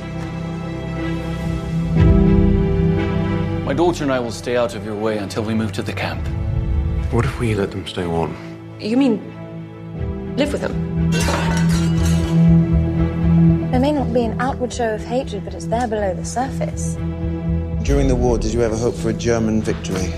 My 3.65 3.73
daughter 3.73 4.05
and 4.05 4.13
I 4.13 4.21
will 4.21 4.31
stay 4.31 4.59
out 4.59 4.75
of 4.75 4.85
your 4.85 4.97
way 4.97 5.17
until 5.17 5.43
we 5.43 5.55
move 5.55 5.73
to 5.73 5.83
the 5.83 5.95
camp. 5.95 6.21
What 7.13 7.25
if 7.25 7.41
we 7.41 7.55
let 7.55 7.71
them 7.71 7.87
stay 7.87 8.05
on? 8.05 8.37
You 8.79 8.99
mean 8.99 9.23
live 10.37 10.53
with 10.53 10.61
them? 10.61 11.11
There 13.71 13.81
may 13.81 13.93
not 13.93 14.13
be 14.13 14.27
an 14.27 14.39
outward 14.39 14.71
show 14.71 14.93
of 14.95 15.03
hatred, 15.03 15.47
but 15.47 15.55
it's 15.55 15.65
there 15.65 15.89
below 15.89 16.13
the 16.13 16.27
surface. 16.27 16.99
During 17.83 18.09
the 18.09 18.15
war, 18.15 18.39
did 18.39 18.53
you 18.53 18.63
ever 18.63 18.77
hope 18.77 18.95
for 18.95 19.09
a 19.09 19.13
German 19.13 19.63
victory? 19.63 20.13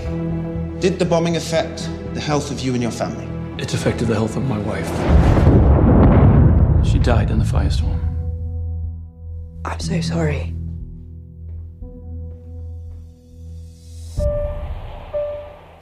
Did 0.81 0.99
the 0.99 1.05
bombing 1.05 1.37
affect 1.37 1.89
the 2.13 2.21
health 2.21 2.51
of 2.51 2.61
you 2.61 2.75
and 2.75 2.83
your 2.83 2.91
family? 2.91 3.29
It 3.63 3.73
affected 3.73 4.09
the 4.09 4.15
health 4.15 4.37
of 4.37 4.43
my 4.45 4.59
wife. 4.59 4.89
She 6.85 6.99
died 6.99 7.31
in 7.31 7.39
the 7.39 7.45
firestorm. 7.45 8.01
I'm 9.65 9.79
so 9.79 10.01
sorry. 10.01 10.53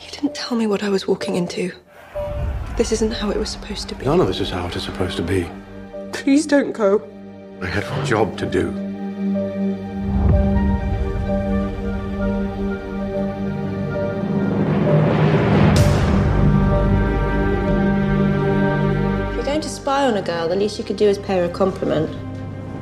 You 0.00 0.10
didn't 0.10 0.34
tell 0.34 0.58
me 0.58 0.66
what 0.66 0.82
I 0.82 0.90
was 0.90 1.08
walking 1.08 1.36
into. 1.36 1.72
This 2.76 2.92
isn't 2.92 3.12
how 3.12 3.30
it 3.30 3.38
was 3.38 3.48
supposed 3.48 3.88
to 3.88 3.94
be. 3.94 4.04
None 4.04 4.20
of 4.20 4.26
this 4.26 4.40
is 4.40 4.50
how 4.50 4.66
it 4.66 4.76
is 4.76 4.82
supposed 4.82 5.16
to 5.16 5.22
be. 5.22 5.48
Please 6.12 6.46
don't 6.46 6.72
go. 6.72 7.02
I 7.62 7.66
had 7.66 7.84
a 7.84 8.04
job 8.04 8.36
to 8.38 8.46
do. 8.46 8.89
You're 20.00 20.12
going 20.12 20.24
to 20.24 20.30
spy 20.30 20.38
on 20.40 20.40
a 20.40 20.46
girl, 20.46 20.48
the 20.48 20.56
least 20.56 20.78
you 20.78 20.84
could 20.84 20.96
do 20.96 21.06
is 21.06 21.18
pay 21.18 21.36
her 21.38 21.44
a 21.44 21.48
compliment. 21.48 22.08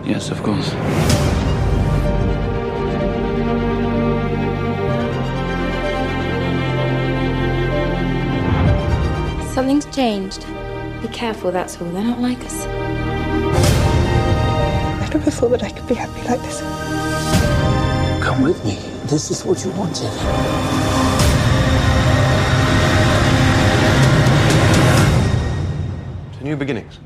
Yes, 0.05 0.31
of 0.31 0.43
course. 0.43 0.69
Something's 9.53 9.87
changed. 9.87 10.47
Be 11.03 11.09
careful, 11.09 11.51
that's 11.51 11.81
all. 11.81 11.91
They're 11.91 12.05
not 12.05 12.21
like 12.21 12.39
us. 12.45 12.67
I 14.97 15.09
never 15.13 15.31
thought 15.31 15.51
that 15.51 15.63
I 15.63 15.71
could 15.71 15.89
be 15.89 15.95
happy 15.95 16.23
like 16.29 16.41
this. 16.43 16.61
Come 18.23 18.43
with 18.43 18.65
me. 18.65 18.77
This 19.07 19.31
is 19.31 19.45
what 19.45 19.65
you 19.65 19.71
wanted. 19.73 20.13
To 26.39 26.45
new 26.45 26.57
beginnings. 26.57 27.01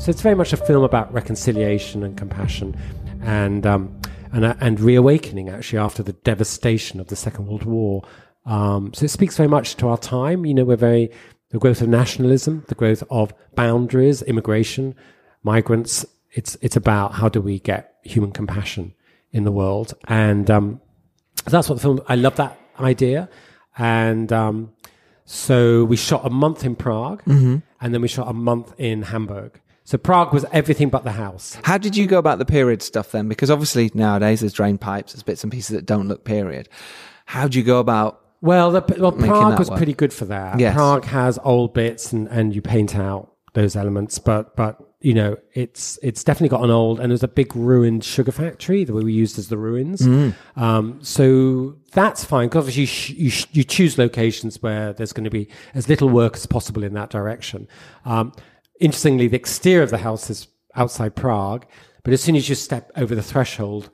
So 0.00 0.08
it's 0.08 0.22
very 0.22 0.34
much 0.34 0.54
a 0.54 0.56
film 0.56 0.82
about 0.82 1.12
reconciliation 1.12 2.02
and 2.02 2.16
compassion, 2.16 2.74
and 3.20 3.66
um, 3.66 4.00
and 4.32 4.46
uh, 4.46 4.54
and 4.58 4.80
reawakening 4.80 5.50
actually 5.50 5.78
after 5.78 6.02
the 6.02 6.14
devastation 6.14 7.00
of 7.00 7.08
the 7.08 7.16
Second 7.16 7.48
World 7.48 7.64
War. 7.64 8.02
Um, 8.46 8.94
so 8.94 9.04
it 9.04 9.10
speaks 9.10 9.36
very 9.36 9.50
much 9.50 9.76
to 9.76 9.88
our 9.88 9.98
time. 9.98 10.46
You 10.46 10.54
know, 10.54 10.64
we're 10.64 10.76
very 10.76 11.10
the 11.50 11.58
growth 11.58 11.82
of 11.82 11.88
nationalism, 11.88 12.64
the 12.68 12.74
growth 12.74 13.02
of 13.10 13.34
boundaries, 13.54 14.22
immigration, 14.22 14.94
migrants. 15.42 16.06
It's 16.30 16.56
it's 16.62 16.76
about 16.76 17.12
how 17.12 17.28
do 17.28 17.42
we 17.42 17.58
get 17.58 17.96
human 18.02 18.32
compassion 18.32 18.94
in 19.32 19.44
the 19.44 19.52
world, 19.52 19.92
and 20.08 20.50
um, 20.50 20.80
that's 21.44 21.68
what 21.68 21.74
the 21.74 21.82
film. 21.82 22.00
I 22.08 22.14
love 22.14 22.36
that 22.36 22.58
idea, 22.80 23.28
and 23.76 24.32
um, 24.32 24.72
so 25.26 25.84
we 25.84 25.96
shot 25.98 26.24
a 26.24 26.30
month 26.30 26.64
in 26.64 26.74
Prague, 26.74 27.22
and 27.82 27.92
then 27.92 28.00
we 28.00 28.08
shot 28.08 28.28
a 28.28 28.32
month 28.32 28.72
in 28.78 29.02
Hamburg. 29.02 29.60
So 29.90 29.98
Prague 29.98 30.32
was 30.32 30.46
everything 30.52 30.88
but 30.88 31.02
the 31.02 31.10
house. 31.10 31.58
How 31.64 31.76
did 31.76 31.96
you 31.96 32.06
go 32.06 32.18
about 32.18 32.38
the 32.38 32.44
period 32.44 32.80
stuff 32.80 33.10
then? 33.10 33.26
Because 33.26 33.50
obviously 33.50 33.90
nowadays 33.92 34.38
there's 34.38 34.52
drain 34.52 34.78
pipes, 34.78 35.14
there's 35.14 35.24
bits 35.24 35.42
and 35.42 35.50
pieces 35.50 35.74
that 35.74 35.84
don't 35.84 36.06
look 36.06 36.22
period. 36.22 36.68
How 37.24 37.48
do 37.48 37.58
you 37.58 37.64
go 37.64 37.80
about? 37.80 38.24
Well, 38.40 38.70
the, 38.70 38.84
well 39.00 39.10
Prague 39.10 39.58
was 39.58 39.68
work. 39.68 39.78
pretty 39.78 39.94
good 39.94 40.12
for 40.12 40.26
that. 40.26 40.60
Yes. 40.60 40.76
Prague 40.76 41.06
has 41.06 41.40
old 41.42 41.74
bits 41.74 42.12
and, 42.12 42.28
and 42.28 42.54
you 42.54 42.62
paint 42.62 42.94
out 42.94 43.32
those 43.54 43.74
elements, 43.74 44.20
but 44.20 44.54
but 44.54 44.80
you 45.00 45.12
know 45.12 45.36
it's 45.54 45.98
it's 46.04 46.22
definitely 46.22 46.50
got 46.50 46.62
an 46.62 46.70
old 46.70 47.00
and 47.00 47.10
there's 47.10 47.24
a 47.24 47.28
big 47.28 47.56
ruined 47.56 48.04
sugar 48.04 48.30
factory 48.30 48.84
that 48.84 48.94
we 48.94 49.12
used 49.12 49.40
as 49.40 49.48
the 49.48 49.58
ruins. 49.58 50.02
Mm. 50.02 50.36
Um, 50.54 51.00
so 51.02 51.74
that's 51.90 52.24
fine 52.24 52.46
because 52.46 52.60
obviously 52.60 52.82
you, 52.82 52.86
sh- 52.86 53.10
you, 53.10 53.30
sh- 53.30 53.46
you 53.50 53.64
choose 53.64 53.98
locations 53.98 54.62
where 54.62 54.92
there's 54.92 55.12
going 55.12 55.24
to 55.24 55.30
be 55.30 55.48
as 55.74 55.88
little 55.88 56.08
work 56.08 56.36
as 56.36 56.46
possible 56.46 56.84
in 56.84 56.94
that 56.94 57.10
direction. 57.10 57.66
Um, 58.04 58.32
interestingly, 58.80 59.28
the 59.28 59.36
exterior 59.36 59.82
of 59.82 59.90
the 59.90 59.98
house 59.98 60.30
is 60.30 60.48
outside 60.74 61.14
Prague, 61.14 61.66
but 62.02 62.12
as 62.12 62.22
soon 62.22 62.36
as 62.36 62.48
you 62.48 62.54
step 62.54 62.90
over 62.96 63.14
the 63.14 63.22
threshold, 63.22 63.90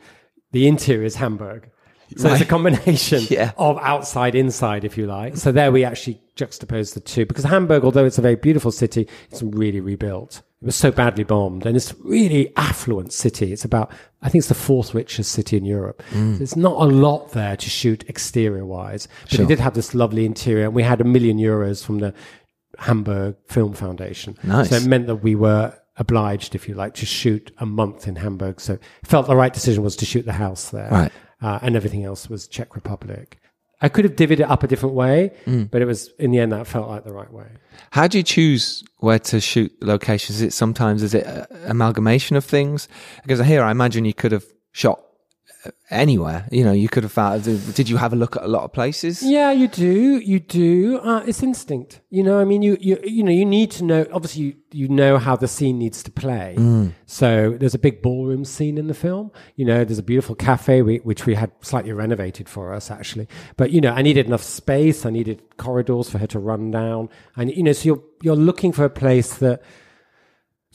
the 0.52 0.66
interior 0.66 1.04
is 1.04 1.16
Hamburg. 1.16 1.70
So 2.16 2.28
it's 2.32 2.40
a 2.40 2.44
combination 2.56 3.22
Yeah. 3.30 3.50
of 3.58 3.78
outside, 3.78 4.34
inside, 4.36 4.84
if 4.84 4.96
you 4.96 5.06
like. 5.06 5.36
So 5.36 5.50
there 5.50 5.72
we 5.72 5.84
actually 5.84 6.20
juxtapose 6.36 6.94
the 6.94 7.00
two 7.00 7.26
because 7.26 7.44
Hamburg, 7.44 7.84
although 7.84 8.04
it's 8.04 8.18
a 8.18 8.22
very 8.22 8.36
beautiful 8.36 8.70
city, 8.70 9.08
it's 9.30 9.42
really 9.42 9.80
rebuilt. 9.80 10.42
It 10.62 10.66
was 10.66 10.76
so 10.76 10.90
badly 10.92 11.24
bombed 11.24 11.66
and 11.66 11.76
it's 11.76 11.90
a 11.92 11.96
really 12.04 12.52
affluent 12.56 13.12
city. 13.12 13.52
It's 13.52 13.64
about, 13.64 13.90
I 14.22 14.28
think 14.28 14.40
it's 14.40 14.48
the 14.48 14.54
fourth 14.54 14.94
richest 14.94 15.32
city 15.32 15.56
in 15.56 15.64
Europe. 15.64 16.02
Mm. 16.12 16.38
There's 16.38 16.56
not 16.56 16.80
a 16.80 16.84
lot 16.86 17.32
there 17.32 17.56
to 17.56 17.70
shoot 17.70 18.04
exterior 18.08 18.64
wise, 18.64 19.08
but 19.30 19.40
it 19.40 19.48
did 19.48 19.58
have 19.60 19.74
this 19.74 19.92
lovely 19.94 20.24
interior 20.24 20.66
and 20.66 20.74
we 20.74 20.84
had 20.84 21.00
a 21.00 21.04
million 21.04 21.38
euros 21.38 21.84
from 21.84 21.98
the 21.98 22.14
Hamburg 22.78 23.36
Film 23.46 23.72
Foundation. 23.74 24.36
Nice. 24.42 24.70
So 24.70 24.76
it 24.76 24.86
meant 24.86 25.06
that 25.06 25.16
we 25.16 25.34
were 25.34 25.74
obliged, 25.96 26.54
if 26.54 26.68
you 26.68 26.74
like, 26.74 26.94
to 26.94 27.06
shoot 27.06 27.50
a 27.58 27.66
month 27.66 28.06
in 28.06 28.16
Hamburg. 28.16 28.60
So 28.60 28.78
felt 29.04 29.26
the 29.26 29.36
right 29.36 29.52
decision 29.52 29.82
was 29.82 29.96
to 29.96 30.04
shoot 30.04 30.24
the 30.26 30.32
house 30.32 30.70
there. 30.70 30.88
Right. 30.90 31.12
Uh, 31.42 31.58
and 31.62 31.76
everything 31.76 32.04
else 32.04 32.28
was 32.28 32.46
Czech 32.48 32.74
Republic. 32.74 33.38
I 33.82 33.90
could 33.90 34.04
have 34.04 34.16
divvied 34.16 34.40
it 34.40 34.50
up 34.50 34.62
a 34.62 34.66
different 34.66 34.94
way, 34.94 35.32
Mm. 35.46 35.70
but 35.70 35.82
it 35.82 35.84
was 35.84 36.10
in 36.18 36.30
the 36.30 36.38
end 36.38 36.52
that 36.52 36.66
felt 36.66 36.88
like 36.88 37.04
the 37.04 37.12
right 37.12 37.30
way. 37.30 37.46
How 37.90 38.06
do 38.06 38.16
you 38.16 38.24
choose 38.24 38.82
where 39.00 39.18
to 39.18 39.38
shoot 39.40 39.70
locations? 39.82 40.36
Is 40.36 40.42
it 40.42 40.52
sometimes 40.54 41.02
is 41.02 41.12
it 41.12 41.26
a 41.26 41.46
amalgamation 41.68 42.36
of 42.36 42.44
things? 42.44 42.88
Because 43.22 43.38
here 43.46 43.62
I 43.62 43.70
imagine 43.70 44.06
you 44.06 44.14
could 44.14 44.32
have 44.32 44.44
shot 44.72 45.02
anywhere. 45.90 46.48
You 46.50 46.64
know, 46.64 46.72
you 46.72 46.88
could 46.88 47.02
have 47.02 47.12
found. 47.12 47.44
Did 47.74 47.88
you 47.88 47.96
have 47.96 48.12
a 48.12 48.16
look 48.16 48.36
at 48.36 48.42
a 48.42 48.48
lot 48.48 48.64
of 48.64 48.72
places? 48.72 49.22
Yeah, 49.22 49.52
you 49.52 49.68
do. 49.68 50.18
You 50.18 50.40
do. 50.40 50.98
Uh, 50.98 51.22
it's 51.26 51.42
instinct. 51.42 52.00
You 52.10 52.22
know, 52.22 52.40
I 52.40 52.44
mean, 52.44 52.62
you, 52.62 52.76
you, 52.80 52.98
you 53.04 53.22
know, 53.22 53.30
you 53.30 53.44
need 53.44 53.70
to 53.72 53.84
know, 53.84 54.06
obviously 54.12 54.42
you, 54.42 54.54
you 54.72 54.88
know 54.88 55.18
how 55.18 55.36
the 55.36 55.48
scene 55.48 55.78
needs 55.78 56.02
to 56.02 56.10
play. 56.10 56.54
Mm. 56.58 56.92
So 57.06 57.56
there's 57.58 57.74
a 57.74 57.78
big 57.78 58.02
ballroom 58.02 58.44
scene 58.44 58.78
in 58.78 58.86
the 58.86 58.94
film. 58.94 59.30
You 59.54 59.64
know, 59.64 59.84
there's 59.84 59.98
a 59.98 60.02
beautiful 60.02 60.34
cafe, 60.34 60.82
we, 60.82 60.98
which 60.98 61.26
we 61.26 61.34
had 61.34 61.52
slightly 61.60 61.92
renovated 61.92 62.48
for 62.48 62.72
us 62.72 62.90
actually. 62.90 63.28
But, 63.56 63.70
you 63.70 63.80
know, 63.80 63.92
I 63.92 64.02
needed 64.02 64.26
enough 64.26 64.42
space. 64.42 65.06
I 65.06 65.10
needed 65.10 65.42
corridors 65.56 66.10
for 66.10 66.18
her 66.18 66.26
to 66.28 66.38
run 66.38 66.70
down. 66.70 67.08
And, 67.36 67.50
you 67.50 67.62
know, 67.62 67.72
so 67.72 67.84
you're, 67.84 68.02
you're 68.22 68.36
looking 68.36 68.72
for 68.72 68.84
a 68.84 68.90
place 68.90 69.36
that, 69.36 69.62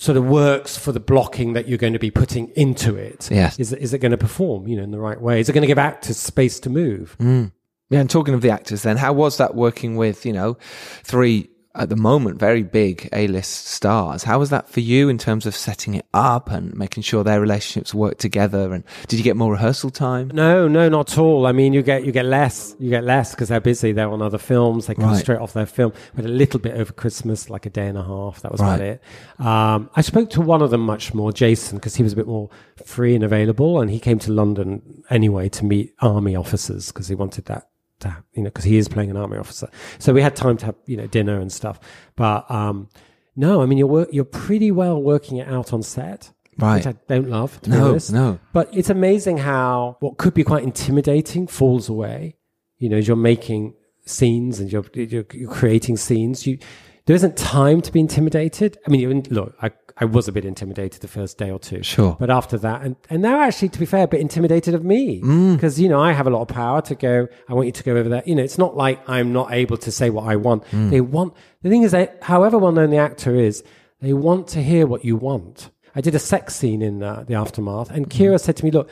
sort 0.01 0.17
of 0.17 0.25
works 0.25 0.75
for 0.79 0.91
the 0.91 0.99
blocking 0.99 1.53
that 1.53 1.67
you're 1.67 1.77
going 1.77 1.93
to 1.93 1.99
be 1.99 2.09
putting 2.09 2.47
into 2.55 2.95
it. 2.95 3.29
Yes. 3.29 3.59
Is, 3.59 3.71
is 3.71 3.93
it 3.93 3.99
going 3.99 4.11
to 4.11 4.17
perform, 4.17 4.67
you 4.67 4.75
know, 4.75 4.81
in 4.81 4.89
the 4.89 4.99
right 4.99 5.21
way? 5.21 5.39
Is 5.39 5.47
it 5.47 5.53
going 5.53 5.61
to 5.61 5.67
give 5.67 5.77
actors 5.77 6.17
space 6.17 6.59
to 6.61 6.71
move? 6.71 7.15
Mm. 7.19 7.51
Yeah, 7.91 7.99
and 7.99 8.09
talking 8.09 8.33
of 8.33 8.41
the 8.41 8.49
actors, 8.49 8.81
then 8.81 8.97
how 8.97 9.13
was 9.13 9.37
that 9.37 9.53
working 9.53 9.97
with 9.97 10.25
you 10.25 10.33
know 10.33 10.57
three 11.03 11.50
at 11.75 11.89
the 11.89 11.95
moment 11.95 12.39
very 12.39 12.63
big 12.63 13.07
A-list 13.13 13.65
stars? 13.67 14.23
How 14.23 14.39
was 14.39 14.49
that 14.49 14.67
for 14.69 14.79
you 14.81 15.09
in 15.09 15.17
terms 15.17 15.45
of 15.45 15.55
setting 15.55 15.93
it 15.95 16.05
up 16.13 16.49
and 16.51 16.73
making 16.75 17.03
sure 17.03 17.23
their 17.23 17.39
relationships 17.39 17.93
work 17.93 18.17
together? 18.17 18.73
And 18.73 18.83
did 19.07 19.17
you 19.17 19.23
get 19.23 19.37
more 19.37 19.51
rehearsal 19.53 19.89
time? 19.89 20.29
No, 20.33 20.67
no, 20.67 20.89
not 20.89 21.11
at 21.13 21.17
all. 21.17 21.45
I 21.45 21.51
mean, 21.51 21.73
you 21.73 21.81
get 21.81 22.05
you 22.05 22.11
get 22.11 22.25
less, 22.25 22.75
you 22.79 22.89
get 22.89 23.03
less 23.03 23.31
because 23.31 23.49
they're 23.49 23.59
busy. 23.61 23.91
They're 23.91 24.09
on 24.09 24.21
other 24.21 24.37
films. 24.37 24.87
They 24.87 24.95
come 24.95 25.05
Right. 25.11 25.19
straight 25.19 25.39
off 25.39 25.53
their 25.53 25.65
film. 25.65 25.93
But 26.15 26.25
a 26.25 26.29
little 26.29 26.59
bit 26.59 26.75
over 26.75 26.91
Christmas, 26.93 27.49
like 27.49 27.65
a 27.65 27.69
day 27.69 27.87
and 27.87 27.97
a 27.97 28.03
half. 28.03 28.41
That 28.41 28.51
was 28.51 28.61
Right. 28.61 28.75
about 28.75 28.87
it. 28.87 29.01
Um, 29.39 29.89
I 29.95 30.01
spoke 30.01 30.29
to 30.31 30.41
one 30.41 30.61
of 30.61 30.69
them 30.71 30.81
much 30.81 31.13
more, 31.13 31.31
Jason, 31.31 31.77
because 31.77 31.95
he 31.95 32.03
was 32.03 32.13
a 32.13 32.15
bit 32.15 32.27
more 32.27 32.49
free 32.85 33.15
and 33.15 33.23
available, 33.23 33.79
and 33.79 33.89
he 33.89 33.99
came 33.99 34.19
to 34.19 34.31
London 34.31 35.03
anyway 35.09 35.49
to 35.49 35.65
meet 35.65 35.93
army 36.01 36.35
officers 36.35 36.87
because 36.91 37.07
he 37.07 37.15
wanted 37.15 37.45
that. 37.45 37.67
To, 38.01 38.09
have- 38.09 38.23
you 38.33 38.43
know, 38.43 38.49
because 38.49 38.65
he 38.65 38.77
is 38.77 38.87
playing 38.87 39.09
an 39.09 39.17
army 39.17 39.37
officer, 39.37 39.69
so 39.99 40.13
we 40.13 40.21
had 40.21 40.35
time 40.35 40.57
to 40.57 40.65
have 40.67 40.75
you 40.85 40.97
know 40.97 41.07
dinner 41.07 41.39
and 41.39 41.51
stuff. 41.51 41.79
But 42.15 42.49
um, 42.51 42.89
no, 43.35 43.61
I 43.61 43.65
mean 43.65 43.77
you're 43.77 43.87
wor- 43.87 44.07
you're 44.11 44.25
pretty 44.25 44.71
well 44.71 45.01
working 45.01 45.37
it 45.37 45.47
out 45.47 45.73
on 45.73 45.81
set. 45.83 46.31
Right. 46.57 46.85
which 46.85 46.87
I 46.93 46.99
don't 47.07 47.29
love. 47.29 47.59
To 47.61 47.69
be 47.69 47.75
No, 47.77 47.89
honest. 47.91 48.11
no. 48.11 48.39
But 48.53 48.69
it's 48.75 48.89
amazing 48.89 49.37
how 49.37 49.95
what 50.01 50.17
could 50.17 50.33
be 50.33 50.43
quite 50.43 50.63
intimidating 50.63 51.47
falls 51.47 51.87
away. 51.89 52.35
You 52.77 52.89
know, 52.89 52.97
as 52.97 53.07
you're 53.07 53.15
making 53.17 53.73
scenes 54.05 54.59
and 54.59 54.71
you're, 54.71 54.83
you're, 54.93 55.25
you're 55.33 55.49
creating 55.49 55.95
scenes, 55.97 56.45
you 56.45 56.59
there 57.05 57.15
isn't 57.15 57.37
time 57.37 57.81
to 57.81 57.91
be 57.91 57.99
intimidated. 58.01 58.77
I 58.85 58.89
mean, 58.91 59.23
look, 59.29 59.55
I, 59.61 59.71
I 60.01 60.05
was 60.05 60.27
a 60.27 60.31
bit 60.31 60.45
intimidated 60.45 61.01
the 61.01 61.07
first 61.07 61.37
day 61.37 61.51
or 61.51 61.59
two. 61.59 61.83
Sure. 61.83 62.17
But 62.19 62.31
after 62.31 62.57
that, 62.57 62.81
and, 62.81 62.95
and 63.11 63.21
now 63.21 63.39
actually, 63.39 63.69
to 63.69 63.79
be 63.79 63.85
fair, 63.85 64.05
a 64.05 64.07
bit 64.07 64.19
intimidated 64.19 64.73
of 64.73 64.83
me. 64.83 65.21
Mm. 65.21 65.55
Because, 65.55 65.79
you 65.79 65.87
know, 65.87 66.01
I 66.01 66.11
have 66.11 66.25
a 66.25 66.31
lot 66.31 66.41
of 66.41 66.47
power 66.47 66.81
to 66.81 66.95
go, 66.95 67.27
I 67.47 67.53
want 67.53 67.67
you 67.67 67.71
to 67.71 67.83
go 67.83 67.95
over 67.95 68.09
there. 68.09 68.23
You 68.25 68.33
know, 68.33 68.41
it's 68.41 68.57
not 68.57 68.75
like 68.75 69.07
I'm 69.07 69.31
not 69.31 69.53
able 69.53 69.77
to 69.77 69.91
say 69.91 70.09
what 70.09 70.23
I 70.23 70.37
want. 70.37 70.65
Mm. 70.71 70.89
They 70.89 71.01
want, 71.01 71.35
the 71.61 71.69
thing 71.69 71.83
is 71.83 71.91
that 71.91 72.17
however 72.23 72.57
well 72.57 72.71
known 72.71 72.89
the 72.89 72.97
actor 72.97 73.35
is, 73.35 73.63
they 74.01 74.13
want 74.13 74.47
to 74.49 74.63
hear 74.63 74.87
what 74.87 75.05
you 75.05 75.15
want. 75.15 75.69
I 75.93 76.01
did 76.01 76.15
a 76.15 76.19
sex 76.19 76.55
scene 76.55 76.81
in 76.81 77.03
uh, 77.03 77.23
the 77.27 77.35
aftermath, 77.35 77.91
and 77.91 78.09
Keira 78.09 78.39
said 78.39 78.57
to 78.57 78.65
me, 78.65 78.71
look, 78.71 78.89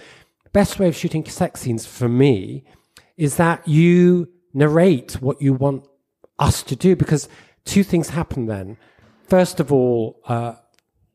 best 0.54 0.78
way 0.78 0.88
of 0.88 0.96
shooting 0.96 1.26
sex 1.26 1.62
scenes 1.62 1.88
for 1.88 2.08
me 2.08 2.66
is 3.18 3.38
that 3.38 3.68
you 3.68 4.30
narrate 4.54 5.14
what 5.22 5.42
you 5.42 5.54
want 5.54 5.88
us 6.38 6.62
to 6.64 6.76
do 6.76 6.96
because 6.96 7.28
two 7.66 7.84
things 7.84 8.10
happen 8.10 8.46
then. 8.46 8.78
First 9.28 9.60
of 9.60 9.72
all, 9.72 10.22
uh, 10.28 10.54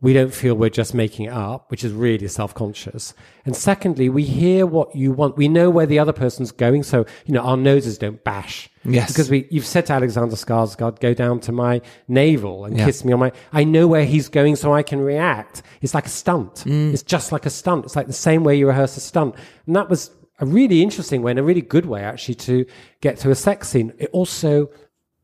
we 0.05 0.13
don't 0.13 0.35
feel 0.35 0.55
we're 0.55 0.69
just 0.69 0.93
making 0.93 1.25
it 1.25 1.33
up, 1.33 1.71
which 1.71 1.83
is 1.83 1.91
really 1.91 2.29
self 2.29 2.55
conscious. 2.55 3.15
And 3.47 3.57
secondly, 3.57 4.11
we 4.11 4.23
hear 4.23 4.67
what 4.67 4.95
you 4.95 5.13
want. 5.13 5.39
We 5.39 5.49
know 5.49 5.71
where 5.71 5.87
the 5.87 5.99
other 5.99 6.13
person's 6.13 6.53
going. 6.53 6.83
So, 6.83 7.07
you 7.25 7.33
know, 7.33 7.41
our 7.41 7.57
noses 7.57 7.97
don't 7.97 8.23
bash. 8.23 8.69
Yes. 8.85 9.11
Because 9.11 9.31
we, 9.31 9.49
you've 9.51 9.65
said 9.65 9.87
to 9.87 9.95
Alexander 9.95 10.37
Skarsgård, 10.37 11.01
go 11.01 11.15
down 11.15 11.41
to 11.41 11.53
my 11.53 11.81
navel 12.07 12.67
and 12.67 12.77
Yeah. 12.77 12.85
kiss 12.85 13.03
me 13.03 13.15
on 13.15 13.19
my, 13.19 13.33
I 13.51 13.65
know 13.65 13.89
where 13.89 14.05
he's 14.05 14.29
going 14.29 14.57
so 14.57 14.75
I 14.75 14.83
can 14.83 15.01
react. 15.01 15.63
It's 15.81 15.95
like 15.95 16.05
a 16.05 16.11
stunt. 16.11 16.57
Mm. 16.67 16.93
It's 16.93 17.03
just 17.03 17.33
like 17.33 17.47
a 17.47 17.51
stunt. 17.51 17.87
It's 17.87 17.97
like 17.97 18.07
the 18.07 18.13
same 18.13 18.45
way 18.45 18.57
you 18.57 18.67
rehearse 18.67 18.99
a 18.99 19.01
stunt. 19.01 19.35
And 19.67 19.75
that 19.75 19.89
was 19.89 20.11
a 20.39 20.45
really 20.45 20.83
interesting 20.83 21.23
way 21.23 21.31
and 21.33 21.41
a 21.41 21.43
really 21.43 21.63
good 21.63 21.87
way 21.87 22.03
actually 22.03 22.35
to 22.35 22.67
get 23.01 23.17
to 23.21 23.31
a 23.31 23.35
sex 23.35 23.69
scene. 23.71 23.95
It 23.99 24.11
also 24.13 24.69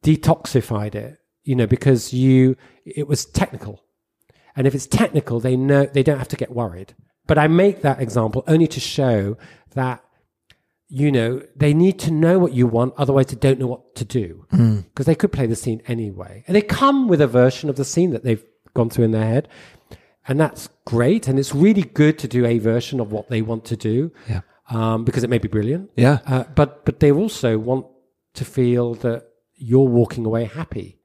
detoxified 0.03 0.95
it, 0.95 1.19
you 1.45 1.55
know, 1.55 1.67
because 1.67 2.15
you, 2.15 2.57
it 2.87 3.07
was 3.07 3.27
technical. 3.27 3.83
And 4.57 4.67
if 4.67 4.75
it's 4.75 4.87
technical, 4.87 5.41
they 5.41 5.57
know 5.57 5.87
they 5.87 6.03
don't 6.03 6.19
have 6.19 6.29
to 6.29 6.37
get 6.37 6.51
worried. 6.53 6.95
But 7.27 7.39
I 7.39 7.47
make 7.49 7.83
that 7.83 8.01
example 8.01 8.43
only 8.47 8.67
to 8.69 8.81
show 8.81 9.37
that 9.75 10.03
you 10.89 11.13
know 11.13 11.41
they 11.55 11.73
need 11.73 11.99
to 12.01 12.11
know 12.11 12.39
what 12.39 12.53
you 12.53 12.67
want, 12.67 12.95
otherwise 12.97 13.27
they 13.27 13.37
don't 13.37 13.61
know 13.61 13.69
what 13.69 13.95
to 13.97 14.05
do 14.05 14.47
Mm. 14.53 14.85
because 14.87 15.07
they 15.07 15.15
could 15.15 15.31
play 15.33 15.47
the 15.47 15.55
scene 15.55 15.81
anyway, 15.87 16.43
and 16.47 16.57
they 16.57 16.63
come 16.63 17.07
with 17.07 17.21
a 17.21 17.29
version 17.29 17.71
of 17.71 17.77
the 17.77 17.85
scene 17.85 18.11
that 18.11 18.25
they've 18.25 18.45
gone 18.75 18.91
through 18.91 19.05
in 19.05 19.13
their 19.13 19.25
head, 19.35 19.47
and 20.27 20.41
that's 20.41 20.69
great. 20.85 21.29
And 21.29 21.39
it's 21.39 21.55
really 21.55 21.83
good 21.83 22.19
to 22.19 22.27
do 22.29 22.45
a 22.45 22.59
version 22.59 22.99
of 22.99 23.13
what 23.13 23.29
they 23.29 23.41
want 23.43 23.65
to 23.67 23.77
do, 23.77 24.11
Yeah. 24.29 24.41
um, 24.69 25.05
because 25.05 25.23
it 25.23 25.31
may 25.31 25.39
be 25.39 25.47
brilliant. 25.49 25.91
Yeah. 25.97 26.19
uh, 26.27 26.45
but 26.57 26.85
but 26.85 26.99
they 26.99 27.13
also 27.13 27.57
want 27.59 27.87
to 28.35 28.45
feel 28.45 28.95
that 28.97 29.27
you're 29.55 29.89
walking 29.89 30.27
away 30.27 30.45
happy 30.45 30.99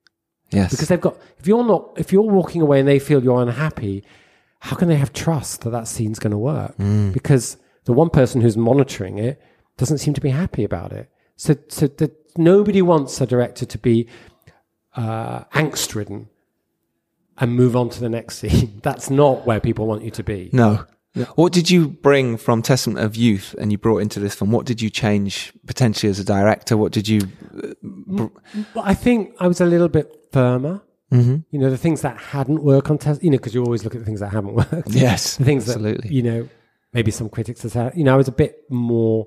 Yes. 0.51 0.71
because 0.71 0.87
they've 0.89 1.01
got 1.01 1.17
if 1.39 1.47
you're 1.47 1.63
not 1.65 1.89
if 1.97 2.11
you're 2.13 2.21
walking 2.21 2.61
away 2.61 2.79
and 2.79 2.87
they 2.87 2.99
feel 2.99 3.23
you're 3.23 3.41
unhappy 3.41 4.03
how 4.59 4.75
can 4.75 4.87
they 4.87 4.95
have 4.95 5.11
trust 5.11 5.61
that 5.61 5.71
that 5.71 5.87
scene's 5.87 6.19
going 6.19 6.31
to 6.31 6.37
work 6.37 6.77
Mm. 6.77 7.11
because 7.13 7.57
the 7.85 7.93
one 7.93 8.09
person 8.09 8.41
who's 8.41 8.55
monitoring 8.55 9.17
it 9.17 9.41
doesn't 9.77 9.97
seem 9.97 10.13
to 10.13 10.21
be 10.21 10.29
happy 10.29 10.63
about 10.63 10.91
it 10.93 11.09
so 11.35 11.55
so 11.67 11.87
that 11.87 12.11
nobody 12.37 12.81
wants 12.81 13.19
a 13.21 13.25
director 13.25 13.65
to 13.65 13.77
be 13.77 14.07
uh, 14.95 15.43
angst 15.55 15.95
ridden 15.95 16.29
and 17.37 17.55
move 17.55 17.75
on 17.75 17.89
to 17.89 17.99
the 17.99 18.09
next 18.09 18.37
scene 18.41 18.79
that's 18.83 19.09
not 19.09 19.45
where 19.45 19.59
people 19.59 19.87
want 19.87 20.03
you 20.03 20.11
to 20.11 20.23
be 20.23 20.49
No. 20.53 20.85
What 21.35 21.53
did 21.53 21.69
you 21.69 21.87
bring 21.87 22.35
from 22.35 22.61
Testament 22.61 22.99
of 22.99 23.15
Youth 23.15 23.55
and 23.57 23.71
you 23.71 23.77
brought 23.77 23.99
into 23.99 24.19
this 24.19 24.35
film? 24.35 24.51
What 24.51 24.65
did 24.65 24.81
you 24.81 24.89
change 24.89 25.53
potentially 25.65 26.09
as 26.09 26.19
a 26.19 26.25
director? 26.25 26.75
What 26.75 26.91
did 26.91 27.07
you. 27.07 27.21
uh, 27.63 27.67
br- 27.81 28.25
Well, 28.73 28.83
I 28.83 28.93
think 28.95 29.33
I 29.39 29.47
was 29.47 29.61
a 29.61 29.65
little 29.65 29.87
bit 29.87 30.13
firmer. 30.36 30.81
Mm-hmm. 31.13 31.38
You 31.51 31.59
know, 31.59 31.69
the 31.69 31.77
things 31.77 32.01
that 32.01 32.17
hadn't 32.17 32.61
worked 32.61 32.89
on 32.89 32.97
test, 32.97 33.23
you 33.23 33.29
know, 33.29 33.38
because 33.38 33.53
you 33.53 33.63
always 33.63 33.83
look 33.83 33.95
at 33.95 33.99
the 33.99 34.05
things 34.05 34.19
that 34.19 34.29
haven't 34.29 34.55
worked. 34.61 34.89
Yes, 34.89 35.38
the 35.38 35.45
things 35.45 35.69
absolutely. 35.69 36.09
that, 36.09 36.13
you 36.13 36.23
know, 36.23 36.49
maybe 36.93 37.11
some 37.11 37.29
critics 37.29 37.61
have 37.61 37.71
said, 37.71 37.93
you 37.95 38.03
know, 38.03 38.13
I 38.13 38.17
was 38.17 38.27
a 38.27 38.33
bit 38.33 38.63
more, 38.69 39.25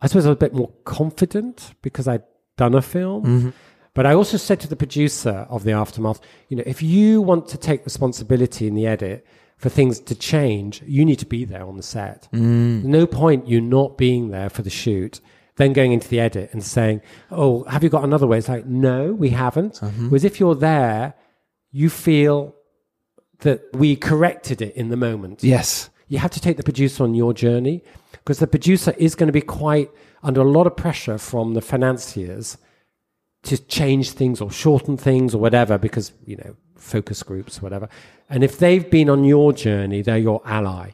I 0.00 0.08
suppose 0.08 0.26
I 0.26 0.30
was 0.30 0.36
a 0.36 0.46
bit 0.46 0.54
more 0.54 0.72
confident 0.84 1.74
because 1.82 2.08
I'd 2.08 2.24
done 2.56 2.74
a 2.74 2.82
film. 2.82 3.24
Mm-hmm. 3.24 3.50
But 3.94 4.04
I 4.04 4.14
also 4.14 4.36
said 4.36 4.60
to 4.60 4.68
the 4.68 4.76
producer 4.76 5.46
of 5.48 5.64
The 5.64 5.72
Aftermath, 5.72 6.20
you 6.48 6.56
know, 6.56 6.64
if 6.66 6.82
you 6.82 7.22
want 7.22 7.48
to 7.48 7.56
take 7.56 7.84
responsibility 7.84 8.66
in 8.66 8.74
the 8.74 8.86
edit 8.86 9.26
for 9.56 9.70
things 9.70 10.00
to 10.00 10.14
change, 10.14 10.82
you 10.86 11.04
need 11.04 11.18
to 11.20 11.26
be 11.26 11.44
there 11.46 11.64
on 11.64 11.76
the 11.76 11.82
set. 11.82 12.28
Mm. 12.32 12.84
No 12.84 13.06
point 13.06 13.48
you 13.48 13.60
not 13.60 13.96
being 13.96 14.28
there 14.28 14.50
for 14.50 14.62
the 14.62 14.70
shoot, 14.70 15.20
then 15.56 15.72
going 15.72 15.92
into 15.92 16.08
the 16.08 16.20
edit 16.20 16.50
and 16.52 16.62
saying, 16.62 17.00
"Oh, 17.30 17.64
have 17.64 17.82
you 17.82 17.88
got 17.88 18.04
another 18.04 18.26
way?" 18.26 18.38
It's 18.38 18.48
like, 18.48 18.66
no, 18.66 19.12
we 19.12 19.30
haven't. 19.30 19.74
Mm-hmm. 19.74 20.08
Whereas 20.08 20.24
if 20.24 20.38
you're 20.40 20.54
there, 20.54 21.14
you 21.70 21.90
feel 21.90 22.54
that 23.40 23.62
we 23.72 23.96
corrected 23.96 24.62
it 24.62 24.74
in 24.76 24.88
the 24.88 24.96
moment. 24.96 25.42
Yes. 25.42 25.90
You 26.08 26.18
have 26.18 26.30
to 26.32 26.40
take 26.40 26.56
the 26.56 26.62
producer 26.62 27.02
on 27.02 27.14
your 27.14 27.34
journey 27.34 27.82
because 28.12 28.38
the 28.38 28.46
producer 28.46 28.94
is 28.96 29.14
going 29.14 29.26
to 29.26 29.32
be 29.32 29.40
quite 29.40 29.90
under 30.22 30.40
a 30.40 30.44
lot 30.44 30.66
of 30.66 30.76
pressure 30.76 31.18
from 31.18 31.54
the 31.54 31.60
financiers 31.60 32.56
to 33.42 33.58
change 33.58 34.10
things 34.12 34.40
or 34.40 34.50
shorten 34.50 34.96
things 34.96 35.34
or 35.34 35.38
whatever 35.38 35.78
because, 35.78 36.12
you 36.24 36.36
know, 36.36 36.56
focus 36.76 37.22
groups, 37.22 37.60
whatever. 37.60 37.88
And 38.30 38.42
if 38.42 38.58
they've 38.58 38.88
been 38.88 39.08
on 39.08 39.24
your 39.24 39.52
journey, 39.52 40.02
they're 40.02 40.18
your 40.18 40.40
ally, 40.44 40.90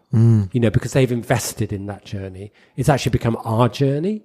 you 0.53 0.61
know, 0.61 0.71
because 0.71 0.93
they've 0.93 1.13
invested 1.13 1.73
in 1.73 1.87
that 1.87 2.05
journey. 2.05 2.53
It's 2.77 2.89
actually 2.89 3.11
become 3.11 3.37
our 3.45 3.69
journey. 3.69 4.23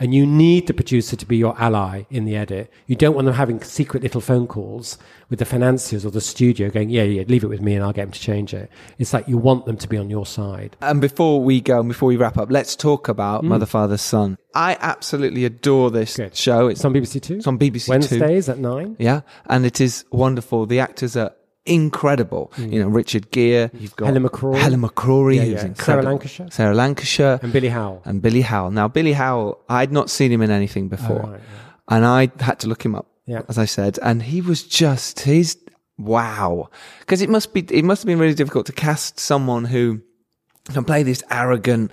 And 0.00 0.14
you 0.14 0.26
need 0.26 0.66
the 0.66 0.72
producer 0.74 1.14
to 1.14 1.26
be 1.26 1.36
your 1.36 1.54
ally 1.60 2.04
in 2.10 2.24
the 2.24 2.34
edit. 2.34 2.72
You 2.86 2.96
don't 2.96 3.14
want 3.14 3.26
them 3.26 3.34
having 3.34 3.62
secret 3.62 4.02
little 4.02 4.22
phone 4.22 4.46
calls 4.46 4.96
with 5.28 5.38
the 5.38 5.44
financiers 5.44 6.04
or 6.06 6.10
the 6.10 6.20
studio 6.22 6.70
going, 6.70 6.88
yeah, 6.90 7.02
yeah, 7.02 7.22
leave 7.28 7.44
it 7.44 7.48
with 7.48 7.60
me 7.60 7.74
and 7.74 7.84
I'll 7.84 7.92
get 7.92 8.04
them 8.06 8.12
to 8.12 8.20
change 8.20 8.54
it. 8.54 8.70
It's 8.98 9.12
like 9.12 9.28
you 9.28 9.36
want 9.36 9.66
them 9.66 9.76
to 9.76 9.86
be 9.86 9.98
on 9.98 10.08
your 10.10 10.24
side. 10.26 10.76
And 10.80 11.00
before 11.02 11.42
we 11.44 11.60
go 11.60 11.78
and 11.80 11.88
before 11.88 12.06
we 12.08 12.16
wrap 12.16 12.38
up, 12.38 12.50
let's 12.50 12.74
talk 12.74 13.08
about 13.08 13.44
Mm. 13.44 13.48
Mother, 13.48 13.66
Father, 13.66 13.96
Son. 13.98 14.38
I 14.54 14.76
absolutely 14.80 15.44
adore 15.44 15.90
this 15.90 16.14
show. 16.32 16.68
It's 16.68 16.80
It's 16.80 16.84
on 16.84 16.94
BBC 16.94 17.20
Two. 17.22 17.36
It's 17.36 17.46
on 17.46 17.58
BBC 17.58 17.84
Two. 17.86 17.90
Wednesdays 17.90 18.48
at 18.48 18.58
nine. 18.58 18.96
Yeah, 18.98 19.20
and 19.46 19.64
it 19.66 19.80
is 19.80 20.04
wonderful. 20.10 20.66
The 20.66 20.80
actors 20.80 21.16
are 21.16 21.32
incredible. 21.66 22.52
You 22.58 22.80
know, 22.80 22.88
Richard 22.88 23.30
Gere. 23.30 23.70
You've 23.74 23.96
got 23.96 24.06
Mm. 24.06 24.08
Helen 24.14 24.28
McCrory. 24.28 24.58
Helen 24.58 24.80
McCrory, 24.82 25.36
Yeah, 25.36 25.42
who's 25.42 25.62
yeah. 25.64 25.74
Sarah. 25.74 26.02
Lancashire. 26.02 26.48
Sarah 26.50 26.74
Lancashire. 26.74 27.38
And 27.42 27.52
Billy 27.52 27.68
Howle. 27.68 28.02
And 28.04 28.22
Billy 28.22 28.42
Howle. 28.42 28.70
Now, 28.70 28.88
Billy 28.88 29.12
Howle, 29.12 29.60
I'd 29.68 29.92
not 29.92 30.10
seen 30.10 30.32
him 30.32 30.42
in 30.42 30.50
anything 30.50 30.88
before, 30.88 31.22
Oh, 31.26 31.30
right, 31.32 31.40
and 31.88 32.04
I 32.06 32.30
had 32.40 32.58
to 32.60 32.68
look 32.68 32.84
him 32.84 32.94
up. 32.94 33.06
Yeah. 33.26 33.42
as 33.48 33.58
I 33.58 33.64
said, 33.66 33.96
and 34.02 34.22
he 34.22 34.40
was 34.40 34.64
just 34.64 35.20
he's 35.20 35.56
wow 35.96 36.68
because 37.00 37.22
it 37.22 37.28
must 37.30 37.52
be 37.54 37.60
it 37.70 37.84
must 37.84 38.02
have 38.02 38.06
been 38.06 38.18
really 38.18 38.34
difficult 38.34 38.66
to 38.66 38.72
cast 38.72 39.20
someone 39.20 39.66
who 39.66 40.00
can 40.72 40.82
play 40.84 41.04
this 41.04 41.22
arrogant, 41.30 41.92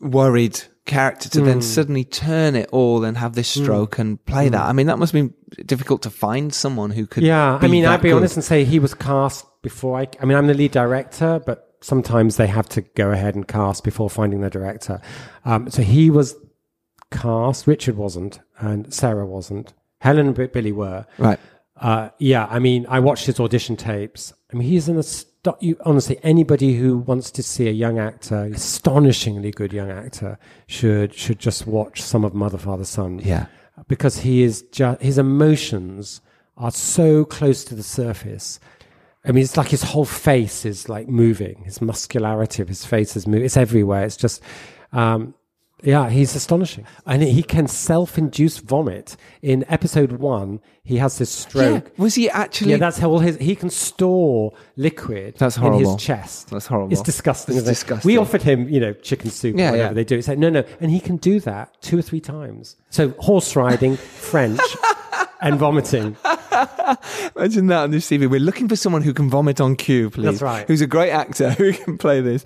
worried 0.00 0.60
character 0.84 1.28
to 1.28 1.40
then 1.40 1.58
Mm. 1.58 1.62
suddenly 1.62 2.04
turn 2.04 2.56
it 2.56 2.68
all 2.72 3.04
and 3.04 3.16
have 3.16 3.34
this 3.34 3.48
stroke 3.48 3.98
and 3.98 4.24
play 4.24 4.48
that. 4.48 4.62
I 4.66 4.72
mean, 4.72 4.88
that 4.88 4.98
must 4.98 5.12
have 5.12 5.22
been 5.22 5.34
difficult 5.66 6.02
to 6.02 6.10
find 6.10 6.52
someone 6.52 6.90
who 6.90 7.06
could. 7.06 7.22
Yeah, 7.22 7.58
I 7.60 7.68
mean, 7.68 7.84
I'd 7.86 8.02
be 8.02 8.08
good. 8.08 8.16
honest 8.16 8.36
and 8.36 8.44
say 8.44 8.64
he 8.64 8.78
was 8.78 8.92
cast 8.94 9.44
before 9.62 9.98
I. 10.00 10.08
I 10.20 10.24
mean, 10.24 10.36
I'm 10.36 10.46
the 10.48 10.54
lead 10.54 10.72
director, 10.72 11.40
but 11.46 11.68
sometimes 11.80 12.36
they 12.36 12.46
have 12.48 12.68
to 12.70 12.80
go 12.82 13.10
ahead 13.12 13.34
and 13.36 13.46
cast 13.46 13.84
before 13.84 14.10
finding 14.10 14.40
the 14.40 14.50
director. 14.50 15.00
Um, 15.44 15.70
so 15.70 15.82
he 15.82 16.10
was 16.10 16.34
cast. 17.10 17.66
Richard 17.66 17.96
wasn't, 17.96 18.40
and 18.58 18.92
Sarah 18.92 19.26
wasn't. 19.26 19.72
Helen 20.00 20.26
and 20.36 20.52
Billy 20.52 20.72
were. 20.72 21.06
Right. 21.18 21.38
Uh, 21.80 22.10
yeah, 22.18 22.46
I 22.50 22.58
mean, 22.58 22.86
I 22.88 23.00
watched 23.00 23.26
his 23.26 23.38
audition 23.40 23.76
tapes. 23.76 24.32
I 24.52 24.56
mean, 24.56 24.68
he's 24.68 24.88
an 24.88 24.98
ast- 24.98 25.28
you 25.60 25.76
honestly 25.84 26.18
anybody 26.22 26.76
who 26.76 26.98
wants 26.98 27.30
to 27.32 27.42
see 27.42 27.68
a 27.68 27.72
young 27.72 27.98
actor, 27.98 28.44
astonishingly 28.44 29.50
good 29.50 29.72
young 29.72 29.90
actor, 29.90 30.38
should 30.66 31.14
should 31.14 31.38
just 31.38 31.66
watch 31.66 32.00
some 32.00 32.24
of 32.24 32.34
Mother, 32.34 32.58
Father, 32.58 32.84
Son. 32.84 33.20
Yeah. 33.22 33.46
because 33.88 34.18
he 34.18 34.42
is 34.42 34.62
just 34.70 35.00
his 35.02 35.18
emotions 35.18 36.20
are 36.56 36.70
so 36.70 37.24
close 37.24 37.64
to 37.64 37.74
the 37.74 37.82
surface. 37.82 38.60
I 39.24 39.32
mean, 39.32 39.44
it's 39.44 39.56
like 39.56 39.68
his 39.68 39.82
whole 39.82 40.04
face 40.04 40.64
is 40.64 40.88
like 40.88 41.08
moving. 41.08 41.62
His 41.64 41.80
muscularity 41.80 42.62
of 42.62 42.68
his 42.68 42.84
face 42.84 43.16
is 43.16 43.26
moving. 43.26 43.44
It's 43.44 43.56
everywhere. 43.56 44.04
It's 44.04 44.16
just, 44.16 44.42
um, 44.92 45.34
yeah, 45.82 46.08
he's 46.08 46.34
astonishing. 46.34 46.86
And 47.06 47.22
he 47.22 47.42
can 47.42 47.66
self-induce 47.66 48.58
vomit. 48.58 49.16
In 49.42 49.64
episode 49.68 50.12
one, 50.12 50.60
he 50.84 50.96
has 50.96 51.18
this 51.18 51.30
stroke. 51.30 51.84
Yeah. 51.84 52.02
Was 52.02 52.14
he 52.14 52.30
actually? 52.30 52.72
Yeah, 52.72 52.76
that's 52.78 52.98
how 52.98 53.10
all 53.10 53.18
his 53.20 53.36
he 53.38 53.54
can 53.54 53.70
store 53.70 54.52
liquid 54.76 55.36
That's 55.38 55.56
horrible. 55.56 55.78
in 55.80 55.84
his 55.86 55.96
chest. 56.02 56.50
That's 56.50 56.66
horrible. 56.66 56.92
It's 56.92 57.02
disgusting. 57.02 57.56
It's 57.56 57.66
disgusting. 57.66 58.08
We 58.08 58.16
offered 58.18 58.42
him, 58.42 58.68
you 58.68 58.80
know, 58.80 58.92
chicken 58.94 59.30
soup 59.30 59.56
Yeah, 59.56 59.68
or 59.68 59.72
whatever 59.72 59.88
yeah. 59.90 59.94
they 59.94 60.04
do. 60.04 60.16
He 60.16 60.22
said, 60.22 60.38
no, 60.38 60.50
no, 60.50 60.64
and 60.80 60.90
he 60.90 61.00
can 61.00 61.16
do 61.18 61.38
that 61.40 61.80
two 61.82 61.98
or 61.98 62.02
three 62.02 62.20
times. 62.20 62.76
So 62.90 63.10
horse 63.18 63.54
riding, 63.54 63.96
French, 64.30 64.60
and 65.42 65.58
vomiting. 65.58 66.16
Imagine 67.36 67.66
that 67.66 67.82
on 67.82 67.90
this 67.90 68.08
CV. 68.08 68.30
We're 68.30 68.40
looking 68.40 68.68
for 68.68 68.76
someone 68.76 69.02
who 69.02 69.12
can 69.12 69.28
vomit 69.28 69.60
on 69.60 69.74
cue, 69.76 70.08
please. 70.08 70.24
That's 70.24 70.42
right. 70.42 70.66
Who's 70.66 70.80
a 70.80 70.86
great 70.86 71.10
actor 71.10 71.50
who 71.58 71.72
can 71.72 71.98
play 71.98 72.20
this. 72.20 72.44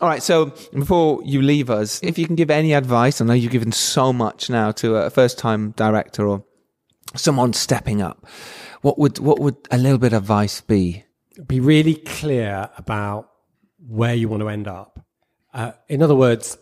All 0.00 0.08
right. 0.08 0.22
So 0.22 0.52
before 0.72 1.20
you 1.24 1.42
leave 1.42 1.70
us, 1.70 2.00
if 2.02 2.18
you 2.18 2.26
can 2.26 2.36
give 2.36 2.50
any 2.50 2.74
advice, 2.74 3.20
I 3.20 3.24
know 3.24 3.32
you've 3.32 3.52
given 3.52 3.72
so 3.72 4.12
much 4.12 4.50
now 4.50 4.70
to 4.72 4.96
a 4.96 5.10
first 5.10 5.38
time 5.38 5.70
director 5.72 6.26
or 6.26 6.44
someone 7.16 7.54
stepping 7.54 8.02
up. 8.02 8.26
What 8.82 8.98
would, 8.98 9.18
what 9.18 9.38
would 9.40 9.56
a 9.70 9.78
little 9.78 9.98
bit 9.98 10.12
of 10.12 10.24
advice 10.24 10.60
be? 10.60 11.04
Be 11.46 11.58
really 11.60 11.94
clear 11.94 12.70
about 12.76 13.30
where 13.88 14.14
you 14.14 14.28
want 14.28 14.42
to 14.42 14.48
end 14.48 14.68
up. 14.68 15.00
Uh, 15.54 15.72
in 15.88 16.02
other 16.02 16.14
words, 16.14 16.58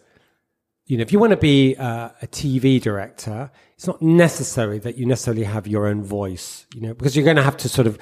you 0.86 0.98
know, 0.98 1.02
if 1.02 1.12
you 1.12 1.18
want 1.18 1.30
to 1.30 1.36
be 1.36 1.74
uh, 1.76 2.10
a 2.22 2.26
TV 2.26 2.80
director, 2.80 3.50
it's 3.74 3.86
not 3.86 4.00
necessary 4.00 4.78
that 4.80 4.96
you 4.96 5.06
necessarily 5.06 5.44
have 5.44 5.66
your 5.66 5.86
own 5.86 6.02
voice, 6.02 6.66
you 6.74 6.80
know, 6.80 6.94
because 6.94 7.16
you're 7.16 7.24
going 7.24 7.36
to 7.36 7.42
have 7.42 7.56
to 7.58 7.68
sort 7.68 7.86
of, 7.86 7.98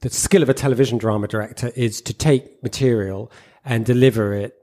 the 0.00 0.10
skill 0.10 0.42
of 0.42 0.48
a 0.48 0.54
television 0.54 0.98
drama 0.98 1.26
director 1.26 1.72
is 1.74 2.00
to 2.02 2.14
take 2.14 2.62
material 2.62 3.30
and 3.64 3.84
deliver 3.84 4.32
it 4.32 4.54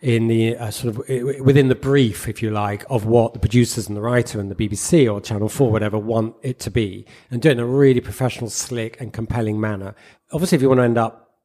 in 0.00 0.28
the 0.28 0.56
uh, 0.56 0.70
sort 0.70 0.94
of 0.94 1.08
within 1.40 1.68
the 1.68 1.74
brief, 1.74 2.28
if 2.28 2.42
you 2.42 2.50
like, 2.50 2.84
of 2.90 3.06
what 3.06 3.32
the 3.32 3.38
producers 3.38 3.88
and 3.88 3.96
the 3.96 4.02
writer 4.02 4.38
and 4.38 4.50
the 4.50 4.54
BBC 4.54 5.10
or 5.10 5.20
Channel 5.20 5.48
4, 5.48 5.70
whatever, 5.70 5.98
want 5.98 6.34
it 6.42 6.60
to 6.60 6.70
be, 6.70 7.06
and 7.30 7.40
do 7.40 7.48
it 7.48 7.52
in 7.52 7.58
a 7.58 7.66
really 7.66 8.00
professional, 8.00 8.50
slick, 8.50 9.00
and 9.00 9.14
compelling 9.14 9.58
manner. 9.58 9.94
Obviously, 10.30 10.56
if 10.56 10.62
you 10.62 10.68
want 10.68 10.80
to 10.80 10.84
end 10.84 10.98
up 10.98 11.38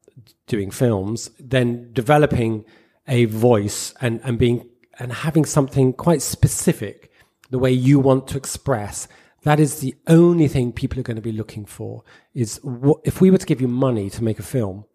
doing 0.47 0.71
films, 0.71 1.29
then 1.39 1.91
developing 1.93 2.65
a 3.07 3.25
voice 3.25 3.93
and, 4.01 4.19
and 4.23 4.37
being 4.37 4.67
and 4.99 5.13
having 5.13 5.45
something 5.45 5.93
quite 5.93 6.21
specific, 6.21 7.09
the 7.49 7.59
way 7.59 7.71
you 7.71 7.99
want 7.99 8.27
to 8.27 8.37
express, 8.37 9.07
that 9.43 9.59
is 9.59 9.79
the 9.79 9.95
only 10.07 10.47
thing 10.47 10.71
people 10.71 10.99
are 10.99 11.03
going 11.03 11.15
to 11.15 11.21
be 11.21 11.31
looking 11.31 11.65
for. 11.65 12.03
Is 12.33 12.59
what, 12.63 12.99
if 13.03 13.21
we 13.21 13.31
were 13.31 13.37
to 13.37 13.45
give 13.45 13.61
you 13.61 13.67
money 13.67 14.09
to 14.09 14.23
make 14.23 14.39
a 14.39 14.43
film, 14.43 14.85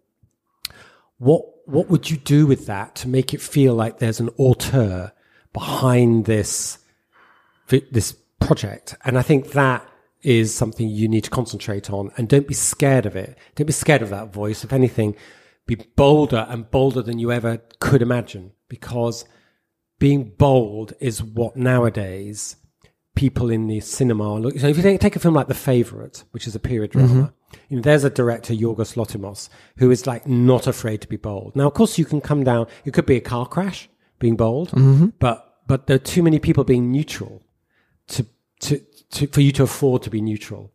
what 1.18 1.42
what 1.66 1.88
would 1.88 2.10
you 2.10 2.18
do 2.18 2.46
with 2.46 2.66
that 2.66 2.94
to 2.94 3.08
make 3.08 3.32
it 3.32 3.40
feel 3.40 3.74
like 3.74 3.98
there's 3.98 4.20
an 4.20 4.30
auteur 4.36 5.12
behind 5.52 6.26
this 6.26 6.78
this 7.68 8.12
project? 8.40 8.96
And 9.04 9.18
I 9.18 9.22
think 9.22 9.52
that 9.52 9.88
is 10.22 10.54
something 10.54 10.88
you 10.88 11.08
need 11.08 11.24
to 11.24 11.30
concentrate 11.30 11.90
on, 11.90 12.10
and 12.16 12.28
don't 12.28 12.48
be 12.48 12.54
scared 12.54 13.06
of 13.06 13.16
it. 13.16 13.36
Don't 13.54 13.66
be 13.66 13.72
scared 13.72 14.02
of 14.02 14.10
that 14.10 14.32
voice. 14.32 14.64
If 14.64 14.72
anything, 14.72 15.16
be 15.66 15.76
bolder 15.96 16.46
and 16.48 16.70
bolder 16.70 17.02
than 17.02 17.18
you 17.18 17.32
ever 17.32 17.62
could 17.80 18.02
imagine, 18.02 18.52
because 18.68 19.24
being 19.98 20.32
bold 20.36 20.92
is 21.00 21.22
what 21.22 21.56
nowadays 21.56 22.56
people 23.14 23.50
in 23.50 23.66
the 23.68 23.80
cinema 23.80 24.34
look. 24.34 24.58
So 24.58 24.66
if 24.68 24.76
you 24.76 24.82
take, 24.82 25.00
take 25.00 25.16
a 25.16 25.20
film 25.20 25.34
like 25.34 25.48
The 25.48 25.54
Favourite, 25.54 26.24
which 26.32 26.46
is 26.46 26.54
a 26.54 26.60
period 26.60 26.90
drama, 26.90 27.08
mm-hmm. 27.08 27.56
you 27.68 27.76
know, 27.76 27.82
there's 27.82 28.04
a 28.04 28.10
director, 28.10 28.52
Yorgos 28.52 28.96
Lanthimos, 28.96 29.48
who 29.78 29.90
is 29.90 30.06
like 30.06 30.26
not 30.26 30.66
afraid 30.66 31.00
to 31.02 31.08
be 31.08 31.16
bold. 31.16 31.54
Now, 31.54 31.68
of 31.68 31.74
course, 31.74 31.98
you 31.98 32.04
can 32.04 32.20
come 32.20 32.44
down. 32.44 32.66
It 32.84 32.92
could 32.92 33.06
be 33.06 33.16
a 33.16 33.20
car 33.20 33.46
crash, 33.46 33.88
being 34.18 34.36
bold, 34.36 34.70
mm-hmm. 34.70 35.06
but 35.18 35.50
but 35.66 35.86
there 35.86 35.96
are 35.96 35.98
too 35.98 36.22
many 36.22 36.38
people 36.38 36.64
being 36.64 36.90
neutral 36.90 37.42
to 38.08 38.26
to, 38.60 38.80
to 39.10 39.26
for 39.28 39.40
you 39.40 39.52
to 39.52 39.62
afford 39.62 40.02
to 40.02 40.10
be 40.10 40.20
neutral. 40.20 40.72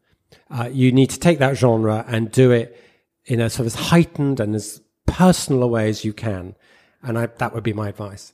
Uh, 0.49 0.70
you 0.72 0.91
need 0.91 1.09
to 1.09 1.20
take 1.20 1.39
that 1.39 1.57
genre 1.57 2.05
and 2.07 2.32
do 2.32 2.51
it 2.51 2.80
in 3.26 3.39
a 3.39 3.49
sort 3.49 3.61
of 3.61 3.67
as 3.67 3.76
heightened 3.76 4.39
and 4.39 4.55
as 4.55 4.82
personal 5.05 5.63
a 5.63 5.67
way 5.67 5.89
as 5.89 6.03
you 6.03 6.13
can. 6.13 6.55
And 7.03 7.17
I, 7.17 7.28
that 7.28 7.53
would 7.53 7.63
be 7.63 7.74
my 7.74 7.89
advice. 7.89 8.34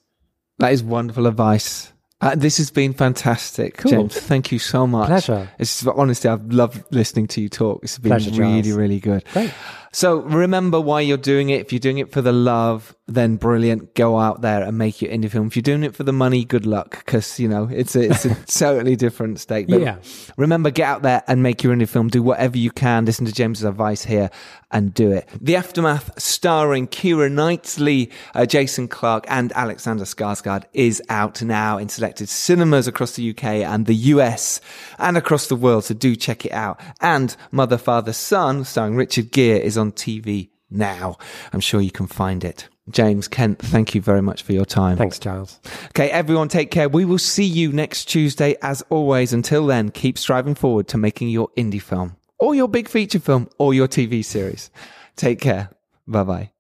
That 0.60 0.72
is 0.72 0.84
wonderful 0.84 1.28
advice. 1.28 1.92
Uh, 2.22 2.34
this 2.34 2.58
has 2.58 2.72
been 2.72 2.94
fantastic, 2.94 3.78
cool. 3.78 3.92
James. 3.92 4.16
Thank 4.18 4.52
you 4.52 4.58
so 4.58 4.88
much. 4.88 5.08
Pleasure. 5.08 5.50
It's 5.60 5.86
honestly, 5.86 6.30
I've 6.30 6.46
loved 6.52 6.84
listening 6.92 7.28
to 7.28 7.42
you 7.42 7.50
talk. 7.50 7.84
It's 7.84 8.00
been 8.00 8.12
Pleasure, 8.12 8.32
really, 8.32 8.62
Giles. 8.62 8.78
really 8.78 9.00
good. 9.00 9.26
Great. 9.34 9.52
So 9.96 10.18
remember 10.18 10.82
why 10.82 11.00
you're 11.00 11.16
doing 11.16 11.52
it. 11.52 11.62
If 11.62 11.72
you're 11.72 11.80
doing 11.80 12.00
it 12.00 12.12
for 12.12 12.22
the 12.22 12.34
love, 12.34 12.94
then 13.08 13.38
brilliant. 13.38 13.96
Go 13.96 14.20
out 14.20 14.42
there 14.42 14.62
and 14.62 14.78
make 14.78 15.02
your 15.02 15.10
indie 15.10 15.32
film. 15.32 15.48
If 15.48 15.56
you're 15.56 15.64
doing 15.64 15.84
it 15.84 15.96
for 15.96 16.04
the 16.04 16.12
money, 16.12 16.44
good 16.44 16.66
luck, 16.66 17.06
because 17.06 17.40
you 17.40 17.48
know 17.48 17.70
it's 17.72 17.96
a 17.96 18.10
it's 18.10 18.26
a 18.26 18.36
totally 18.46 18.98
different 18.98 19.40
stake. 19.40 19.68
But 19.70 19.80
Yeah. 19.80 19.96
Remember, 20.36 20.70
get 20.70 20.90
out 20.90 21.04
there 21.04 21.24
and 21.30 21.42
make 21.42 21.64
your 21.64 21.74
indie 21.74 21.88
film. 21.88 22.10
Do 22.10 22.22
whatever 22.22 22.58
you 22.58 22.72
can. 22.72 23.06
Listen 23.06 23.26
to 23.26 23.32
James's 23.32 23.64
advice 23.64 24.04
here 24.04 24.32
and 24.70 24.94
do 24.94 25.12
it. 25.12 25.30
The 25.40 25.56
aftermath, 25.56 26.12
starring 26.22 26.90
Keira 26.90 27.32
Knightley, 27.32 28.12
uh, 28.34 28.46
Jason 28.46 28.90
Clarke, 28.90 29.26
and 29.30 29.54
Alexander 29.54 30.04
Skarsgård, 30.04 30.66
is 30.74 31.02
out 31.08 31.42
now 31.42 31.78
in 31.78 31.88
selected 31.88 32.28
cinemas 32.28 32.86
across 32.86 33.14
the 33.14 33.30
UK 33.30 33.44
and 33.64 33.86
the 33.86 33.96
US 33.96 34.60
and 35.00 35.16
across 35.16 35.48
the 35.48 35.56
world. 35.56 35.86
So 35.86 35.94
do 35.94 36.18
check 36.18 36.46
it 36.46 36.52
out. 36.52 36.82
And 37.00 37.38
Mother, 37.52 37.78
Father, 37.78 38.12
Son, 38.12 38.66
starring 38.66 38.98
Richard 38.98 39.32
Gere, 39.32 39.64
is 39.64 39.78
on 39.86 39.92
TV 39.92 40.50
now. 40.70 41.18
I'm 41.54 41.60
sure 41.60 41.82
you 41.82 41.92
can 41.92 42.08
find 42.08 42.44
it. 42.44 42.68
James 42.90 43.28
Kent, 43.28 43.60
thank 43.60 43.96
you 43.96 44.02
very 44.02 44.22
much 44.22 44.44
for 44.44 44.54
your 44.54 44.66
time. 44.66 44.98
Thanks, 44.98 45.18
Giles. 45.18 45.60
Okay, 45.88 46.10
everyone 46.12 46.50
take 46.50 46.70
care. 46.70 46.88
We 46.88 47.06
will 47.06 47.18
see 47.18 47.46
you 47.46 47.72
next 47.72 48.06
Tuesday 48.06 48.56
as 48.62 48.84
always. 48.90 49.34
Until 49.34 49.66
then, 49.66 49.90
keep 49.90 50.18
striving 50.18 50.56
forward 50.56 50.88
to 50.90 50.98
making 50.98 51.30
your 51.30 51.50
indie 51.58 51.82
film 51.82 52.16
or 52.38 52.54
your 52.54 52.68
big 52.68 52.88
feature 52.88 53.20
film 53.20 53.50
or 53.58 53.74
your 53.74 53.88
TV 53.88 54.24
series. 54.24 54.70
Take 55.16 55.42
care. 55.42 55.70
Bye 56.08 56.24
bye. 56.24 56.55